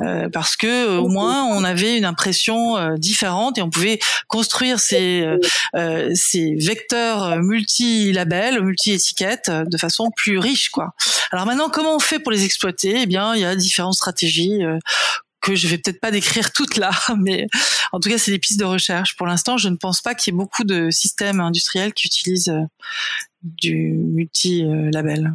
euh, 0.00 0.28
parce 0.30 0.56
que 0.56 0.66
euh, 0.66 0.98
au 0.98 1.08
moins 1.08 1.44
on 1.44 1.64
avait 1.64 1.96
une 1.96 2.04
impression 2.04 2.76
euh, 2.76 2.96
différente 2.96 3.58
et 3.58 3.62
on 3.62 3.70
pouvait 3.70 3.98
construire 4.28 4.80
ces 4.80 5.26
ces 6.14 6.54
vecteurs 6.56 7.38
multi-labels, 7.38 8.62
multi-étiquettes 8.62 9.50
de 9.50 9.76
façon 9.78 10.10
plus 10.16 10.38
riche 10.38 10.70
quoi. 10.70 10.94
Alors 11.30 11.46
maintenant 11.46 11.70
comment 11.70 11.96
on 11.96 11.98
fait 11.98 12.18
pour 12.18 12.32
les 12.32 12.44
exploiter? 12.44 13.02
Eh 13.02 13.06
bien, 13.06 13.34
il 13.34 13.40
y 13.40 13.44
a 13.44 13.56
différentes 13.56 13.94
stratégies 13.94 14.60
que 15.40 15.54
je 15.54 15.66
vais 15.68 15.78
peut-être 15.78 16.00
pas 16.00 16.10
décrire 16.10 16.52
toutes 16.52 16.76
là, 16.76 16.90
mais 17.18 17.46
en 17.92 18.00
tout 18.00 18.08
cas, 18.08 18.18
c'est 18.18 18.30
des 18.30 18.38
pistes 18.38 18.60
de 18.60 18.64
recherche. 18.64 19.16
Pour 19.16 19.26
l'instant, 19.26 19.56
je 19.56 19.68
ne 19.68 19.76
pense 19.76 20.00
pas 20.00 20.14
qu'il 20.14 20.32
y 20.32 20.36
ait 20.36 20.38
beaucoup 20.38 20.64
de 20.64 20.90
systèmes 20.90 21.40
industriels 21.40 21.92
qui 21.92 22.06
utilisent 22.06 22.54
du 23.42 23.92
multi-label. 23.92 25.34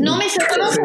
Non, 0.00 0.16
mais 0.16 0.28
ça 0.28 0.44
commence 0.46 0.76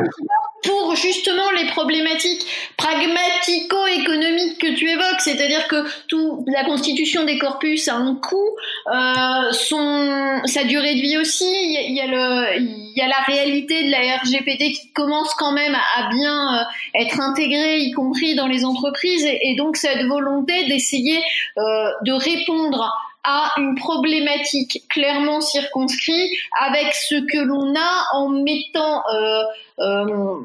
pour 0.64 0.96
justement 0.96 1.50
les 1.52 1.66
problématiques 1.68 2.46
pragmatico-économiques 2.78 4.60
que 4.60 4.76
tu 4.76 4.90
évoques, 4.90 5.20
c'est-à-dire 5.20 5.68
que 5.68 5.84
tout 6.08 6.44
la 6.48 6.64
constitution 6.64 7.24
des 7.24 7.38
corpus 7.38 7.88
a 7.88 7.96
un 7.96 8.16
coût, 8.16 8.56
euh, 8.94 9.52
son 9.52 10.42
sa 10.46 10.64
durée 10.64 10.96
de 10.96 11.02
vie 11.02 11.18
aussi. 11.18 11.46
Il 11.46 11.96
y 11.96 12.02
a, 12.02 12.08
le 12.08 12.60
il 12.60 12.94
y 12.96 13.02
a 13.02 13.08
la 13.08 13.22
réalité 13.26 13.86
de 13.86 13.92
la 13.92 14.18
RGPD 14.18 14.72
qui 14.74 14.92
commence 14.94 15.34
quand 15.36 15.54
même 15.54 15.76
à, 15.76 16.10
bien 16.10 16.60
euh, 16.60 17.02
être 17.02 17.20
intégrée, 17.20 17.80
y 17.80 17.92
compris 17.92 18.36
dans 18.36 18.48
les 18.48 18.66
entreprises, 18.66 19.26
et, 19.26 19.56
donc 19.58 19.78
cette 19.78 20.06
volonté 20.06 20.66
d'essayer 20.68 21.22
euh, 21.58 21.92
de 22.06 22.12
répondre 22.12 22.92
à 23.24 23.52
une 23.58 23.76
problématique 23.76 24.84
clairement 24.90 25.42
circonscrite 25.42 26.32
avec 26.60 26.94
ce 26.94 27.16
que 27.16 27.38
l'on 27.38 27.74
a 27.76 28.04
en 28.14 28.30
mettant 28.30 29.04
euh, 29.14 29.44
euh, 29.80 30.40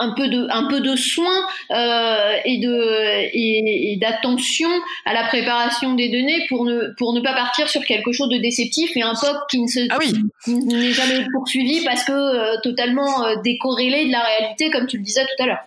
un 0.00 0.14
peu 0.14 0.28
de 0.28 0.46
un 0.50 0.66
peu 0.66 0.80
de 0.80 0.96
soin 0.96 1.46
euh, 1.70 2.36
et 2.44 2.58
de 2.58 3.30
et, 3.32 3.98
d'attention 4.00 4.70
à 5.04 5.12
la 5.12 5.24
préparation 5.24 5.94
des 5.94 6.08
données 6.08 6.46
pour 6.48 6.64
ne 6.64 6.94
pour 6.96 7.12
ne 7.12 7.20
pas 7.20 7.34
partir 7.34 7.68
sur 7.68 7.82
quelque 7.84 8.12
chose 8.12 8.28
de 8.30 8.38
déceptif 8.38 8.90
et 8.96 9.02
un 9.02 9.14
POC 9.14 9.36
qui 9.50 9.60
ne 9.60 9.66
se 9.66 9.80
ah 9.90 9.98
n'est 10.46 10.92
jamais 10.92 11.26
poursuivi 11.32 11.84
parce 11.84 12.04
que 12.04 12.12
euh, 12.12 12.56
totalement 12.62 13.24
euh, 13.24 13.34
décorrélé 13.44 14.06
de 14.06 14.12
la 14.12 14.22
réalité 14.22 14.70
comme 14.70 14.86
tu 14.86 14.96
le 14.96 15.02
disais 15.02 15.22
tout 15.22 15.42
à 15.42 15.46
l'heure. 15.46 15.64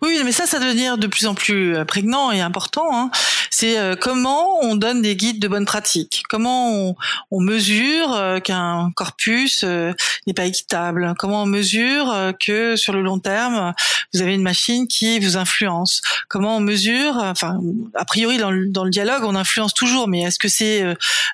Oui, 0.00 0.18
mais 0.24 0.32
ça, 0.32 0.46
ça 0.46 0.58
devenir 0.58 0.98
de 0.98 1.06
plus 1.06 1.26
en 1.26 1.34
plus 1.34 1.76
euh, 1.76 1.84
prégnant 1.84 2.30
et 2.30 2.40
important. 2.40 2.86
Hein. 2.92 3.10
C'est 3.54 3.78
euh, 3.78 3.96
comment 3.96 4.64
on 4.64 4.76
donne 4.76 5.02
des 5.02 5.14
guides 5.14 5.38
de 5.38 5.46
bonne 5.46 5.66
pratique, 5.66 6.22
comment 6.30 6.96
on, 7.30 7.40
mesure 7.40 8.14
euh, 8.14 8.38
qu'un 8.40 8.90
corpus 8.96 9.62
n'est 9.62 10.32
pas 10.34 10.46
équitable, 10.46 11.12
comment 11.18 11.42
on 11.42 11.46
mesure 11.46 12.32
que 12.40 12.76
sur 12.76 12.94
le 12.94 13.02
long 13.02 13.18
terme, 13.18 13.74
vous 14.14 14.22
avez 14.22 14.34
une 14.34 14.42
machine 14.42 14.88
qui 14.88 15.20
vous 15.20 15.36
influence, 15.36 16.00
comment 16.28 16.56
on 16.56 16.60
mesure, 16.60 17.16
enfin, 17.18 17.60
a 17.94 18.06
priori 18.06 18.38
dans 18.38 18.50
le, 18.50 18.70
dans 18.70 18.84
le 18.84 18.90
dialogue, 18.90 19.22
on 19.24 19.34
influence 19.34 19.74
toujours, 19.74 20.08
mais 20.08 20.22
est-ce 20.22 20.38
que 20.38 20.48
c'est 20.48 20.82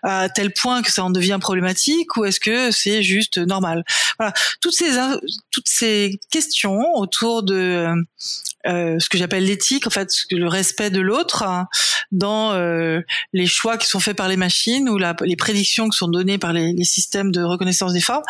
à 0.03 0.29
tel 0.29 0.53
point 0.53 0.83
que 0.83 0.91
ça 0.91 1.05
en 1.05 1.11
devient 1.11 1.39
problématique 1.41 2.17
ou 2.17 2.25
est-ce 2.25 2.41
que 2.41 2.73
c'est 2.73 3.05
juste 3.05 3.39
normal? 3.39 3.85
Voilà, 4.19 4.33
toutes 4.61 4.75
ces 4.75 4.91
toutes 5.53 5.69
ces 5.69 6.19
questions 6.31 6.97
autour 6.97 7.45
de 7.45 7.95
euh, 8.67 8.99
ce 8.99 9.09
que 9.09 9.19
j'appelle 9.19 9.45
l'éthique, 9.45 9.87
en 9.87 9.91
fait, 9.91 10.11
le 10.31 10.49
respect 10.49 10.91
de 10.91 11.01
l'autre 11.01 11.43
hein, 11.45 11.69
dans 12.11 12.53
euh, 12.53 13.01
les 13.33 13.47
choix 13.47 13.79
qui 13.79 13.87
sont 13.87 14.01
faits 14.01 14.17
par 14.17 14.29
les 14.29 14.37
machines 14.37 14.89
ou 14.89 14.99
les 14.99 15.37
prédictions 15.37 15.89
qui 15.89 15.97
sont 15.97 16.09
données 16.09 16.39
par 16.39 16.53
les, 16.53 16.73
les, 16.73 16.85
systèmes 16.85 17.31
de 17.31 17.43
reconnaissance 17.43 17.93
des 17.93 18.01
formes, 18.01 18.25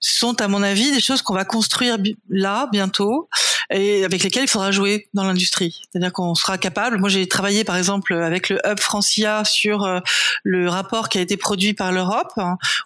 sont 0.00 0.40
à 0.40 0.48
mon 0.48 0.62
avis 0.62 0.90
des 0.90 1.00
choses 1.00 1.22
qu'on 1.22 1.34
va 1.34 1.44
construire 1.44 1.96
là 2.28 2.68
bientôt 2.72 3.28
et 3.70 4.04
avec 4.04 4.22
lesquelles 4.22 4.44
il 4.44 4.48
faudra 4.48 4.70
jouer 4.70 5.08
dans 5.14 5.24
l'industrie. 5.24 5.80
C'est-à-dire 5.90 6.12
qu'on 6.12 6.34
sera 6.34 6.58
capable. 6.58 6.98
Moi, 6.98 7.08
j'ai 7.08 7.26
travaillé 7.26 7.64
par 7.64 7.76
exemple 7.76 8.14
avec 8.14 8.48
le 8.48 8.58
Hub 8.66 8.80
Francia 8.80 9.44
sur 9.44 9.84
euh, 9.84 10.00
le 10.42 10.68
rapport 10.68 11.08
qui 11.08 11.18
a 11.18 11.20
été 11.20 11.36
produit 11.36 11.74
par 11.74 11.92
l'Europe. 11.92 12.32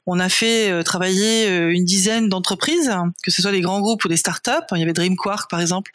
On 0.07 0.19
a 0.19 0.29
fait 0.29 0.83
travailler 0.85 1.49
une 1.49 1.85
dizaine 1.85 2.29
d'entreprises, 2.29 2.93
que 3.23 3.31
ce 3.31 3.43
soit 3.43 3.53
des 3.53 3.61
grands 3.61 3.81
groupes 3.81 4.05
ou 4.05 4.09
des 4.09 4.17
startups. 4.17 4.51
Il 4.73 4.79
y 4.79 4.83
avait 4.83 4.93
Dreamquark 4.93 5.51
par 5.51 5.61
exemple, 5.61 5.93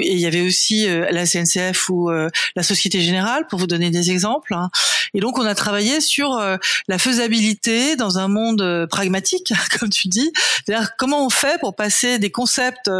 et 0.00 0.12
il 0.12 0.18
y 0.18 0.26
avait 0.26 0.40
aussi 0.40 0.88
euh, 0.88 1.06
la 1.10 1.26
CNCF 1.26 1.88
ou 1.88 2.10
euh, 2.10 2.28
la 2.56 2.62
Société 2.62 3.00
Générale, 3.00 3.46
pour 3.48 3.58
vous 3.58 3.66
donner 3.66 3.90
des 3.90 4.10
exemples. 4.10 4.54
Hein. 4.54 4.70
Et 5.14 5.20
donc, 5.20 5.38
on 5.38 5.44
a 5.44 5.54
travaillé 5.54 6.00
sur 6.00 6.34
euh, 6.34 6.56
la 6.88 6.98
faisabilité 6.98 7.96
dans 7.96 8.18
un 8.18 8.28
monde 8.28 8.86
pragmatique, 8.90 9.52
comme 9.78 9.90
tu 9.90 10.08
dis. 10.08 10.32
C'est-à-dire 10.64 10.90
comment 10.98 11.24
on 11.24 11.30
fait 11.30 11.58
pour 11.60 11.74
passer 11.74 12.18
des 12.18 12.30
concepts 12.30 12.90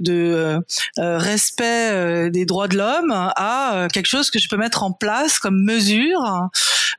de 0.00 0.60
respect 0.98 2.30
des 2.30 2.44
droits 2.44 2.68
de 2.68 2.76
l'homme 2.76 3.12
à 3.12 3.88
quelque 3.92 4.06
chose 4.06 4.30
que 4.30 4.38
je 4.38 4.48
peux 4.48 4.56
mettre 4.56 4.82
en 4.82 4.92
place 4.92 5.38
comme 5.38 5.62
mesure 5.62 6.48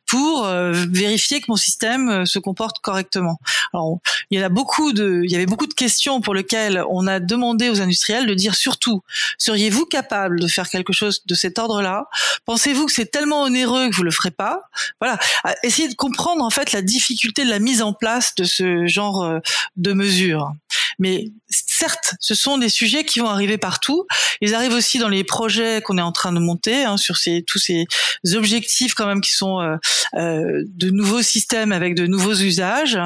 pour 0.05 0.45
vérifier 0.45 1.41
que 1.41 1.45
mon 1.47 1.55
système 1.55 2.25
se 2.25 2.39
comporte 2.39 2.79
correctement. 2.79 3.39
Alors, 3.73 3.99
il 4.29 4.39
y 4.39 4.43
a 4.43 4.49
beaucoup 4.49 4.93
de, 4.93 5.21
il 5.23 5.31
y 5.31 5.35
avait 5.35 5.45
beaucoup 5.45 5.67
de 5.67 5.73
questions 5.73 6.21
pour 6.21 6.33
lesquelles 6.33 6.83
on 6.89 7.07
a 7.07 7.19
demandé 7.19 7.69
aux 7.69 7.81
industriels 7.81 8.25
de 8.25 8.33
dire 8.33 8.55
surtout, 8.55 9.01
seriez-vous 9.37 9.85
capable 9.85 10.39
de 10.39 10.47
faire 10.47 10.69
quelque 10.69 10.93
chose 10.93 11.21
de 11.25 11.35
cet 11.35 11.59
ordre-là? 11.59 12.07
Pensez-vous 12.45 12.85
que 12.85 12.91
c'est 12.91 13.11
tellement 13.11 13.43
onéreux 13.43 13.89
que 13.89 13.95
vous 13.95 14.03
le 14.03 14.11
ferez 14.11 14.31
pas? 14.31 14.61
Voilà, 14.99 15.17
essayez 15.63 15.87
de 15.87 15.95
comprendre 15.95 16.43
en 16.43 16.49
fait 16.49 16.71
la 16.71 16.81
difficulté 16.81 17.43
de 17.45 17.49
la 17.49 17.59
mise 17.59 17.81
en 17.81 17.93
place 17.93 18.35
de 18.35 18.43
ce 18.43 18.87
genre 18.87 19.23
euh, 19.23 19.39
de 19.77 19.93
mesures. 19.93 20.51
Mais 20.99 21.31
certes, 21.49 22.15
ce 22.19 22.35
sont 22.35 22.57
des 22.57 22.69
sujets 22.69 23.03
qui 23.03 23.19
vont 23.19 23.29
arriver 23.29 23.57
partout. 23.57 24.05
Ils 24.41 24.55
arrivent 24.55 24.73
aussi 24.73 24.99
dans 24.99 25.09
les 25.09 25.23
projets 25.23 25.81
qu'on 25.81 25.97
est 25.97 26.01
en 26.01 26.11
train 26.11 26.31
de 26.31 26.39
monter 26.39 26.83
hein, 26.83 26.97
sur 26.97 27.17
ces, 27.17 27.43
tous 27.43 27.59
ces 27.59 27.85
objectifs 28.33 28.93
quand 28.93 29.05
même 29.05 29.21
qui 29.21 29.31
sont 29.31 29.61
euh, 29.61 29.75
euh, 30.15 30.63
de 30.67 30.89
nouveaux 30.89 31.21
systèmes 31.21 31.71
avec 31.71 31.95
de 31.95 32.07
nouveaux 32.07 32.35
usages. 32.35 32.99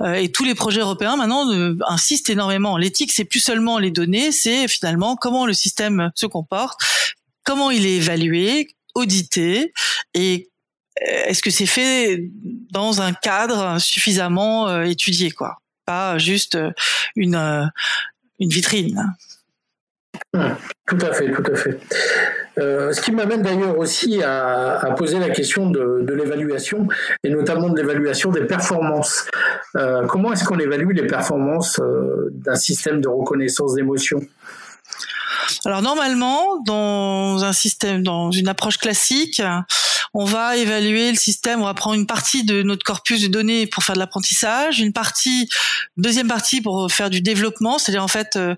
Euh, 0.00 0.14
et 0.14 0.30
tous 0.30 0.44
les 0.44 0.54
projets 0.54 0.80
européens 0.80 1.16
maintenant 1.16 1.48
insistent 1.86 2.30
énormément. 2.30 2.76
L'éthique, 2.76 3.12
c'est 3.12 3.24
plus 3.24 3.40
seulement 3.40 3.78
les 3.78 3.90
données, 3.90 4.32
c'est 4.32 4.68
finalement 4.68 5.16
comment 5.16 5.46
le 5.46 5.52
système 5.52 6.10
se 6.14 6.26
comporte, 6.26 6.80
comment 7.44 7.70
il 7.70 7.86
est 7.86 7.96
évalué, 7.96 8.74
audité 8.94 9.72
et 10.14 10.50
est-ce 11.00 11.42
que 11.42 11.50
c'est 11.50 11.66
fait 11.66 12.20
dans 12.70 13.02
un 13.02 13.12
cadre 13.12 13.80
suffisamment 13.80 14.82
étudié, 14.82 15.32
quoi 15.32 15.58
Pas 15.86 16.18
juste 16.18 16.58
une 17.16 17.70
une 18.40 18.48
vitrine. 18.48 19.14
Tout 20.86 20.98
à 21.00 21.12
fait, 21.12 21.30
tout 21.30 21.42
à 21.50 21.54
fait. 21.54 21.78
Euh, 22.58 22.92
ce 22.92 23.00
qui 23.00 23.10
m'amène 23.10 23.42
d'ailleurs 23.42 23.78
aussi 23.78 24.22
à, 24.22 24.94
poser 24.96 25.18
la 25.18 25.30
question 25.30 25.70
de, 25.70 26.12
l'évaluation, 26.12 26.86
et 27.22 27.30
notamment 27.30 27.68
de 27.68 27.76
l'évaluation 27.76 28.30
des 28.30 28.44
performances. 28.44 29.26
Euh, 29.76 30.06
comment 30.06 30.32
est-ce 30.32 30.44
qu'on 30.44 30.58
évalue 30.58 30.90
les 30.92 31.06
performances 31.06 31.80
euh, 31.80 32.30
d'un 32.32 32.56
système 32.56 33.00
de 33.00 33.08
reconnaissance 33.08 33.74
d'émotion? 33.74 34.20
Alors 35.64 35.82
normalement, 35.82 36.60
dans 36.66 37.44
un 37.44 37.52
système, 37.52 38.02
dans 38.02 38.30
une 38.30 38.48
approche 38.48 38.78
classique, 38.78 39.42
on 40.14 40.24
va 40.24 40.56
évaluer 40.56 41.10
le 41.10 41.16
système, 41.16 41.60
on 41.60 41.64
va 41.64 41.74
prendre 41.74 41.96
une 41.96 42.06
partie 42.06 42.44
de 42.44 42.62
notre 42.62 42.84
corpus 42.84 43.20
de 43.20 43.26
données 43.26 43.66
pour 43.66 43.82
faire 43.82 43.96
de 43.96 43.98
l'apprentissage, 43.98 44.78
une 44.78 44.92
partie, 44.92 45.48
deuxième 45.96 46.28
partie 46.28 46.60
pour 46.60 46.90
faire 46.90 47.10
du 47.10 47.20
développement, 47.20 47.78
c'est-à-dire 47.78 48.04
en 48.04 48.08
fait 48.08 48.36
euh, 48.36 48.54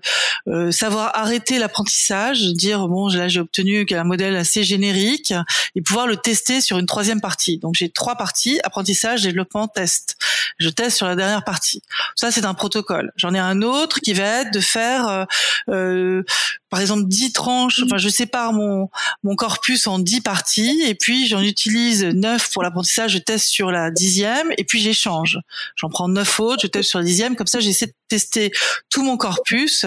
euh, 0.47 0.71
savoir 0.71 1.11
arrêter 1.15 1.57
l'apprentissage, 1.57 2.41
dire 2.53 2.87
bon 2.87 3.07
là 3.07 3.27
j'ai 3.27 3.39
obtenu 3.39 3.87
un 3.89 4.03
modèle 4.03 4.35
assez 4.35 4.63
générique 4.63 5.33
et 5.75 5.81
pouvoir 5.81 6.05
le 6.05 6.17
tester 6.17 6.61
sur 6.61 6.77
une 6.77 6.85
troisième 6.85 7.21
partie. 7.21 7.57
Donc 7.57 7.73
j'ai 7.75 7.89
trois 7.89 8.15
parties 8.15 8.59
apprentissage, 8.63 9.23
développement, 9.23 9.67
test. 9.67 10.15
Je 10.59 10.69
teste 10.69 10.97
sur 10.97 11.07
la 11.07 11.15
dernière 11.15 11.43
partie. 11.43 11.81
Ça 12.15 12.31
c'est 12.31 12.45
un 12.45 12.53
protocole. 12.53 13.11
J'en 13.15 13.33
ai 13.33 13.39
un 13.39 13.63
autre 13.63 13.99
qui 13.99 14.13
va 14.13 14.41
être 14.41 14.53
de 14.53 14.59
faire 14.59 15.25
euh, 15.69 16.21
par 16.69 16.81
exemple 16.81 17.05
10 17.07 17.33
tranches, 17.33 17.81
enfin 17.83 17.97
je 17.97 18.09
sépare 18.09 18.53
mon 18.53 18.89
mon 19.23 19.35
corpus 19.35 19.87
en 19.87 19.97
10 19.97 20.21
parties 20.21 20.83
et 20.85 20.93
puis 20.93 21.27
j'en 21.27 21.46
utilise 21.47 22.03
9 22.03 22.51
pour 22.51 22.63
l'apprentissage, 22.63 23.13
je 23.13 23.17
teste 23.17 23.47
sur 23.47 23.71
la 23.71 23.91
dixième 23.91 24.51
et 24.57 24.63
puis 24.63 24.79
j'échange. 24.79 25.39
J'en 25.75 25.89
prends 25.89 26.07
9 26.07 26.39
autres, 26.39 26.61
je 26.63 26.67
teste 26.67 26.89
sur 26.89 26.99
la 26.99 27.05
dixième, 27.05 27.35
comme 27.35 27.47
ça 27.47 27.59
j'essaie 27.59 27.87
de 27.87 27.93
tester 28.07 28.51
tout 28.89 29.03
mon 29.03 29.17
corpus. 29.17 29.85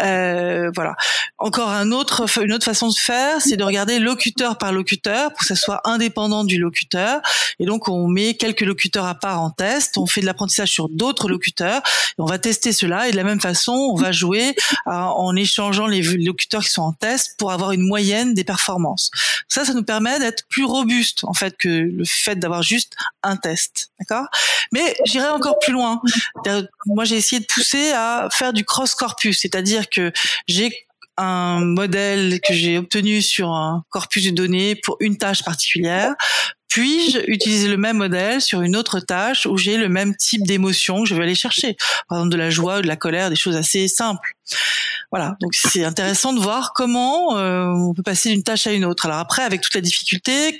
Euh, 0.00 0.70
voilà. 0.74 0.94
Encore 1.38 1.70
un 1.70 1.90
autre, 1.92 2.26
une 2.40 2.52
autre 2.52 2.64
façon 2.64 2.88
de 2.88 2.94
faire, 2.94 3.40
c'est 3.40 3.56
de 3.56 3.64
regarder 3.64 3.98
locuteur 3.98 4.58
par 4.58 4.72
locuteur 4.72 5.30
pour 5.30 5.40
que 5.40 5.46
ça 5.46 5.56
soit 5.56 5.80
indépendant 5.84 6.44
du 6.44 6.58
locuteur. 6.58 7.20
Et 7.58 7.66
donc 7.66 7.88
on 7.88 8.06
met 8.06 8.34
quelques 8.34 8.62
locuteurs 8.62 9.06
à 9.06 9.14
part 9.14 9.40
en 9.40 9.50
test, 9.50 9.98
on 9.98 10.06
fait 10.06 10.20
de 10.20 10.26
l'apprentissage 10.26 10.70
sur 10.70 10.88
d'autres 10.88 11.28
locuteurs, 11.28 11.78
et 11.78 12.20
on 12.20 12.26
va 12.26 12.38
tester 12.38 12.72
cela 12.72 13.08
et 13.08 13.10
de 13.10 13.16
la 13.16 13.24
même 13.24 13.40
façon 13.40 13.72
on 13.72 13.96
va 13.96 14.12
jouer 14.12 14.54
en 14.86 15.34
échangeant 15.36 15.86
les 15.86 16.02
locuteurs 16.02 16.62
qui 16.62 16.70
sont 16.70 16.82
en 16.82 16.92
test 16.92 17.34
pour 17.38 17.52
avoir 17.52 17.72
une 17.72 17.82
moyenne 17.82 18.34
des 18.34 18.44
performances. 18.44 19.10
Ça, 19.48 19.64
ça 19.64 19.74
nous 19.74 19.82
permet 19.82 20.18
d'être 20.18 20.46
plus 20.48 20.64
robuste 20.64 20.87
en 21.22 21.34
fait 21.34 21.56
que 21.56 21.68
le 21.68 22.04
fait 22.04 22.36
d'avoir 22.36 22.62
juste 22.62 22.94
un 23.22 23.36
test, 23.36 23.90
d'accord? 23.98 24.26
Mais 24.72 24.94
j'irai 25.04 25.28
encore 25.28 25.58
plus 25.58 25.72
loin. 25.72 26.00
Moi, 26.86 27.04
j'ai 27.04 27.16
essayé 27.16 27.40
de 27.40 27.46
pousser 27.46 27.92
à 27.92 28.28
faire 28.32 28.52
du 28.52 28.64
cross 28.64 28.94
corpus, 28.94 29.40
c'est-à-dire 29.40 29.88
que 29.88 30.12
j'ai 30.46 30.86
un 31.16 31.60
modèle 31.60 32.40
que 32.40 32.54
j'ai 32.54 32.78
obtenu 32.78 33.22
sur 33.22 33.50
un 33.50 33.84
corpus 33.90 34.24
de 34.24 34.30
données 34.30 34.76
pour 34.76 34.96
une 35.00 35.18
tâche 35.18 35.42
particulière. 35.44 36.14
Puis-je 36.68 37.18
utiliser 37.26 37.66
le 37.66 37.76
même 37.76 37.96
modèle 37.96 38.40
sur 38.40 38.62
une 38.62 38.76
autre 38.76 39.00
tâche 39.00 39.46
où 39.46 39.56
j'ai 39.56 39.78
le 39.78 39.88
même 39.88 40.14
type 40.14 40.46
d'émotion 40.46 41.02
que 41.02 41.08
je 41.08 41.14
vais 41.14 41.22
aller 41.22 41.34
chercher? 41.34 41.76
Par 42.08 42.18
exemple 42.18 42.32
de 42.32 42.36
la 42.36 42.50
joie 42.50 42.78
ou 42.78 42.82
de 42.82 42.86
la 42.86 42.96
colère, 42.96 43.30
des 43.30 43.36
choses 43.36 43.56
assez 43.56 43.88
simples. 43.88 44.34
Voilà, 45.10 45.36
donc 45.40 45.54
c'est 45.54 45.84
intéressant 45.84 46.34
de 46.34 46.40
voir 46.40 46.72
comment 46.74 47.38
euh, 47.38 47.64
on 47.64 47.94
peut 47.94 48.02
passer 48.02 48.28
d'une 48.28 48.42
tâche 48.42 48.66
à 48.66 48.72
une 48.72 48.84
autre. 48.84 49.06
Alors 49.06 49.18
après, 49.18 49.42
avec 49.42 49.62
toute 49.62 49.74
la 49.74 49.80
difficulté 49.80 50.58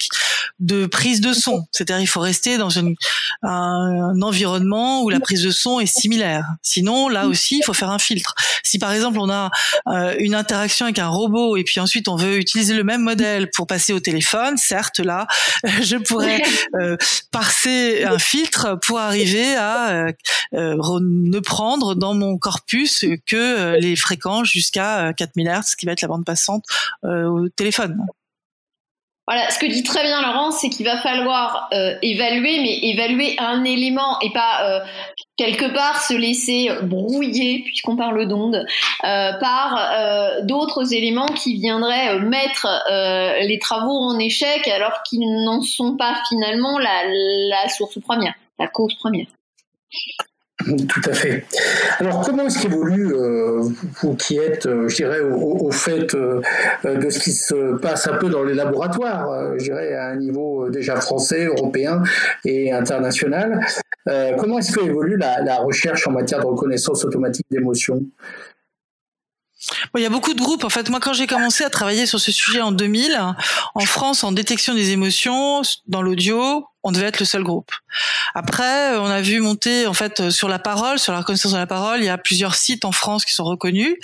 de 0.59 0.87
prise 0.87 1.21
de 1.21 1.35
son, 1.35 1.67
c'est-à-dire 1.71 2.01
il 2.01 2.07
faut 2.07 2.21
rester 2.21 2.57
dans 2.57 2.71
une, 2.71 2.95
un, 3.43 4.21
environnement 4.23 5.03
où 5.03 5.11
la 5.11 5.21
prise 5.21 5.43
de 5.43 5.51
son 5.51 5.81
est 5.81 5.87
similaire. 5.87 6.47
Sinon, 6.63 7.09
là 7.09 7.27
aussi, 7.27 7.59
il 7.59 7.63
faut 7.63 7.75
faire 7.75 7.91
un 7.91 7.99
filtre. 7.99 8.35
Si 8.63 8.79
par 8.79 8.93
exemple 8.93 9.19
on 9.19 9.29
a 9.29 9.51
euh, 9.89 10.15
une 10.19 10.35
interaction 10.35 10.87
avec 10.87 10.99
un 10.99 11.09
robot 11.09 11.57
et 11.59 11.65
puis 11.65 11.79
ensuite 11.81 12.09
on 12.09 12.17
veut 12.17 12.39
utiliser 12.39 12.75
le 12.75 12.85
même 12.85 13.03
modèle 13.03 13.51
pour 13.51 13.67
passer 13.67 13.93
au 13.93 14.01
téléphone, 14.01 14.57
certes 14.57 15.01
là, 15.01 15.27
je 15.83 15.97
pourrais 15.97 16.43
euh, 16.81 16.97
passer 17.31 18.05
un 18.05 18.19
filtre 18.19 18.79
pour 18.81 18.99
arriver 18.99 19.57
à 19.57 20.07
ne 20.53 21.39
prendre 21.41 21.95
dans 21.95 22.15
mon 22.15 22.39
corpus 22.39 23.05
que 23.27 23.78
les 23.79 23.97
fréquences 23.97 24.49
jusqu'à 24.49 25.13
4000 25.17 25.49
euh, 25.49 25.53
Hz, 25.53 25.77
qui 25.77 25.87
va 25.87 25.93
être 25.93 26.03
la 26.03 26.09
bande 26.09 26.25
passante 26.25 26.65
euh, 27.05 27.27
au 27.27 27.49
téléphone. 27.49 28.07
Voilà, 29.27 29.51
ce 29.51 29.59
que 29.59 29.67
dit 29.67 29.83
très 29.83 30.03
bien 30.05 30.23
Laurence, 30.23 30.61
c'est 30.61 30.71
qu'il 30.71 30.87
va 30.87 30.97
falloir 31.03 31.69
euh, 31.75 31.95
évaluer, 32.01 32.63
mais 32.63 32.79
évaluer 32.79 33.37
un 33.39 33.63
élément 33.63 34.19
et 34.21 34.33
pas 34.33 34.83
quelque 35.37 35.67
part 35.75 36.01
se 36.01 36.15
laisser 36.15 36.71
brouiller, 36.83 37.63
puisqu'on 37.63 37.95
parle 37.95 38.27
d'ondes, 38.27 38.65
par 39.03 40.43
d'autres 40.45 40.95
éléments 40.95 41.27
qui 41.27 41.61
viendraient 41.61 42.19
mettre 42.21 42.67
les 43.43 43.59
travaux 43.59 43.99
en 43.99 44.19
échec 44.19 44.67
alors 44.67 45.03
qu'ils 45.03 45.45
n'en 45.45 45.61
sont 45.61 45.99
pas 45.99 46.15
finalement 46.31 46.79
la 46.79 47.69
source 47.69 48.01
première, 48.01 48.33
la 48.59 48.67
cause 48.67 48.95
première. 48.95 49.27
Tout 50.89 51.01
à 51.05 51.13
fait. 51.13 51.45
Alors, 52.01 52.23
comment 52.23 52.47
est-ce 52.47 52.61
qu'évolue, 52.61 53.15
euh, 53.15 53.63
vous 54.03 54.15
qui 54.15 54.39
êtes, 54.39 54.67
euh, 54.67 54.89
je 54.89 54.97
dirais, 54.97 55.21
au, 55.21 55.71
fait 55.71 56.15
euh, 56.15 56.41
de 56.85 57.11
ce 57.11 57.21
qui 57.21 57.33
se 57.33 57.77
passe 57.77 58.09
un 58.09 58.17
peu 58.17 58.29
dans 58.29 58.43
les 58.43 58.55
laboratoires, 58.55 59.57
je 59.57 59.65
dirais, 59.65 59.95
à 59.95 60.09
un 60.09 60.17
niveau 60.17 60.69
déjà 60.69 60.97
français, 60.97 61.45
européen 61.45 62.03
et 62.45 62.73
international, 62.73 63.61
comment 64.39 64.59
est-ce 64.59 64.73
qu'évolue 64.73 65.17
la, 65.17 65.43
la 65.43 65.59
recherche 65.59 66.09
en 66.09 66.13
matière 66.13 66.41
de 66.41 66.47
reconnaissance 66.47 67.05
automatique 67.05 67.47
d'émotions? 67.51 68.03
Il 69.97 70.03
y 70.03 70.07
a 70.07 70.11
beaucoup 70.11 70.35
de 70.35 70.41
groupes. 70.41 70.65
En 70.65 70.69
fait, 70.69 70.89
moi, 70.89 71.01
quand 71.01 71.13
j'ai 71.13 71.27
commencé 71.27 71.65
à 71.65 71.71
travailler 71.71 72.07
sur 72.07 72.21
ce 72.21 72.31
sujet 72.31 72.61
en 72.61 72.73
2000, 72.73 73.19
en 73.75 73.81
France, 73.81 74.25
en 74.25 74.33
détection 74.33 74.75
des 74.75 74.91
émotions, 74.91 75.63
dans 75.87 76.01
l'audio, 76.01 76.65
on 76.83 76.93
devait 76.93 77.07
être 77.07 77.21
le 77.21 77.27
seul 77.27 77.43
groupe. 77.43 77.71
Après, 78.35 78.97
on 78.97 79.07
a 79.07 79.21
vu 79.21 79.41
monter 79.41 79.87
en 79.87 79.95
fait 79.95 80.31
sur 80.31 80.49
la 80.49 80.59
parole, 80.59 80.99
sur 80.99 81.13
la 81.13 81.21
reconnaissance 81.21 81.53
de 81.53 81.59
la 81.59 81.67
parole, 81.67 82.01
il 82.01 82.05
y 82.05 82.09
a 82.09 82.19
plusieurs 82.19 82.55
sites 82.55 82.85
en 82.85 82.93
France 82.93 83.25
qui 83.25 83.33
sont 83.33 83.45
reconnus. 83.45 83.97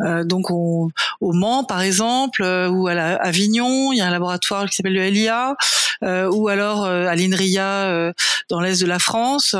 Euh, 0.00 0.24
donc 0.24 0.50
au 0.50 0.90
Mans 1.20 1.64
par 1.64 1.82
exemple, 1.82 2.42
euh, 2.42 2.68
ou 2.68 2.88
à 2.88 2.92
Avignon, 2.92 3.92
il 3.92 3.98
y 3.98 4.00
a 4.00 4.06
un 4.06 4.10
laboratoire 4.10 4.68
qui 4.68 4.76
s'appelle 4.76 4.94
le 4.94 5.08
LIA, 5.08 5.56
euh, 6.02 6.30
ou 6.30 6.48
alors 6.48 6.84
à 6.84 7.14
l'INRIA 7.14 8.12
dans 8.48 8.60
l'est 8.60 8.80
de 8.80 8.86
la 8.86 8.98
France, 8.98 9.54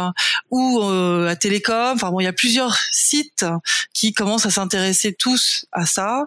ou 0.51 0.81
à 0.83 1.37
Télécom. 1.37 1.93
Enfin 1.95 2.11
bon, 2.11 2.21
il 2.21 2.25
y 2.25 2.29
a 2.29 2.33
plusieurs 2.33 2.77
sites 2.93 3.45
qui 3.93 4.13
commencent 4.13 4.47
à 4.47 4.51
s'intéresser 4.51 5.13
tous 5.13 5.67
à 5.73 5.87
ça. 5.87 6.27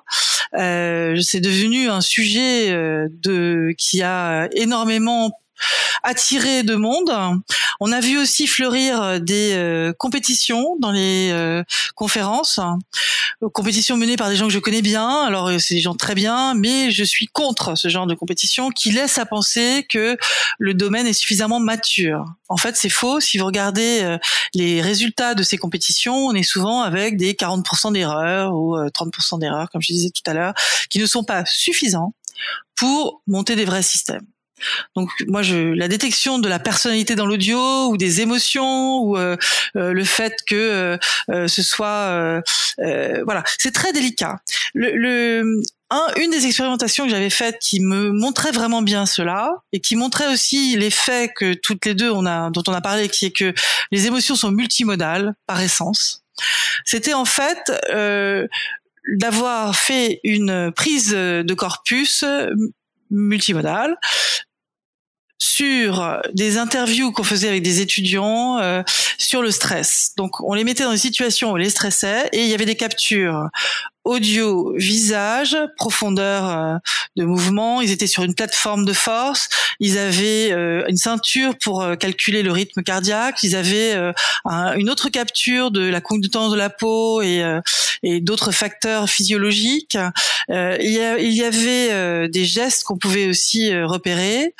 C'est 0.54 1.42
devenu 1.42 1.90
un 1.90 2.02
sujet 2.02 2.72
de 2.72 3.74
qui 3.78 4.02
a 4.04 4.48
énormément 4.54 5.32
attirer 6.04 6.64
de 6.64 6.76
monde. 6.76 7.12
On 7.80 7.92
a 7.92 8.00
vu 8.00 8.18
aussi 8.18 8.48
fleurir 8.48 9.02
euh, 9.02 9.20
des 9.20 9.54
euh, 9.54 9.94
compétitions 9.98 10.78
dans 10.80 10.92
les 10.92 11.30
euh, 11.32 11.64
conférences, 11.96 12.60
compétitions 13.54 13.98
menées 13.98 14.18
par 14.18 14.30
des 14.30 14.36
gens 14.36 14.48
que 14.48 14.54
je 14.54 14.60
connais 14.60 14.82
bien. 14.82 15.22
Alors 15.24 15.50
c'est 15.60 15.76
des 15.76 15.82
gens 15.82 15.96
très 15.96 16.16
bien, 16.16 16.54
mais 16.54 16.92
je 16.92 17.04
suis 17.04 17.28
contre 17.28 17.76
ce 17.76 17.88
genre 17.88 18.08
de 18.08 18.16
compétition 18.16 18.70
qui 18.70 18.92
laisse 18.92 19.18
à 19.18 19.26
penser 19.26 19.86
que 19.90 20.18
le 20.60 20.74
domaine 20.74 21.08
est 21.08 21.14
suffisamment 21.14 21.60
mature. 21.60 22.26
En 22.50 22.58
fait, 22.58 22.76
c'est 22.76 22.90
faux. 22.90 23.20
Si 23.20 23.38
vous 23.38 23.46
regardez 23.46 24.18
les 24.54 24.82
résultats 24.82 25.34
de 25.34 25.44
ces 25.44 25.58
compétitions, 25.58 26.16
on 26.16 26.34
est 26.34 26.44
souvent 26.44 26.82
avec 26.82 27.18
des 27.18 27.34
40% 27.34 27.94
d'erreurs 27.94 28.54
ou 28.54 28.78
30% 28.78 29.40
d'erreurs, 29.40 29.70
comme 29.70 29.82
je 29.82 29.92
disais 29.92 30.10
tout 30.10 30.30
à 30.30 30.34
l'heure, 30.34 30.54
qui 30.90 31.00
ne 31.00 31.06
sont 31.06 31.24
pas 31.24 31.44
suffisants 31.46 32.14
pour 32.76 33.22
monter 33.28 33.56
des 33.56 33.66
vrais 33.66 33.84
systèmes. 33.84 34.26
Donc 34.96 35.10
moi, 35.28 35.42
je, 35.42 35.74
la 35.74 35.88
détection 35.88 36.40
de 36.40 36.48
la 36.48 36.60
personnalité 36.60 37.16
dans 37.16 37.26
l'audio 37.26 37.88
ou 37.90 37.98
des 37.98 38.22
émotions 38.22 39.00
ou 39.00 39.18
euh, 39.18 39.36
euh, 39.76 39.94
le 39.94 40.04
fait 40.04 40.36
que 40.48 40.98
euh, 41.30 41.48
ce 41.48 41.64
soit, 41.64 42.42
voilà, 42.78 43.44
c'est 43.58 43.72
très 43.72 43.94
délicat. 43.94 44.40
Le, 44.74 45.62
un, 45.90 46.08
une 46.18 46.32
des 46.32 46.46
expérimentations 46.46 47.06
que 47.06 47.12
j'avais 47.12 47.30
faites 47.30 47.60
qui 47.60 47.80
me 47.80 48.12
montrait 48.12 48.52
vraiment 48.52 48.82
bien 48.82 49.06
cela 49.06 49.52
et 49.72 49.80
qui 49.80 49.96
montrait 49.96 50.32
aussi 50.32 50.76
l'effet 50.76 51.32
que 51.36 51.54
toutes 51.54 51.86
les 51.86 51.94
deux 51.94 52.10
on 52.10 52.26
a, 52.26 52.50
dont 52.50 52.64
on 52.68 52.74
a 52.74 52.82
parlé, 52.82 53.10
qui 53.10 53.26
est 53.26 53.32
que 53.32 53.54
les 53.92 54.08
émotions 54.08 54.36
sont 54.36 54.52
multimodales 54.52 55.36
par 55.46 55.62
essence. 55.62 56.24
c'était 56.86 57.14
en 57.14 57.26
fait 57.26 57.72
euh, 57.90 58.48
d'avoir 59.18 59.76
fait 59.76 60.20
une 60.24 60.72
prise 60.72 61.12
de 61.12 61.54
corpus 61.54 62.24
multimodale 63.14 63.96
sur 65.44 66.22
des 66.34 66.58
interviews 66.58 67.12
qu'on 67.12 67.26
faisait 67.26 67.50
avec 67.50 67.64
des 67.64 67.82
étudiants 67.82 68.60
euh, 68.60 68.82
sur 69.18 69.42
le 69.42 69.52
stress. 69.52 70.12
Donc 70.16 70.40
on 70.40 70.54
les 70.54 70.64
mettait 70.64 70.84
dans 70.84 70.92
des 70.92 70.98
situations 70.98 71.52
où 71.52 71.58
les 71.58 71.70
stressaient 71.70 72.30
et 72.32 72.44
il 72.44 72.48
y 72.48 72.54
avait 72.54 72.66
des 72.66 72.76
captures 72.76 73.50
audio, 74.06 74.74
visage, 74.78 75.58
profondeur 75.78 76.50
euh, 76.50 76.78
de 77.18 77.26
mouvement. 77.26 77.82
Ils 77.82 77.92
étaient 77.92 78.08
sur 78.08 78.24
une 78.24 78.36
plateforme 78.36 78.86
de 78.86 78.94
force. 78.94 79.50
Ils 79.82 79.98
avaient 79.98 80.52
euh, 80.54 80.86
une 80.88 80.96
ceinture 80.96 81.58
pour 81.58 81.86
calculer 82.00 82.42
le 82.42 82.54
rythme 82.54 82.82
cardiaque. 82.82 83.44
Ils 83.44 83.58
avaient 83.58 83.96
une 84.46 84.90
autre 84.90 85.10
capture 85.10 85.72
de 85.72 85.82
la 85.82 86.00
conductance 86.00 86.52
de 86.52 86.58
la 86.58 86.70
peau 86.70 87.22
et, 87.22 87.44
d'autres 88.22 88.52
facteurs 88.52 89.10
physiologiques. 89.10 89.98
il 90.50 90.90
y 90.90 91.44
avait 91.44 92.30
des 92.30 92.46
gestes 92.46 92.84
qu'on 92.84 92.98
pouvait 92.98 93.28
aussi 93.28 93.74
repérer. 93.84 94.54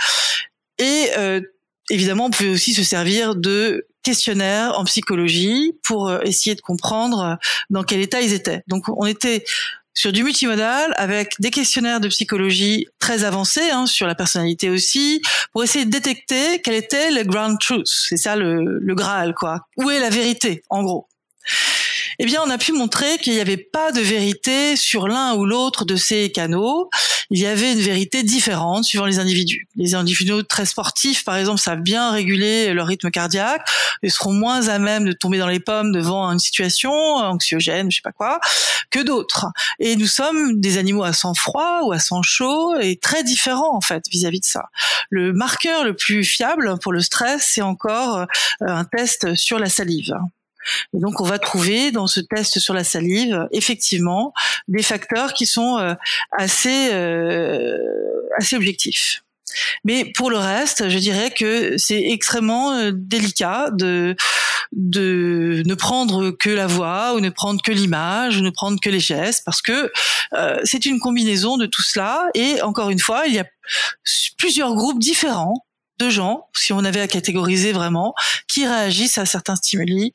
Et 0.80 1.10
euh, 1.18 1.42
évidemment, 1.90 2.26
on 2.26 2.30
pouvait 2.30 2.50
aussi 2.50 2.74
se 2.74 2.84
servir 2.84 3.36
de 3.36 3.88
questionnaires 4.04 4.78
en 4.78 4.84
psychologie 4.84 5.74
pour 5.84 6.10
euh, 6.10 6.20
essayer 6.24 6.56
de 6.56 6.62
comprendre 6.62 7.22
euh, 7.22 7.36
dans 7.70 7.84
quel 7.84 8.02
état 8.02 8.22
ils 8.22 8.34
étaient. 8.34 8.64
Donc 8.68 8.86
on 8.90 9.06
était 9.06 9.44
sur 9.96 10.12
du 10.12 10.24
multimodal 10.24 10.94
avec 10.98 11.36
des 11.40 11.52
questionnaires 11.52 12.00
de 12.00 12.08
psychologie 12.08 12.88
très 13.00 13.24
avancés 13.24 13.70
hein, 13.70 13.86
sur 13.86 14.08
la 14.08 14.16
personnalité 14.16 14.70
aussi 14.70 15.22
pour 15.52 15.64
essayer 15.64 15.86
de 15.86 15.92
détecter 15.92 16.62
quel 16.64 16.74
était 16.74 17.12
le 17.12 17.24
ground 17.24 17.60
truth. 17.60 17.88
C'est 17.88 18.18
ça 18.18 18.36
le, 18.36 18.80
le 18.80 18.96
Graal 18.96 19.34
quoi. 19.36 19.68
Où 19.78 19.90
est 19.90 20.00
la 20.00 20.10
vérité 20.10 20.64
en 20.70 20.84
gros? 20.84 21.08
Eh 22.24 22.26
bien, 22.26 22.42
on 22.42 22.50
a 22.50 22.58
pu 22.58 22.72
montrer 22.72 23.18
qu'il 23.18 23.34
n'y 23.34 23.42
avait 23.42 23.58
pas 23.58 23.92
de 23.92 24.00
vérité 24.00 24.78
sur 24.78 25.10
l'un 25.10 25.34
ou 25.34 25.46
l'autre 25.46 25.84
de 25.84 25.98
ces 25.98 26.32
canaux. 26.32 26.90
Il 27.30 27.38
y 27.38 27.46
avait 27.46 27.74
une 27.74 27.82
vérité 27.82 28.24
différente 28.24 28.86
suivant 28.86 29.06
les 29.06 29.20
individus. 29.20 29.68
Les 29.76 29.94
individus 29.94 30.46
très 30.48 30.66
sportifs, 30.66 31.26
par 31.26 31.36
exemple, 31.36 31.60
savent 31.60 31.82
bien 31.82 32.12
réguler 32.12 32.74
leur 32.74 32.88
rythme 32.88 33.12
cardiaque 33.12 33.68
et 34.04 34.10
seront 34.10 34.32
moins 34.32 34.70
à 34.70 34.80
même 34.80 35.04
de 35.04 35.12
tomber 35.12 35.38
dans 35.38 35.50
les 35.50 35.60
pommes 35.60 35.92
devant 35.92 36.32
une 36.32 36.40
situation 36.40 36.94
anxiogène, 36.94 37.92
je 37.92 37.98
sais 37.98 38.02
pas 38.02 38.14
quoi, 38.14 38.40
que 38.90 39.00
d'autres. 39.00 39.48
Et 39.80 39.98
nous 39.98 40.08
sommes 40.08 40.62
des 40.62 40.78
animaux 40.78 41.04
à 41.04 41.12
sang 41.12 41.34
froid 41.34 41.82
ou 41.84 41.92
à 41.92 42.00
sang 42.00 42.22
chaud 42.22 42.80
et 42.80 42.96
très 42.96 43.26
différents, 43.26 43.76
en 43.76 43.82
fait, 43.82 44.06
vis-à-vis 44.10 44.40
de 44.40 44.46
ça. 44.46 44.70
Le 45.10 45.34
marqueur 45.34 45.84
le 45.84 45.94
plus 45.94 46.24
fiable 46.24 46.80
pour 46.80 46.94
le 46.94 47.02
stress, 47.02 47.50
c'est 47.54 47.62
encore 47.62 48.20
euh, 48.20 48.26
un 48.62 48.86
test 48.86 49.36
sur 49.36 49.60
la 49.60 49.68
salive. 49.68 50.16
Et 50.94 51.00
donc, 51.00 51.22
on 51.22 51.26
va 51.26 51.40
trouver 51.40 51.92
dans 51.92 52.08
ce 52.08 52.20
test 52.20 52.60
sur 52.60 52.74
la 52.74 52.84
salive, 52.84 53.48
effectivement, 53.52 54.34
des 54.68 54.84
facteurs 54.84 55.34
qui 55.34 55.46
sont 55.46 55.78
euh, 55.78 55.94
assez, 56.32 56.90
euh, 56.92 57.78
assez 58.38 58.56
objectifs. 58.56 59.24
Mais 59.84 60.12
pour 60.16 60.32
le 60.32 60.38
reste, 60.38 60.90
je 60.90 60.98
dirais 60.98 61.30
que 61.30 61.78
c'est 61.78 62.02
extrêmement 62.02 62.74
euh, 62.74 62.92
délicat 62.94 63.70
de 63.72 64.16
de 64.72 65.62
ne 65.68 65.76
prendre 65.76 66.32
que 66.32 66.50
la 66.50 66.66
voix 66.66 67.14
ou 67.14 67.20
ne 67.20 67.30
prendre 67.30 67.62
que 67.62 67.72
l'image 67.72 68.38
ou 68.38 68.42
ne 68.42 68.50
prendre 68.50 68.80
que 68.82 68.90
les 68.90 69.00
gestes 69.00 69.44
parce 69.46 69.62
que 69.62 69.92
c'est 70.64 70.88
une 70.88 71.00
combinaison 71.00 71.58
de 71.58 71.68
tout 71.68 71.84
cela 71.84 72.26
et 72.34 72.60
encore 72.64 72.90
une 72.90 72.98
fois, 72.98 73.28
il 73.28 73.36
y 73.36 73.40
a 73.40 73.46
plusieurs 74.36 74.74
groupes 74.74 74.98
différents 74.98 75.64
de 76.00 76.10
gens, 76.10 76.48
si 76.56 76.74
on 76.74 76.84
avait 76.84 77.02
à 77.02 77.08
catégoriser 77.08 77.72
vraiment, 77.72 78.14
qui 78.48 78.66
réagissent 78.66 79.18
à 79.18 79.26
certains 79.26 79.56
stimuli 79.56 80.14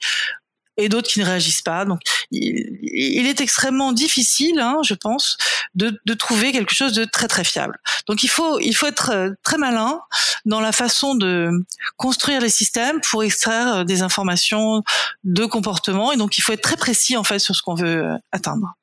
et 0.78 0.88
d'autres 0.88 1.08
qui 1.08 1.20
ne 1.20 1.24
réagissent 1.24 1.62
pas. 1.62 1.84
Donc, 1.84 2.00
il, 2.30 3.26
est 3.26 3.40
extrêmement 3.40 3.92
difficile, 3.92 4.60
hein, 4.60 4.78
je 4.84 4.94
pense, 4.94 5.36
de, 5.74 6.00
de, 6.06 6.14
trouver 6.14 6.52
quelque 6.52 6.74
chose 6.74 6.92
de 6.92 7.04
très 7.04 7.28
très 7.28 7.44
fiable. 7.44 7.78
Donc, 8.06 8.22
il 8.22 8.28
faut 8.28 8.58
il 8.60 8.74
faut 8.74 8.86
être 8.86 9.10
euh, 9.10 9.30
très 9.42 9.58
malin 9.58 10.00
dans 10.44 10.60
la 10.60 10.72
façon 10.72 11.14
de 11.14 11.50
construire 11.96 12.40
les 12.40 12.48
systèmes 12.48 13.00
pour 13.00 13.22
extraire 13.22 13.76
euh, 13.76 13.84
des 13.84 14.02
informations 14.02 14.82
de 15.24 15.44
comportement. 15.44 16.12
Et 16.12 16.16
donc, 16.16 16.38
il 16.38 16.40
faut 16.40 16.52
être 16.52 16.62
très 16.62 16.76
précis 16.76 17.16
en 17.16 17.24
fait 17.24 17.38
sur 17.38 17.54
ce 17.54 17.62
qu'on 17.62 17.74
veut 17.74 18.04
euh, 18.04 18.16
atteindre. 18.32 18.77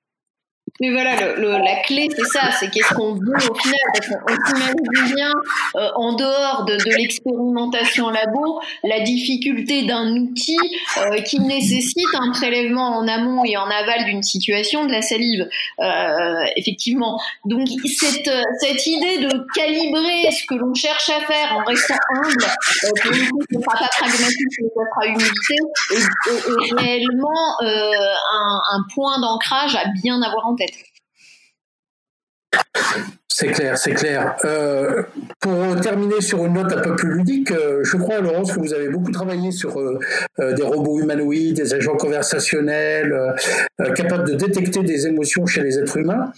Mais 0.81 0.91
voilà, 0.91 1.15
le, 1.35 1.51
la 1.51 1.75
clé, 1.83 2.09
c'est 2.13 2.25
ça, 2.25 2.51
c'est 2.59 2.69
qu'est-ce 2.69 2.93
qu'on 2.93 3.13
veut 3.13 3.49
au 3.49 3.55
final. 3.55 3.79
Parce 3.93 4.07
qu'on 4.09 5.13
bien, 5.15 5.31
euh, 5.75 5.89
en 5.95 6.13
dehors 6.15 6.65
de, 6.65 6.75
de 6.75 6.97
l'expérimentation 6.97 8.09
labo, 8.09 8.59
la 8.83 8.99
difficulté 8.99 9.83
d'un 9.83 10.15
outil 10.17 10.57
euh, 10.97 11.21
qui 11.21 11.39
nécessite 11.39 12.13
un 12.13 12.31
prélèvement 12.31 12.97
en 12.97 13.07
amont 13.07 13.45
et 13.45 13.55
en 13.55 13.65
aval 13.65 14.05
d'une 14.05 14.23
situation 14.23 14.85
de 14.85 14.91
la 14.91 15.01
salive, 15.01 15.47
euh, 15.79 16.43
effectivement. 16.57 17.21
Donc 17.45 17.67
cette, 17.85 18.29
cette 18.59 18.85
idée 18.85 19.19
de 19.19 19.45
calibrer 19.55 20.31
ce 20.31 20.45
que 20.45 20.55
l'on 20.55 20.73
cherche 20.73 21.09
à 21.09 21.21
faire 21.21 21.55
en 21.57 21.63
restant 21.63 21.95
humble, 22.15 22.45
euh, 22.83 22.89
pour 23.01 23.11
le 23.11 23.29
coup, 23.29 23.39
ce 23.49 23.57
ne 23.57 23.63
sera 23.63 23.77
pas 23.77 23.87
pragmatique, 23.87 24.51
ça 24.59 24.81
sera 24.89 25.07
humilité, 25.07 25.55
est, 25.93 26.81
réellement 26.81 27.61
euh, 27.61 27.91
un, 28.33 28.61
un 28.73 28.83
point 28.93 29.19
d'ancrage 29.21 29.75
à 29.75 29.85
bien 30.03 30.21
avoir 30.21 30.47
en 30.47 30.55
tête. 30.55 30.64
C'est 33.37 33.47
clair, 33.47 33.77
c'est 33.77 33.91
clair. 33.91 34.37
Euh, 34.45 35.03
pour 35.41 35.77
terminer 35.81 36.21
sur 36.21 36.45
une 36.45 36.53
note 36.53 36.71
un 36.71 36.79
peu 36.79 36.95
plus 36.95 37.15
ludique, 37.15 37.51
euh, 37.51 37.81
je 37.83 37.97
crois, 37.97 38.21
Laurence, 38.21 38.53
que 38.53 38.61
vous 38.61 38.73
avez 38.73 38.87
beaucoup 38.87 39.11
travaillé 39.11 39.51
sur 39.51 39.77
euh, 39.77 39.99
des 40.53 40.63
robots 40.63 41.01
humanoïdes, 41.01 41.57
des 41.57 41.73
agents 41.73 41.97
conversationnels, 41.97 43.13
capables 43.93 44.29
de 44.29 44.35
détecter 44.35 44.83
des 44.83 45.07
émotions 45.07 45.45
chez 45.45 45.61
les 45.63 45.77
êtres 45.77 45.97
humains 45.97 46.31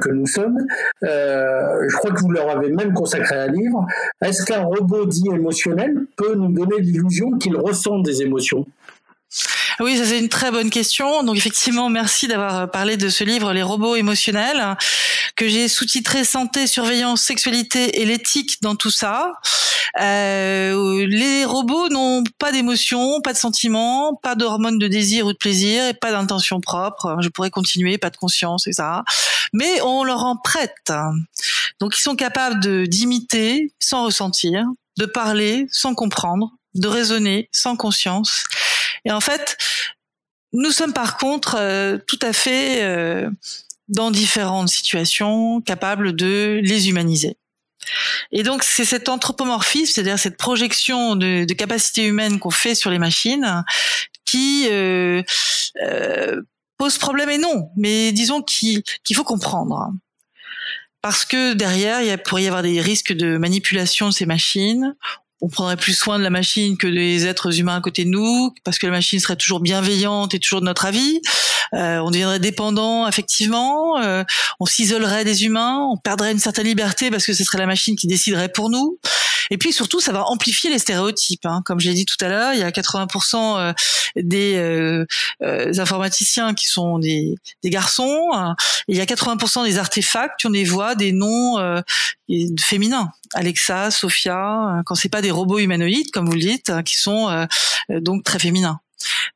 que 0.00 0.08
nous 0.08 0.26
sommes. 0.26 0.56
je 1.02 1.96
crois 1.98 2.12
que 2.12 2.20
vous 2.20 2.30
leur 2.30 2.48
avez 2.48 2.70
même 2.70 2.94
consacré 2.94 3.36
un 3.36 3.48
livre. 3.48 3.86
Est-ce 4.24 4.46
qu'un 4.46 4.62
robot 4.62 5.04
dit 5.04 5.28
émotionnel 5.30 5.94
peut 6.16 6.34
nous 6.36 6.52
donner 6.52 6.80
l'illusion 6.80 7.32
qu'il 7.32 7.54
ressent 7.54 7.98
des 7.98 8.22
émotions? 8.22 8.64
Oui, 9.80 9.96
ça 9.96 10.04
c'est 10.04 10.18
une 10.18 10.28
très 10.28 10.50
bonne 10.50 10.70
question. 10.70 11.22
Donc 11.22 11.36
effectivement, 11.36 11.88
merci 11.88 12.28
d'avoir 12.28 12.70
parlé 12.70 12.96
de 12.96 13.08
ce 13.08 13.24
livre 13.24 13.52
Les 13.52 13.62
robots 13.62 13.96
émotionnels 13.96 14.76
que 15.36 15.48
j'ai 15.48 15.68
sous-titré 15.68 16.24
Santé, 16.24 16.66
surveillance, 16.66 17.22
sexualité 17.22 18.00
et 18.00 18.04
l'éthique 18.04 18.58
dans 18.62 18.76
tout 18.76 18.90
ça. 18.90 19.32
Euh, 20.00 21.06
les 21.06 21.44
robots 21.44 21.88
n'ont 21.88 22.22
pas 22.38 22.52
d'émotions, 22.52 23.20
pas 23.22 23.32
de 23.32 23.38
sentiments, 23.38 24.14
pas 24.14 24.34
d'hormones 24.34 24.78
de 24.78 24.86
désir 24.86 25.26
ou 25.26 25.32
de 25.32 25.38
plaisir 25.38 25.86
et 25.86 25.94
pas 25.94 26.12
d'intention 26.12 26.60
propre. 26.60 27.16
Je 27.20 27.28
pourrais 27.28 27.50
continuer, 27.50 27.96
pas 27.96 28.10
de 28.10 28.16
conscience, 28.16 28.66
etc. 28.66 28.86
Mais 29.52 29.80
on 29.80 30.04
leur 30.04 30.24
en 30.24 30.36
prête. 30.36 30.92
Donc 31.80 31.98
ils 31.98 32.02
sont 32.02 32.16
capables 32.16 32.86
d'imiter 32.86 33.72
sans 33.78 34.04
ressentir, 34.04 34.64
de 34.98 35.06
parler 35.06 35.66
sans 35.70 35.94
comprendre, 35.94 36.50
de 36.74 36.86
raisonner 36.86 37.48
sans 37.50 37.76
conscience 37.76 38.44
et 39.04 39.12
en 39.12 39.20
fait, 39.20 39.56
nous 40.52 40.70
sommes 40.70 40.92
par 40.92 41.16
contre 41.16 41.56
euh, 41.58 41.98
tout 42.06 42.18
à 42.22 42.32
fait 42.32 42.82
euh, 42.82 43.30
dans 43.88 44.10
différentes 44.10 44.68
situations 44.68 45.60
capables 45.60 46.14
de 46.14 46.60
les 46.62 46.88
humaniser. 46.88 47.36
Et 48.30 48.42
donc 48.42 48.62
c'est 48.62 48.84
cet 48.84 49.08
anthropomorphisme, 49.08 49.92
c'est-à-dire 49.92 50.18
cette 50.18 50.36
projection 50.36 51.16
de, 51.16 51.44
de 51.44 51.54
capacité 51.54 52.04
humaine 52.04 52.38
qu'on 52.38 52.50
fait 52.50 52.74
sur 52.74 52.90
les 52.90 52.98
machines, 52.98 53.64
qui 54.24 54.68
euh, 54.70 55.22
euh 55.82 56.40
pose 56.76 56.96
problème 56.96 57.28
et 57.28 57.36
non, 57.36 57.68
mais 57.76 58.10
disons 58.10 58.40
qu'il 58.40 58.82
faut 59.14 59.22
comprendre. 59.22 59.92
Parce 61.02 61.26
que 61.26 61.52
derrière, 61.52 62.00
il 62.00 62.16
pourrait 62.22 62.44
y 62.44 62.46
avoir 62.46 62.62
des 62.62 62.80
risques 62.80 63.12
de 63.12 63.36
manipulation 63.36 64.08
de 64.08 64.14
ces 64.14 64.24
machines 64.24 64.96
on 65.40 65.48
prendrait 65.48 65.76
plus 65.76 65.94
soin 65.94 66.18
de 66.18 66.22
la 66.22 66.30
machine 66.30 66.76
que 66.76 66.86
des 66.86 67.26
êtres 67.26 67.58
humains 67.58 67.76
à 67.76 67.80
côté 67.80 68.04
de 68.04 68.10
nous, 68.10 68.52
parce 68.64 68.78
que 68.78 68.86
la 68.86 68.92
machine 68.92 69.18
serait 69.18 69.36
toujours 69.36 69.60
bienveillante 69.60 70.34
et 70.34 70.38
toujours 70.38 70.60
de 70.60 70.66
notre 70.66 70.84
avis. 70.84 71.20
Euh, 71.74 71.98
on 71.98 72.10
deviendrait 72.10 72.40
dépendant 72.40 73.06
effectivement, 73.06 74.00
euh, 74.00 74.24
on 74.58 74.66
s'isolerait 74.66 75.24
des 75.24 75.44
humains, 75.44 75.86
on 75.90 75.96
perdrait 75.96 76.32
une 76.32 76.38
certaine 76.38 76.66
liberté 76.66 77.10
parce 77.10 77.24
que 77.24 77.32
ce 77.32 77.44
serait 77.44 77.58
la 77.58 77.66
machine 77.66 77.96
qui 77.96 78.06
déciderait 78.06 78.50
pour 78.50 78.70
nous. 78.70 78.98
Et 79.50 79.58
puis 79.58 79.72
surtout, 79.72 80.00
ça 80.00 80.12
va 80.12 80.24
amplifier 80.24 80.70
les 80.70 80.78
stéréotypes. 80.78 81.44
Hein. 81.46 81.62
Comme 81.64 81.80
j'ai 81.80 81.92
dit 81.92 82.06
tout 82.06 82.22
à 82.24 82.28
l'heure, 82.28 82.52
il 82.54 82.60
y 82.60 82.62
a 82.62 82.70
80% 82.70 83.58
euh, 83.58 83.72
des 84.16 84.56
euh, 84.56 85.04
informaticiens 85.78 86.54
qui 86.54 86.66
sont 86.66 86.98
des, 86.98 87.34
des 87.62 87.70
garçons, 87.70 88.30
hein. 88.32 88.54
il 88.88 88.96
y 88.96 89.00
a 89.00 89.04
80% 89.04 89.64
des 89.64 89.78
artefacts 89.78 90.40
qui 90.40 90.46
ont 90.46 90.50
des 90.50 90.64
voix, 90.64 90.94
des 90.94 91.12
noms 91.12 91.58
féminins. 92.60 93.10
Alexa, 93.34 93.90
Sophia, 93.90 94.82
quand 94.86 94.94
c'est 94.94 95.08
pas 95.08 95.22
des 95.22 95.30
robots 95.30 95.58
humanoïdes, 95.58 96.10
comme 96.10 96.26
vous 96.26 96.34
le 96.34 96.40
dites, 96.40 96.72
qui 96.84 96.96
sont 96.96 97.46
donc 97.88 98.24
très 98.24 98.38
féminins. 98.38 98.80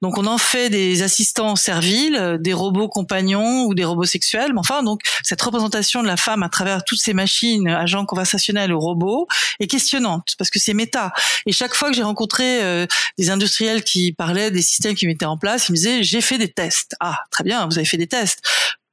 Donc 0.03 0.18
on 0.18 0.27
en 0.27 0.38
fait 0.38 0.70
des 0.70 1.03
assistants 1.03 1.57
serviles, 1.57 2.38
des 2.40 2.53
robots 2.53 2.88
compagnons 2.88 3.64
ou 3.64 3.74
des 3.74 3.85
robots 3.85 4.05
sexuels. 4.05 4.53
Mais 4.53 4.61
enfin, 4.61 4.83
donc 4.83 5.00
cette 5.22 5.40
représentation 5.40 6.03
de 6.03 6.07
la 6.07 6.16
femme 6.16 6.42
à 6.42 6.48
travers 6.48 6.85
toutes 6.85 7.00
ces 7.00 7.14
machines, 7.14 7.68
agents 7.68 8.05
conversationnels 8.05 8.72
ou 8.72 8.81
robots, 8.81 9.27
est 9.61 9.66
questionnante 9.66 10.35
parce 10.38 10.50
que 10.50 10.59
c'est 10.59 10.74
méta. 10.74 11.12
Et 11.46 11.53
chaque 11.53 11.74
fois 11.74 11.90
que 11.90 11.96
j'ai 11.96 12.03
rencontré 12.03 12.62
euh, 12.62 12.87
des 13.18 13.31
industriels 13.31 13.85
qui 13.85 14.12
parlaient 14.12 14.50
des 14.50 14.62
systèmes 14.62 14.94
qui 14.94 15.07
mettaient 15.07 15.24
en 15.24 15.38
place, 15.38 15.68
ils 15.68 15.72
me 15.72 15.77
disaient 15.77 16.03
j'ai 16.03 16.20
fait 16.20 16.38
des 16.38 16.53
tests. 16.53 16.94
Ah, 17.00 17.18
très 17.31 17.44
bien, 17.44 17.66
vous 17.66 17.79
avez 17.79 17.87
fait 17.87 17.96
des 17.96 18.07
tests 18.07 18.40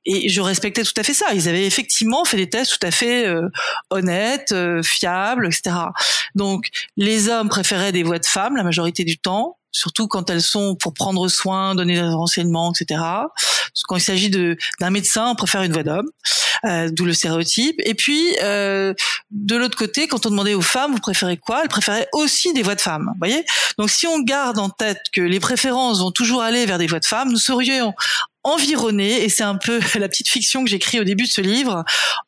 et 0.06 0.30
je 0.30 0.42
respectais 0.42 0.84
tout 0.84 0.94
à 0.98 1.04
fait 1.04 1.14
ça. 1.14 1.28
Ils 1.34 1.48
avaient 1.48 1.66
effectivement 1.66 2.26
fait 2.26 2.38
des 2.38 2.50
tests 2.50 2.80
tout 2.80 2.88
à 2.88 2.92
fait 2.92 3.28
euh, 3.28 3.50
honnêtes, 3.90 4.52
euh, 4.52 4.82
fiables, 4.82 5.46
etc. 5.46 5.76
Donc, 6.34 6.70
les 6.98 7.30
hommes 7.30 7.50
préféraient 7.50 7.92
des 7.92 8.04
voix 8.04 8.20
de 8.20 8.26
femmes 8.26 8.56
la 8.56 8.64
majorité 8.64 9.04
du 9.04 9.18
temps 9.18 9.58
surtout 9.72 10.08
quand 10.08 10.30
elles 10.30 10.42
sont 10.42 10.76
pour 10.76 10.94
prendre 10.94 11.28
soin, 11.28 11.76
donner 11.76 11.96
des 11.96 12.02
renseignements, 12.02 12.72
etc. 12.74 13.02
Quand 13.88 13.96
il 13.96 14.02
s'agit 14.02 14.30
d'un 14.30 14.90
médecin, 14.90 15.30
on 15.30 15.36
préfère 15.36 15.64
une 15.64 15.74
voix 15.74 15.84
d'homme, 15.84 16.10
euh, 16.66 16.90
d'où 16.92 17.06
le 17.06 17.14
stéréotype. 17.14 17.76
Et 17.86 17.94
puis 17.94 18.36
euh, 18.44 18.94
de 19.32 19.56
l'autre 19.56 19.78
côté, 19.78 20.08
quand 20.08 20.26
on 20.26 20.30
demandait 20.30 20.54
aux 20.54 20.62
femmes, 20.62 20.92
vous 20.92 21.00
préférez 21.00 21.38
quoi? 21.38 21.62
Elles 21.64 21.70
préféraient 21.70 22.08
aussi 22.14 22.54
des 22.54 22.64
voix 22.64 22.76
de 22.76 22.82
femmes. 22.82 23.12
Voyez? 23.20 23.46
Donc 23.78 23.90
si 23.90 24.08
on 24.08 24.20
garde 24.20 24.60
en 24.60 24.70
tête 24.70 25.02
que 25.14 25.22
les 25.22 25.40
préférences 25.40 26.00
vont 26.00 26.12
toujours 26.12 26.42
aller 26.42 26.66
vers 26.66 26.78
des 26.78 26.88
voix 26.88 27.00
de 27.00 27.06
femmes, 27.06 27.32
nous 27.32 27.38
serions 27.38 27.94
environné, 28.44 29.24
et 29.24 29.30
c'est 29.30 29.44
un 29.44 29.56
peu 29.56 29.80
la 30.00 30.10
petite 30.10 30.28
fiction 30.28 30.64
que 30.64 30.70
j'écris 30.70 31.00
au 31.00 31.04
début 31.04 31.26
de 31.26 31.30
ce 31.30 31.42
livre, 31.42 31.84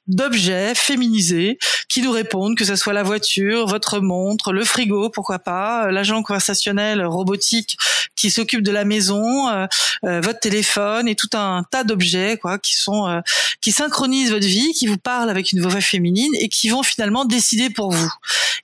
d'objets 0.08 0.76
féminisés 0.76 1.58
qui 1.90 2.02
nous 2.02 2.12
répondent, 2.12 2.58
que 2.58 2.66
ce 2.66 2.76
soit 2.76 2.94
la 2.94 3.04
voiture, 3.04 3.68
votre 3.68 4.00
montre, 4.00 4.52
le 4.52 4.64
frigo, 4.64 5.10
pourquoi 5.10 5.40
pas, 5.40 5.92
l'agent 5.92 6.22
conversationnel 6.24 7.06
robotique 7.06 7.78
qui 8.16 8.30
s'occupe 8.30 8.62
de 8.62 8.72
la 8.72 8.86
maison, 8.86 9.50
euh, 9.50 9.66
euh, 10.06 10.22
votre 10.22 10.40
téléphone 10.40 11.08
et 11.08 11.16
tout 11.16 11.30
un 11.34 11.64
tas 11.70 11.84
d'objets 11.84 12.38
quoi 12.38 12.58
qui 12.58 12.76
sont 12.76 13.08
euh, 13.08 13.20
qui 13.62 13.72
synchronisent 13.72 14.32
votre 14.32 14.46
vie, 14.46 14.72
qui 14.74 14.88
vous 14.88 14.98
parlent 14.98 15.30
avec 15.30 15.52
une 15.52 15.62
voix 15.62 15.82
féminine 15.82 16.32
et 16.40 16.50
qui 16.50 16.70
vont 16.70 16.84
finalement 16.84 17.26
décider 17.26 17.70
pour 17.70 17.92
vous. 17.92 18.12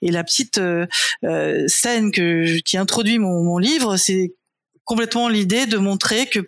Et 0.01 0.11
la 0.11 0.23
petite 0.23 0.61
scène 1.67 2.11
que 2.11 2.59
qui 2.61 2.77
introduit 2.77 3.19
mon, 3.19 3.43
mon 3.43 3.57
livre, 3.57 3.97
c'est 3.97 4.33
complètement 4.89 5.29
l'idée 5.29 5.67
de 5.67 5.77
montrer 5.77 6.25
que 6.25 6.39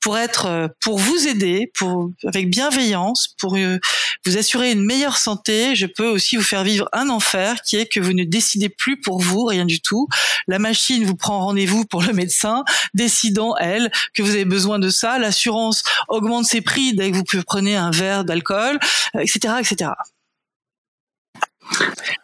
pour 0.00 0.16
être, 0.16 0.46
euh, 0.46 0.68
pour 0.80 0.98
vous 0.98 1.28
aider, 1.28 1.70
pour 1.74 2.10
avec 2.26 2.48
bienveillance, 2.48 3.34
pour 3.38 3.58
euh, 3.58 3.78
vous 4.24 4.38
assurer 4.38 4.72
une 4.72 4.82
meilleure 4.82 5.18
santé, 5.18 5.76
je 5.76 5.84
peux 5.84 6.08
aussi 6.08 6.36
vous 6.36 6.42
faire 6.42 6.64
vivre 6.64 6.88
un 6.94 7.10
enfer 7.10 7.60
qui 7.60 7.76
est 7.76 7.84
que 7.84 8.00
vous 8.00 8.14
ne 8.14 8.24
décidez 8.24 8.70
plus 8.70 8.98
pour 8.98 9.20
vous 9.20 9.44
rien 9.44 9.66
du 9.66 9.82
tout. 9.82 10.08
La 10.48 10.58
machine 10.58 11.04
vous 11.04 11.14
prend 11.14 11.40
rendez-vous 11.44 11.84
pour 11.84 12.00
le 12.00 12.14
médecin, 12.14 12.64
décidant 12.94 13.54
elle 13.58 13.92
que 14.14 14.22
vous 14.22 14.30
avez 14.30 14.46
besoin 14.46 14.78
de 14.78 14.88
ça. 14.88 15.18
L'assurance 15.18 15.82
augmente 16.08 16.46
ses 16.46 16.62
prix 16.62 16.94
dès 16.94 17.10
que 17.10 17.16
vous 17.16 17.42
prenez 17.46 17.76
un 17.76 17.90
verre 17.90 18.24
d'alcool, 18.24 18.78
etc., 19.14 19.40
euh, 19.48 19.58
etc. 19.58 19.90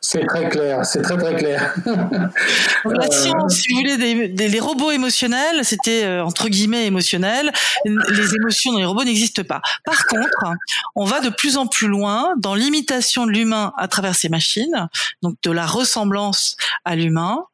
C'est 0.01 0.25
très 0.27 0.49
clair, 0.49 0.85
c'est 0.85 1.03
très 1.03 1.17
très 1.17 1.35
clair. 1.35 1.75
La 2.85 3.11
science, 3.11 3.57
si 3.57 3.73
vous 3.73 3.79
voulez, 3.79 3.97
des, 3.97 4.49
les 4.49 4.61
robots 4.61 4.91
émotionnels, 4.91 5.65
c'était 5.65 6.05
euh, 6.05 6.25
entre 6.25 6.49
guillemets 6.49 6.87
émotionnel. 6.87 7.53
Les 7.85 8.35
émotions 8.35 8.73
dans 8.73 8.79
les 8.79 8.85
robots 8.85 9.05
n'existent 9.05 9.45
pas. 9.45 9.61
Par 9.85 10.07
contre, 10.07 10.55
on 10.95 11.05
va 11.05 11.21
de 11.21 11.29
plus 11.29 11.57
en 11.57 11.67
plus 11.67 11.89
loin 11.89 12.35
dans 12.39 12.55
l'imitation 12.55 13.27
de 13.27 13.33
l'humain 13.33 13.73
à 13.77 13.89
travers 13.89 14.15
ces 14.15 14.29
machines, 14.29 14.89
donc 15.23 15.37
de 15.43 15.51
la 15.51 15.67
ressemblance 15.67 16.57
à 16.85 16.97
l'humain. 16.97 17.45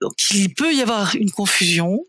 Donc 0.00 0.14
il 0.30 0.52
peut 0.54 0.74
y 0.74 0.82
avoir 0.82 1.14
une 1.14 1.30
confusion, 1.30 2.00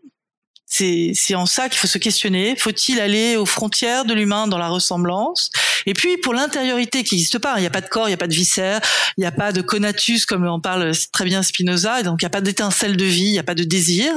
c'est 0.74 1.34
en 1.34 1.46
ça 1.46 1.68
qu'il 1.68 1.78
faut 1.78 1.86
se 1.86 1.98
questionner. 1.98 2.56
Faut-il 2.56 3.00
aller 3.00 3.36
aux 3.36 3.46
frontières 3.46 4.04
de 4.04 4.12
l'humain 4.12 4.48
dans 4.48 4.58
la 4.58 4.68
ressemblance? 4.68 5.50
Et 5.86 5.94
puis 5.94 6.16
pour 6.16 6.34
l'intériorité 6.34 7.04
qui 7.04 7.14
n'existe 7.14 7.38
pas, 7.38 7.54
il 7.58 7.60
n'y 7.60 7.66
a 7.66 7.70
pas 7.70 7.80
de 7.80 7.88
corps, 7.88 8.06
il 8.08 8.10
n'y 8.10 8.14
a 8.14 8.18
pas 8.18 8.26
de 8.26 8.34
viscère, 8.34 8.80
il 9.16 9.20
n'y 9.20 9.26
a 9.26 9.32
pas 9.32 9.52
de 9.52 9.60
conatus 9.60 10.26
comme 10.26 10.46
en 10.46 10.60
parle 10.60 10.92
très 11.12 11.24
bien 11.24 11.42
Spinoza, 11.42 12.02
donc 12.02 12.22
il 12.22 12.24
n'y 12.24 12.28
a 12.28 12.30
pas 12.30 12.40
d'étincelle 12.40 12.96
de 12.96 13.04
vie, 13.04 13.26
il 13.26 13.32
n'y 13.32 13.38
a 13.38 13.44
pas 13.44 13.54
de 13.54 13.64
désir. 13.64 14.12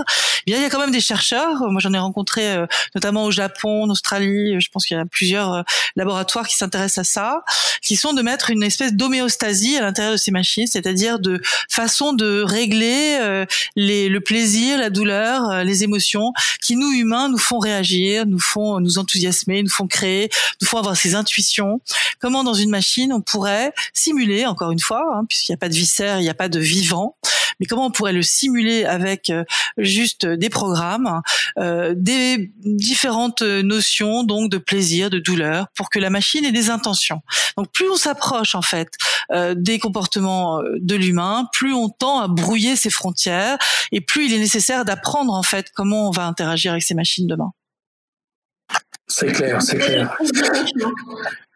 Eh 0.45 0.51
bien 0.51 0.59
il 0.59 0.63
y 0.63 0.65
a 0.65 0.69
quand 0.69 0.79
même 0.79 0.91
des 0.91 1.01
chercheurs. 1.01 1.59
Moi 1.69 1.79
j'en 1.79 1.93
ai 1.93 1.99
rencontré 1.99 2.53
euh, 2.53 2.65
notamment 2.95 3.25
au 3.25 3.31
Japon, 3.31 3.83
en 3.83 3.89
Australie. 3.89 4.59
Je 4.59 4.69
pense 4.71 4.85
qu'il 4.85 4.97
y 4.97 4.99
a 4.99 5.05
plusieurs 5.05 5.53
euh, 5.53 5.61
laboratoires 5.95 6.47
qui 6.47 6.55
s'intéressent 6.55 6.99
à 6.99 7.03
ça, 7.03 7.43
qui 7.83 7.95
sont 7.95 8.13
de 8.13 8.21
mettre 8.21 8.49
une 8.49 8.63
espèce 8.63 8.93
d'homéostasie 8.93 9.77
à 9.77 9.81
l'intérieur 9.81 10.13
de 10.13 10.17
ces 10.17 10.31
machines, 10.31 10.67
c'est-à-dire 10.67 11.19
de 11.19 11.41
façon 11.69 12.13
de 12.13 12.41
régler 12.41 13.17
euh, 13.19 13.45
le 13.75 14.19
plaisir, 14.19 14.79
la 14.79 14.89
douleur, 14.89 15.63
les 15.63 15.83
émotions 15.83 16.31
qui 16.61 16.75
nous 16.75 16.91
humains 16.91 17.29
nous 17.29 17.37
font 17.37 17.59
réagir, 17.59 18.25
nous 18.25 18.39
font 18.39 18.79
nous 18.79 18.97
enthousiasmer, 18.97 19.63
nous 19.63 19.69
font 19.69 19.87
créer, 19.87 20.29
nous 20.61 20.67
font 20.67 20.77
avoir 20.77 20.95
ces 20.95 21.15
intuitions. 21.15 21.81
Comment 22.19 22.43
dans 22.43 22.53
une 22.53 22.69
machine 22.69 23.13
on 23.13 23.21
pourrait 23.21 23.73
simuler, 23.93 24.45
encore 24.45 24.71
une 24.71 24.79
fois, 24.79 25.03
hein, 25.13 25.25
puisqu'il 25.25 25.51
n'y 25.51 25.55
a 25.55 25.59
pas 25.59 25.69
de 25.69 25.75
viscère, 25.75 26.19
il 26.19 26.23
n'y 26.23 26.29
a 26.29 26.33
pas 26.33 26.49
de 26.49 26.59
vivant, 26.59 27.15
mais 27.59 27.65
comment 27.65 27.87
on 27.87 27.91
pourrait 27.91 28.13
le 28.13 28.21
simuler 28.21 28.85
avec 28.85 29.29
euh, 29.29 29.43
juste 29.77 30.25
des 30.25 30.49
programmes, 30.49 31.21
euh, 31.57 31.93
des 31.95 32.51
différentes 32.63 33.41
notions 33.41 34.23
donc 34.23 34.51
de 34.51 34.57
plaisir, 34.57 35.09
de 35.09 35.19
douleur, 35.19 35.67
pour 35.75 35.89
que 35.89 35.99
la 35.99 36.09
machine 36.09 36.45
ait 36.45 36.51
des 36.51 36.69
intentions? 36.69 37.21
Donc 37.57 37.71
plus 37.71 37.89
on 37.89 37.95
s'approche 37.95 38.55
en 38.55 38.61
fait 38.61 38.89
euh, 39.31 39.55
des 39.55 39.79
comportements 39.79 40.61
de 40.61 40.95
l'humain, 40.95 41.47
plus 41.51 41.73
on 41.73 41.89
tend 41.89 42.19
à 42.19 42.27
brouiller 42.27 42.75
ses 42.75 42.89
frontières 42.89 43.57
et 43.91 44.01
plus 44.01 44.25
il 44.25 44.33
est 44.33 44.39
nécessaire 44.39 44.85
d'apprendre 44.85 45.33
en 45.33 45.43
fait 45.43 45.67
comment 45.73 46.07
on 46.07 46.11
va 46.11 46.25
interagir 46.25 46.71
avec 46.71 46.83
ces 46.83 46.95
machines 46.95 47.27
demain. 47.27 47.51
C'est 49.07 49.31
clair, 49.31 49.61
c'est 49.61 49.77
clair. 49.77 50.17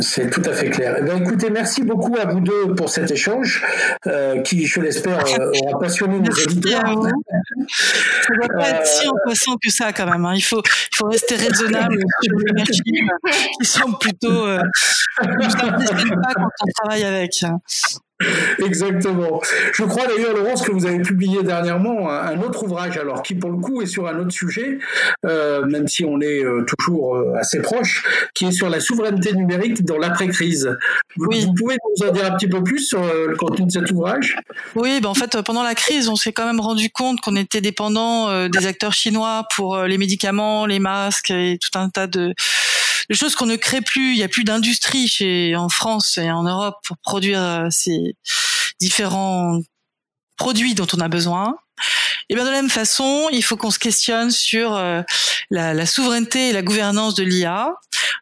C'est 0.00 0.30
tout 0.30 0.42
à 0.44 0.52
fait 0.52 0.70
clair. 0.70 0.96
Eh 0.98 1.02
bien, 1.02 1.16
écoutez, 1.16 1.50
merci 1.50 1.82
beaucoup 1.82 2.16
à 2.18 2.26
vous 2.26 2.40
deux 2.40 2.74
pour 2.74 2.88
cet 2.88 3.10
échange 3.10 3.64
euh, 4.06 4.40
qui, 4.42 4.66
je 4.66 4.80
l'espère, 4.80 5.24
euh, 5.40 5.52
aura 5.64 5.78
passionné 5.78 6.18
nos 6.20 6.32
auditeurs. 6.32 6.82
Ça 6.82 8.32
ne 8.32 8.36
doit 8.36 8.56
pas 8.58 8.68
être 8.70 8.86
si 8.86 9.08
angoissant 9.08 9.56
que 9.62 9.70
ça 9.70 9.92
quand 9.92 10.10
même. 10.10 10.24
Hein. 10.24 10.34
Il, 10.34 10.42
faut, 10.42 10.62
il 10.62 10.96
faut 10.96 11.08
rester 11.08 11.36
raisonnable 11.36 11.98
sur 12.22 12.34
les 12.36 12.52
machines 12.52 13.08
qui 13.60 13.66
sont 13.66 13.92
plutôt... 13.92 14.46
Euh, 14.46 14.60
pas 15.20 15.26
quand 16.34 16.48
on 16.60 16.72
travaille 16.82 17.04
avec. 17.04 17.44
Exactement. 18.64 19.40
Je 19.72 19.84
crois 19.84 20.06
d'ailleurs, 20.06 20.34
Laurence, 20.34 20.62
que 20.62 20.72
vous 20.72 20.86
avez 20.86 21.00
publié 21.00 21.42
dernièrement 21.42 22.10
un 22.10 22.40
autre 22.40 22.64
ouvrage, 22.64 22.96
alors 22.98 23.22
qui 23.22 23.34
pour 23.34 23.50
le 23.50 23.58
coup 23.58 23.80
est 23.80 23.86
sur 23.86 24.08
un 24.08 24.18
autre 24.18 24.32
sujet, 24.32 24.78
euh, 25.24 25.64
même 25.66 25.86
si 25.86 26.04
on 26.04 26.20
est 26.20 26.44
euh, 26.44 26.64
toujours 26.64 27.16
euh, 27.16 27.34
assez 27.38 27.62
proche, 27.62 28.04
qui 28.34 28.46
est 28.46 28.52
sur 28.52 28.68
la 28.68 28.80
souveraineté 28.80 29.32
numérique 29.34 29.84
dans 29.84 29.98
l'après-crise. 29.98 30.76
Oui. 31.16 31.44
Vous 31.44 31.54
pouvez 31.54 31.76
nous 31.76 32.08
en 32.08 32.12
dire 32.12 32.26
un 32.26 32.36
petit 32.36 32.48
peu 32.48 32.62
plus 32.62 32.80
sur 32.80 33.02
le 33.02 33.36
contenu 33.36 33.66
de 33.66 33.70
cet 33.70 33.90
ouvrage? 33.92 34.36
Oui, 34.74 35.00
ben 35.00 35.08
en 35.08 35.14
fait, 35.14 35.40
pendant 35.42 35.62
la 35.62 35.74
crise, 35.74 36.08
on 36.08 36.16
s'est 36.16 36.32
quand 36.32 36.46
même 36.46 36.60
rendu 36.60 36.90
compte 36.90 37.20
qu'on 37.20 37.36
était 37.36 37.60
dépendant 37.60 38.48
des 38.48 38.66
acteurs 38.66 38.92
chinois 38.92 39.46
pour 39.54 39.78
les 39.82 39.98
médicaments, 39.98 40.66
les 40.66 40.80
masques 40.80 41.30
et 41.30 41.58
tout 41.60 41.78
un 41.78 41.88
tas 41.88 42.06
de, 42.06 42.34
de 43.08 43.14
choses 43.14 43.34
qu'on 43.34 43.46
ne 43.46 43.56
crée 43.56 43.80
plus. 43.80 44.12
Il 44.12 44.16
n'y 44.16 44.22
a 44.22 44.28
plus 44.28 44.44
d'industrie 44.44 45.08
chez 45.08 45.56
en 45.56 45.68
France 45.68 46.18
et 46.18 46.30
en 46.30 46.42
Europe 46.42 46.76
pour 46.84 46.98
produire 46.98 47.66
ces 47.70 48.16
différents 48.80 49.60
produits 50.36 50.74
dont 50.74 50.86
on 50.96 51.00
a 51.00 51.08
besoin. 51.08 51.56
Et 52.30 52.34
bien 52.34 52.44
de 52.44 52.50
la 52.50 52.56
même 52.56 52.70
façon, 52.70 53.28
il 53.32 53.42
faut 53.42 53.56
qu'on 53.56 53.70
se 53.70 53.78
questionne 53.78 54.30
sur 54.30 54.76
euh, 54.76 55.00
la, 55.50 55.72
la, 55.72 55.86
souveraineté 55.86 56.50
et 56.50 56.52
la 56.52 56.60
gouvernance 56.60 57.14
de 57.14 57.22
l'IA, 57.22 57.72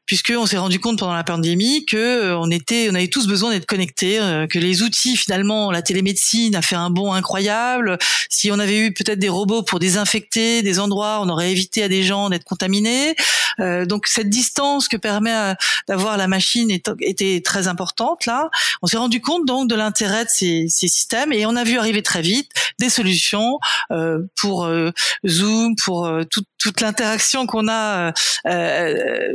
puisque 0.04 0.32
on 0.36 0.46
s'est 0.46 0.58
rendu 0.58 0.78
compte 0.78 1.00
pendant 1.00 1.14
la 1.14 1.24
pandémie 1.24 1.84
que 1.86 1.96
euh, 1.96 2.38
on 2.38 2.48
était, 2.52 2.88
on 2.88 2.94
avait 2.94 3.08
tous 3.08 3.26
besoin 3.26 3.50
d'être 3.50 3.66
connectés, 3.66 4.20
euh, 4.20 4.46
que 4.46 4.60
les 4.60 4.82
outils 4.82 5.16
finalement, 5.16 5.72
la 5.72 5.82
télémédecine 5.82 6.54
a 6.54 6.62
fait 6.62 6.76
un 6.76 6.88
bond 6.88 7.14
incroyable. 7.14 7.98
Si 8.30 8.52
on 8.52 8.60
avait 8.60 8.78
eu 8.78 8.94
peut-être 8.94 9.18
des 9.18 9.28
robots 9.28 9.64
pour 9.64 9.80
désinfecter 9.80 10.62
des 10.62 10.78
endroits, 10.78 11.18
on 11.20 11.28
aurait 11.28 11.50
évité 11.50 11.82
à 11.82 11.88
des 11.88 12.04
gens 12.04 12.30
d'être 12.30 12.44
contaminés. 12.44 13.16
donc 13.58 14.06
cette 14.06 14.28
distance 14.28 14.86
que 14.86 14.96
permet 14.96 15.54
d'avoir 15.88 16.16
la 16.16 16.28
machine 16.28 16.70
était 16.70 17.40
très 17.44 17.66
importante 17.68 18.26
là. 18.26 18.50
On 18.82 18.86
s'est 18.86 18.98
rendu 18.98 19.20
compte 19.20 19.46
donc 19.46 19.68
de 19.68 19.74
l'intérêt 19.74 20.24
de 20.24 20.30
ces, 20.30 20.66
ces 20.68 20.88
systèmes 20.88 21.32
et 21.32 21.46
on 21.46 21.56
a 21.56 21.64
vu 21.64 21.78
arriver 21.78 22.02
très 22.02 22.22
vite 22.22 22.50
des 22.78 22.90
solutions 22.90 23.58
euh, 23.90 23.95
pour 24.36 24.64
euh, 24.64 24.90
Zoom, 25.26 25.76
pour 25.76 26.06
euh, 26.06 26.22
toute 26.24 26.80
l'interaction 26.80 27.46
qu'on 27.46 27.68
a 27.68 28.12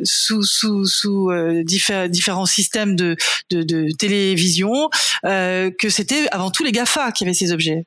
sous, 0.04 0.42
différents 1.66 2.46
systèmes 2.46 2.96
de, 2.96 3.16
télévision, 3.98 4.90
que 5.24 5.90
c'était 5.90 6.28
avant 6.32 6.52
tout 6.52 6.64
les 6.64 6.72
GAFA 6.72 7.12
qui 7.12 7.24
avaient 7.24 7.34
ces 7.34 7.52
objets. 7.52 7.86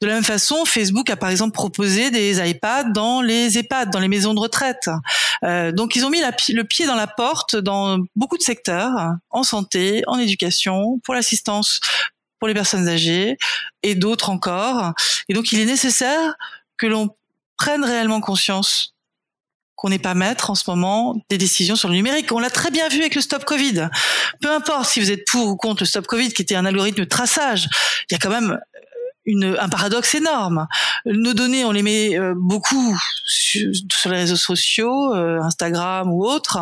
De 0.00 0.06
la 0.06 0.14
même 0.14 0.24
façon, 0.24 0.64
Facebook 0.64 1.10
a 1.10 1.16
par 1.16 1.30
exemple 1.30 1.52
proposé 1.52 2.10
des 2.10 2.48
iPads 2.48 2.90
dans 2.90 3.22
les 3.22 3.58
EHPAD, 3.58 3.90
dans 3.90 3.98
les 3.98 4.08
maisons 4.08 4.34
de 4.34 4.40
retraite. 4.40 4.90
Euh, 5.42 5.72
donc 5.72 5.96
ils 5.96 6.04
ont 6.04 6.10
mis 6.10 6.20
le 6.20 6.64
pied 6.64 6.86
dans 6.86 6.94
la 6.94 7.06
porte 7.06 7.56
dans 7.56 7.98
beaucoup 8.14 8.38
de 8.38 8.42
secteurs, 8.42 8.92
en 9.30 9.42
santé, 9.42 10.02
en 10.06 10.18
éducation, 10.18 11.00
pour 11.04 11.14
l'assistance 11.14 11.80
les 12.46 12.54
personnes 12.54 12.88
âgées 12.88 13.36
et 13.82 13.94
d'autres 13.94 14.30
encore. 14.30 14.92
Et 15.28 15.34
donc 15.34 15.52
il 15.52 15.60
est 15.60 15.66
nécessaire 15.66 16.34
que 16.76 16.86
l'on 16.86 17.10
prenne 17.56 17.84
réellement 17.84 18.20
conscience 18.20 18.94
qu'on 19.76 19.88
n'est 19.88 19.98
pas 19.98 20.14
maître 20.14 20.50
en 20.50 20.54
ce 20.54 20.68
moment 20.70 21.16
des 21.28 21.38
décisions 21.38 21.76
sur 21.76 21.88
le 21.88 21.94
numérique. 21.94 22.30
On 22.32 22.38
l'a 22.38 22.50
très 22.50 22.70
bien 22.70 22.88
vu 22.88 23.00
avec 23.00 23.14
le 23.14 23.20
stop 23.20 23.44
Covid. 23.44 23.88
Peu 24.40 24.50
importe 24.50 24.88
si 24.88 25.00
vous 25.00 25.10
êtes 25.10 25.26
pour 25.26 25.48
ou 25.48 25.56
contre 25.56 25.82
le 25.82 25.86
stop 25.86 26.06
Covid, 26.06 26.32
qui 26.32 26.42
était 26.42 26.54
un 26.54 26.64
algorithme 26.64 27.00
de 27.00 27.04
traçage, 27.04 27.68
il 28.08 28.14
y 28.14 28.16
a 28.16 28.18
quand 28.18 28.30
même 28.30 28.58
une, 29.26 29.56
un 29.58 29.68
paradoxe 29.68 30.14
énorme. 30.14 30.66
Nos 31.06 31.34
données, 31.34 31.64
on 31.64 31.72
les 31.72 31.82
met 31.82 32.18
euh, 32.18 32.34
beaucoup 32.36 32.98
sur, 33.26 33.70
les 34.06 34.18
réseaux 34.18 34.36
sociaux, 34.36 35.14
euh, 35.14 35.40
Instagram 35.40 36.12
ou 36.12 36.24
autres, 36.24 36.58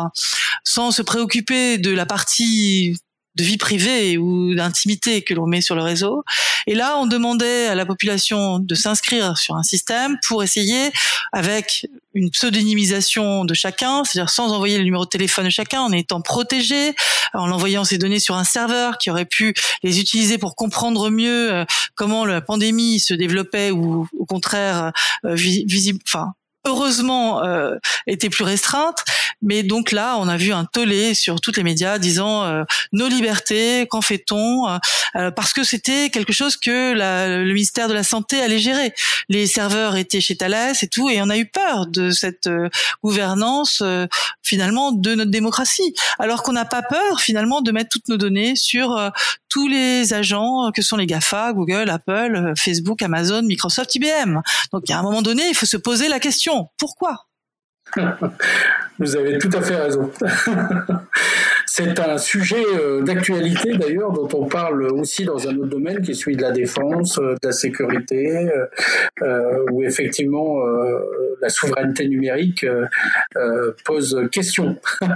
sans 0.63 0.91
se 0.91 1.01
préoccuper 1.01 1.77
de 1.77 1.91
la 1.91 2.05
partie 2.05 2.95
de 3.35 3.43
vie 3.43 3.57
privée 3.57 4.17
ou 4.17 4.53
d'intimité 4.55 5.21
que 5.21 5.33
l'on 5.33 5.47
met 5.47 5.61
sur 5.61 5.75
le 5.75 5.81
réseau. 5.81 6.23
Et 6.67 6.75
là, 6.75 6.97
on 6.97 7.07
demandait 7.07 7.67
à 7.67 7.75
la 7.75 7.85
population 7.85 8.59
de 8.59 8.75
s'inscrire 8.75 9.37
sur 9.37 9.55
un 9.55 9.63
système 9.63 10.17
pour 10.27 10.43
essayer, 10.43 10.91
avec 11.31 11.87
une 12.13 12.29
pseudonymisation 12.29 13.43
de 13.45 13.53
chacun, 13.53 14.03
c'est-à-dire 14.03 14.29
sans 14.29 14.51
envoyer 14.53 14.77
le 14.77 14.83
numéro 14.83 15.03
de 15.05 15.09
téléphone 15.09 15.45
de 15.45 15.49
chacun, 15.49 15.81
en 15.81 15.91
étant 15.91 16.21
protégé, 16.21 16.93
en 17.33 17.51
envoyant 17.51 17.83
ces 17.83 17.97
données 17.97 18.19
sur 18.19 18.35
un 18.35 18.43
serveur 18.43 18.97
qui 18.97 19.09
aurait 19.09 19.25
pu 19.25 19.53
les 19.81 19.99
utiliser 19.99 20.37
pour 20.37 20.55
comprendre 20.55 21.09
mieux 21.09 21.51
euh, 21.51 21.65
comment 21.95 22.25
la 22.25 22.41
pandémie 22.41 22.99
se 22.99 23.13
développait 23.13 23.71
ou 23.71 24.07
au 24.17 24.25
contraire 24.25 24.91
euh, 25.25 25.33
visible, 25.33 25.99
enfin 26.07 26.33
heureusement 26.65 27.43
euh, 27.43 27.75
était 28.07 28.29
plus 28.29 28.43
restreinte. 28.43 29.03
Mais 29.43 29.61
donc 29.61 29.91
là, 29.91 30.17
on 30.19 30.27
a 30.27 30.37
vu 30.37 30.53
un 30.53 30.65
tollé 30.65 31.13
sur 31.13 31.41
toutes 31.41 31.57
les 31.57 31.63
médias 31.63 31.99
disant 31.99 32.43
euh, 32.43 32.63
nos 32.93 33.07
libertés, 33.07 33.87
qu'en 33.89 34.01
fait-on 34.01 34.67
euh, 35.15 35.31
Parce 35.31 35.53
que 35.53 35.63
c'était 35.63 36.09
quelque 36.09 36.33
chose 36.33 36.57
que 36.57 36.93
la, 36.93 37.27
le 37.27 37.53
ministère 37.53 37.89
de 37.89 37.93
la 37.93 38.03
Santé 38.03 38.41
allait 38.41 38.57
gérer. 38.57 38.93
Les 39.29 39.45
serveurs 39.45 39.97
étaient 39.97 40.21
chez 40.21 40.37
Thales 40.37 40.73
et 40.81 40.87
tout, 40.87 41.09
et 41.09 41.21
on 41.21 41.29
a 41.29 41.37
eu 41.37 41.45
peur 41.45 41.87
de 41.87 42.09
cette 42.09 42.47
euh, 42.47 42.69
gouvernance 43.03 43.83
finalement 44.41 44.91
de 44.91 45.15
notre 45.15 45.31
démocratie. 45.31 45.93
Alors 46.19 46.43
qu'on 46.43 46.53
n'a 46.53 46.65
pas 46.65 46.81
peur 46.81 47.19
finalement 47.19 47.61
de 47.61 47.71
mettre 47.71 47.89
toutes 47.89 48.07
nos 48.07 48.17
données 48.17 48.55
sur 48.55 49.11
tous 49.49 49.67
les 49.67 50.13
agents 50.13 50.71
que 50.73 50.81
sont 50.81 50.95
les 50.95 51.05
GAFA, 51.05 51.53
Google, 51.53 51.89
Apple, 51.89 52.53
Facebook, 52.57 53.01
Amazon, 53.01 53.43
Microsoft, 53.43 53.93
IBM. 53.95 54.41
Donc 54.71 54.89
à 54.89 54.99
un 54.99 55.03
moment 55.03 55.21
donné, 55.21 55.43
il 55.49 55.55
faut 55.55 55.65
se 55.65 55.77
poser 55.77 56.07
la 56.07 56.19
question 56.19 56.69
pourquoi? 56.77 57.27
vous 58.99 59.15
avez 59.15 59.37
tout 59.37 59.49
à 59.53 59.61
fait 59.61 59.75
raison. 59.75 60.11
C'est 61.65 61.99
un 61.99 62.17
sujet 62.17 62.63
euh, 62.75 63.01
d'actualité 63.01 63.75
d'ailleurs 63.75 64.11
dont 64.11 64.29
on 64.33 64.45
parle 64.45 64.83
aussi 64.91 65.25
dans 65.25 65.47
un 65.47 65.55
autre 65.57 65.69
domaine 65.69 66.01
qui 66.01 66.11
est 66.11 66.13
celui 66.13 66.35
de 66.35 66.41
la 66.43 66.51
défense, 66.51 67.17
euh, 67.17 67.33
de 67.41 67.47
la 67.47 67.51
sécurité, 67.51 68.47
euh, 69.21 69.65
où 69.71 69.83
effectivement 69.83 70.59
la 71.41 71.49
souveraineté 71.49 72.07
numérique 72.07 72.65
pose 73.85 74.27
question. 74.31 74.77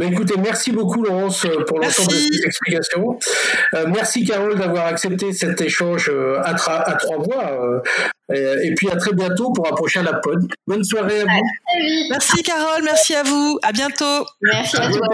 Écoutez, 0.00 0.34
merci 0.36 0.72
beaucoup 0.72 1.02
Laurence 1.02 1.46
pour 1.68 1.78
l'ensemble 1.78 2.08
de 2.08 2.16
ces 2.16 2.46
explications. 2.46 3.18
Euh, 3.74 3.86
merci 3.86 4.24
Carole 4.24 4.58
d'avoir 4.58 4.86
accepté 4.86 5.32
cet 5.32 5.60
échange 5.60 6.10
à, 6.42 6.54
à, 6.54 6.94
trois 6.94 7.18
voix. 7.18 7.52
Euh, 7.62 7.80
et 8.32 8.74
puis 8.74 8.90
à 8.90 8.96
très 8.96 9.12
bientôt 9.12 9.52
pour 9.52 9.66
un 9.66 9.74
prochain 9.74 10.02
Lapod. 10.02 10.46
Bonne 10.66 10.84
soirée 10.84 11.20
à 11.20 11.24
vous. 11.24 12.08
Merci 12.10 12.42
Carole, 12.42 12.82
merci 12.84 13.14
à 13.14 13.22
vous. 13.22 13.58
À 13.62 13.72
bientôt. 13.72 14.26
Merci 14.40 14.76
à, 14.76 14.90
toi. 14.90 15.06